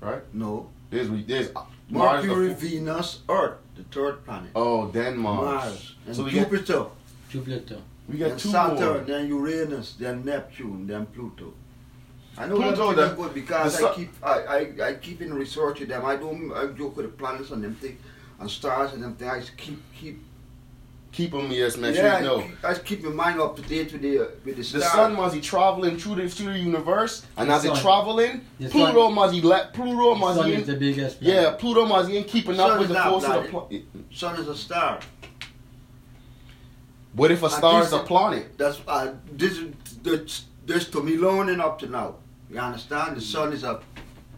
right? 0.00 0.22
No. 0.32 0.68
There's 0.90 1.08
there's 1.26 1.52
Mars. 1.88 2.24
Mercury, 2.24 2.48
the- 2.48 2.54
Venus, 2.54 3.20
Earth, 3.28 3.58
the 3.76 3.82
third 3.84 4.24
planet. 4.24 4.50
oh, 4.54 4.90
then 4.90 5.16
Mars. 5.18 5.44
Mars. 5.64 5.94
And 6.06 6.16
So 6.16 6.24
we 6.24 6.30
get 6.32 6.50
Jupiter. 6.50 6.86
Jupiter. 7.30 7.78
we 8.08 8.18
then 8.18 8.30
got 8.30 8.38
two 8.38 8.48
Saturn, 8.50 8.76
more. 8.76 8.98
then 9.00 9.28
Uranus, 9.28 9.94
then 9.98 10.24
Neptune, 10.24 10.86
then 10.86 11.06
Pluto. 11.06 11.54
I 12.36 12.46
know 12.46 12.56
Pluto, 12.56 12.92
that 12.94 13.10
the- 13.10 13.22
good 13.22 13.34
because 13.34 13.78
the 13.78 13.90
I 13.90 13.94
keep 13.94 14.10
I, 14.22 14.28
I, 14.28 14.88
I 14.88 14.94
keep 14.94 15.20
in 15.22 15.34
research 15.34 15.80
with 15.80 15.88
them. 15.88 16.04
I 16.04 16.16
don't 16.16 16.52
I 16.52 16.66
joke 16.68 16.96
with 16.96 17.06
the 17.06 17.12
planets 17.12 17.50
and 17.50 17.62
them 17.62 17.74
thing 17.74 17.98
and 18.40 18.50
stars 18.50 18.92
and 18.94 19.02
them 19.02 19.14
thing. 19.14 19.28
I 19.28 19.40
just 19.40 19.56
keep 19.56 19.80
keep 19.94 20.22
Keep 21.12 21.32
them, 21.32 21.50
yes, 21.52 21.76
man. 21.76 21.92
yeah, 21.94 22.20
Sure, 22.22 22.26
no. 22.26 22.38
I, 22.38 22.42
keep, 22.42 22.64
I 22.64 22.74
keep 22.74 23.02
my 23.04 23.10
mind 23.10 23.38
up 23.40 23.54
to 23.56 23.62
date 23.62 23.92
with 23.92 24.00
the 24.00 24.18
uh, 24.20 24.26
with 24.46 24.56
the 24.56 24.62
The 24.78 24.80
sun 24.80 25.14
must 25.14 25.34
be 25.34 25.42
traveling 25.42 25.98
through 25.98 26.14
the 26.16 26.28
through 26.28 26.54
the 26.54 26.58
universe, 26.58 27.26
and 27.36 27.50
The 27.50 27.54
as 27.54 27.64
it 27.66 27.74
traveling, 27.76 28.40
The 28.58 28.68
Pluto 28.70 29.04
sun. 29.08 29.14
must 29.14 29.32
be 29.34 29.42
let 29.42 29.74
Pluto 29.74 30.14
The 30.14 30.20
must 30.20 30.38
sun 30.38 30.46
be 30.48 30.54
is 30.54 30.66
the 30.66 30.72
in, 30.72 30.78
biggest. 30.78 31.20
yeah. 31.20 31.50
Pluto 31.58 31.84
must 31.84 32.08
be 32.08 32.16
in 32.16 32.24
keeping 32.24 32.56
Sun 32.56 32.70
up 32.70 32.78
with 32.78 32.88
the 32.88 32.94
not 32.94 33.10
force 33.10 33.24
of 33.24 33.30
the 33.42 33.48
planet. 33.50 33.68
planet. 33.68 33.84
sun 34.10 34.36
is 34.40 34.48
a 34.48 34.56
star. 34.56 35.00
What 37.14 37.30
if 37.30 37.42
a 37.42 37.50
star 37.50 37.82
is 37.82 37.92
a 37.92 37.98
planet? 37.98 38.56
That's 38.56 38.80
uh, 38.88 39.12
this 39.30 39.58
is 39.58 39.74
this, 40.02 40.44
this 40.64 40.88
to 40.90 41.02
me 41.02 41.16
learning 41.18 41.60
up 41.60 41.78
to 41.80 41.86
now. 41.88 42.14
You 42.50 42.58
understand? 42.58 43.16
The 43.16 43.20
sun 43.20 43.52
is 43.52 43.64
a 43.64 43.80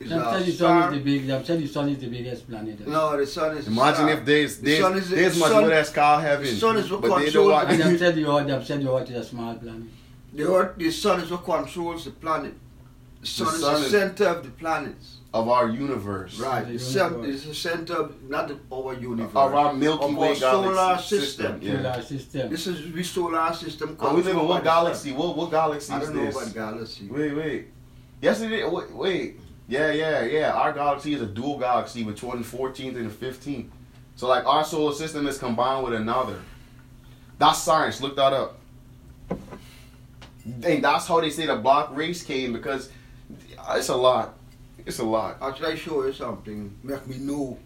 is 0.00 0.12
I'm 0.12 0.20
a 0.20 0.22
telling 0.24 0.44
you, 0.46 0.52
sun 0.52 0.56
star. 0.82 0.92
is 0.92 0.98
the 0.98 1.04
big. 1.04 1.30
I'm 1.30 1.44
telling 1.44 1.62
you, 1.62 1.68
sun 1.68 1.88
is 1.88 1.98
the 1.98 2.06
biggest 2.08 2.48
planet. 2.48 2.86
No, 2.86 3.16
the 3.16 3.26
sun 3.26 3.56
is. 3.56 3.66
Imagine 3.68 3.94
star. 3.94 4.10
if 4.10 4.24
there's 4.24 4.58
The 4.58 4.80
sun 4.80 4.92
there's 4.92 5.04
is- 5.04 5.10
there's 5.10 5.34
the 5.34 5.40
much 5.40 5.50
sun- 5.50 5.60
more 5.62 5.70
that's 5.70 5.90
called 5.90 6.22
heaven, 6.22 6.44
the 6.46 6.56
sun 6.56 6.76
is 6.78 6.90
what 6.90 7.00
but 7.02 7.22
controls 7.22 7.52
want. 7.52 7.70
And 7.70 7.82
I'm 7.82 7.98
telling 7.98 8.18
you, 8.18 8.26
what 8.26 8.50
I'm 8.50 8.64
telling 8.64 8.82
you, 8.86 8.92
what 8.92 9.08
is 9.10 9.16
a 9.16 9.24
small 9.24 9.54
planet. 9.54 9.82
The 10.32 10.52
earth, 10.52 10.76
the 10.76 10.90
sun 10.90 11.20
is 11.20 11.30
what 11.30 11.44
controls 11.44 12.04
the 12.06 12.10
planet. 12.10 12.54
The 13.20 13.26
sun, 13.26 13.46
The 13.46 13.52
is 13.54 13.60
sun 13.60 13.82
the 13.82 13.88
center 13.88 14.24
of 14.26 14.42
the 14.44 14.50
planets. 14.50 15.16
of 15.32 15.48
our 15.48 15.68
universe, 15.68 16.38
Right. 16.38 16.66
The 16.66 16.72
The 16.74 16.78
sun 16.78 17.12
universe. 17.14 17.34
is 17.36 17.44
the 17.46 17.54
center 17.54 17.94
of 17.94 18.12
not 18.28 18.48
the, 18.48 18.56
our 18.72 18.94
universe. 18.94 19.30
of 19.34 19.54
our 19.54 19.72
Milky 19.72 20.04
Of 20.12 20.16
Way 20.16 20.28
our 20.28 20.34
solar 20.36 20.74
galaxy 20.74 21.18
system. 21.20 21.58
Yeah. 21.62 21.82
Solar 21.92 22.02
system. 22.02 22.50
This 22.50 22.66
is 22.66 22.92
we 22.92 23.02
solar 23.02 23.52
system. 23.54 23.88
And 23.90 23.98
we 24.00 24.06
live 24.08 24.16
in 24.18 24.22
controlled 24.24 24.48
what 24.48 24.64
by 24.64 24.70
sun. 24.70 24.84
galaxy? 24.84 25.12
What 25.12 25.36
what 25.36 25.50
galaxy 25.50 25.92
I 25.92 25.98
is 26.00 26.06
don't 26.08 26.16
know 26.16 26.24
this? 26.26 26.34
what 26.34 26.54
galaxy. 26.54 27.06
Wait, 27.08 27.32
wait. 27.34 27.66
Yes, 28.20 28.40
it 28.42 28.52
is. 28.52 28.70
Wait, 28.70 28.90
wait. 28.92 29.40
Yeah, 29.66 29.92
yeah, 29.92 30.22
yeah. 30.24 30.52
Our 30.52 30.72
galaxy 30.72 31.14
is 31.14 31.22
a 31.22 31.26
dual 31.26 31.58
galaxy 31.58 32.04
between 32.04 32.42
the 32.42 32.46
14th 32.46 32.96
and 32.96 33.10
the 33.10 33.26
15th. 33.26 33.68
So, 34.16 34.28
like, 34.28 34.44
our 34.46 34.64
solar 34.64 34.94
system 34.94 35.26
is 35.26 35.38
combined 35.38 35.84
with 35.84 35.94
another. 35.94 36.38
That's 37.38 37.62
science. 37.62 38.00
Look 38.00 38.16
that 38.16 38.32
up. 38.32 38.58
And 40.62 40.84
that's 40.84 41.06
how 41.06 41.20
they 41.20 41.30
say 41.30 41.46
the 41.46 41.56
black 41.56 41.88
race 41.92 42.22
came 42.22 42.52
because 42.52 42.90
it's 43.70 43.88
a 43.88 43.96
lot. 43.96 44.36
It's 44.84 44.98
a 44.98 45.04
lot. 45.04 45.38
I'll 45.40 45.54
try 45.54 45.70
to 45.70 45.76
show 45.76 46.04
you 46.04 46.12
something. 46.12 46.76
Make 46.82 47.06
me 47.06 47.18
know. 47.18 47.58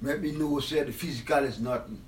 Make 0.00 0.22
me 0.22 0.32
know. 0.32 0.58
Say 0.60 0.82
the 0.82 0.92
physical 0.92 1.44
is 1.44 1.60
nothing. 1.60 2.00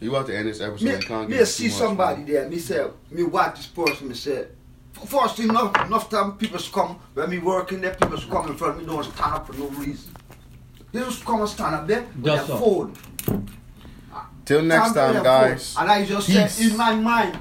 You 0.00 0.14
have 0.14 0.26
to 0.26 0.36
end 0.36 0.48
this 0.48 0.60
episode. 0.60 1.28
Me, 1.28 1.38
me 1.38 1.44
see 1.44 1.68
much, 1.68 1.72
somebody 1.74 2.22
man. 2.22 2.32
there. 2.32 2.48
Me 2.48 2.58
say, 2.58 2.86
me 3.10 3.22
watch 3.22 3.56
this 3.56 3.66
person. 3.66 4.08
Me 4.08 4.14
say, 4.14 4.46
first 4.92 5.36
thing, 5.36 5.48
enough, 5.48 5.74
enough 5.86 6.08
time 6.10 6.32
people 6.36 6.60
come 6.72 6.98
when 7.14 7.30
me 7.30 7.38
working 7.38 7.80
there. 7.80 7.94
People 7.94 8.18
come 8.18 8.48
in 8.48 8.56
front 8.56 8.76
of 8.76 8.80
me. 8.80 8.86
Don't 8.86 9.04
stand 9.04 9.34
up 9.34 9.46
for 9.46 9.54
no 9.54 9.66
reason. 9.68 10.14
They 10.92 11.00
just 11.00 11.24
come 11.24 11.40
and 11.40 11.48
stand 11.48 11.74
up 11.74 11.86
there 11.86 12.02
with 12.02 12.24
Just 12.24 12.48
their 12.48 12.56
so. 12.58 12.64
phone. 12.64 13.48
Till 14.44 14.62
next 14.62 14.90
Stand 14.90 15.14
with 15.14 15.22
time, 15.24 15.24
their 15.24 15.24
phone. 15.24 15.50
guys. 15.50 15.76
And 15.78 15.90
I 15.90 16.04
just 16.04 16.26
Peace. 16.28 16.52
said 16.54 16.70
in 16.72 16.76
my 16.76 16.94
mind. 16.94 17.38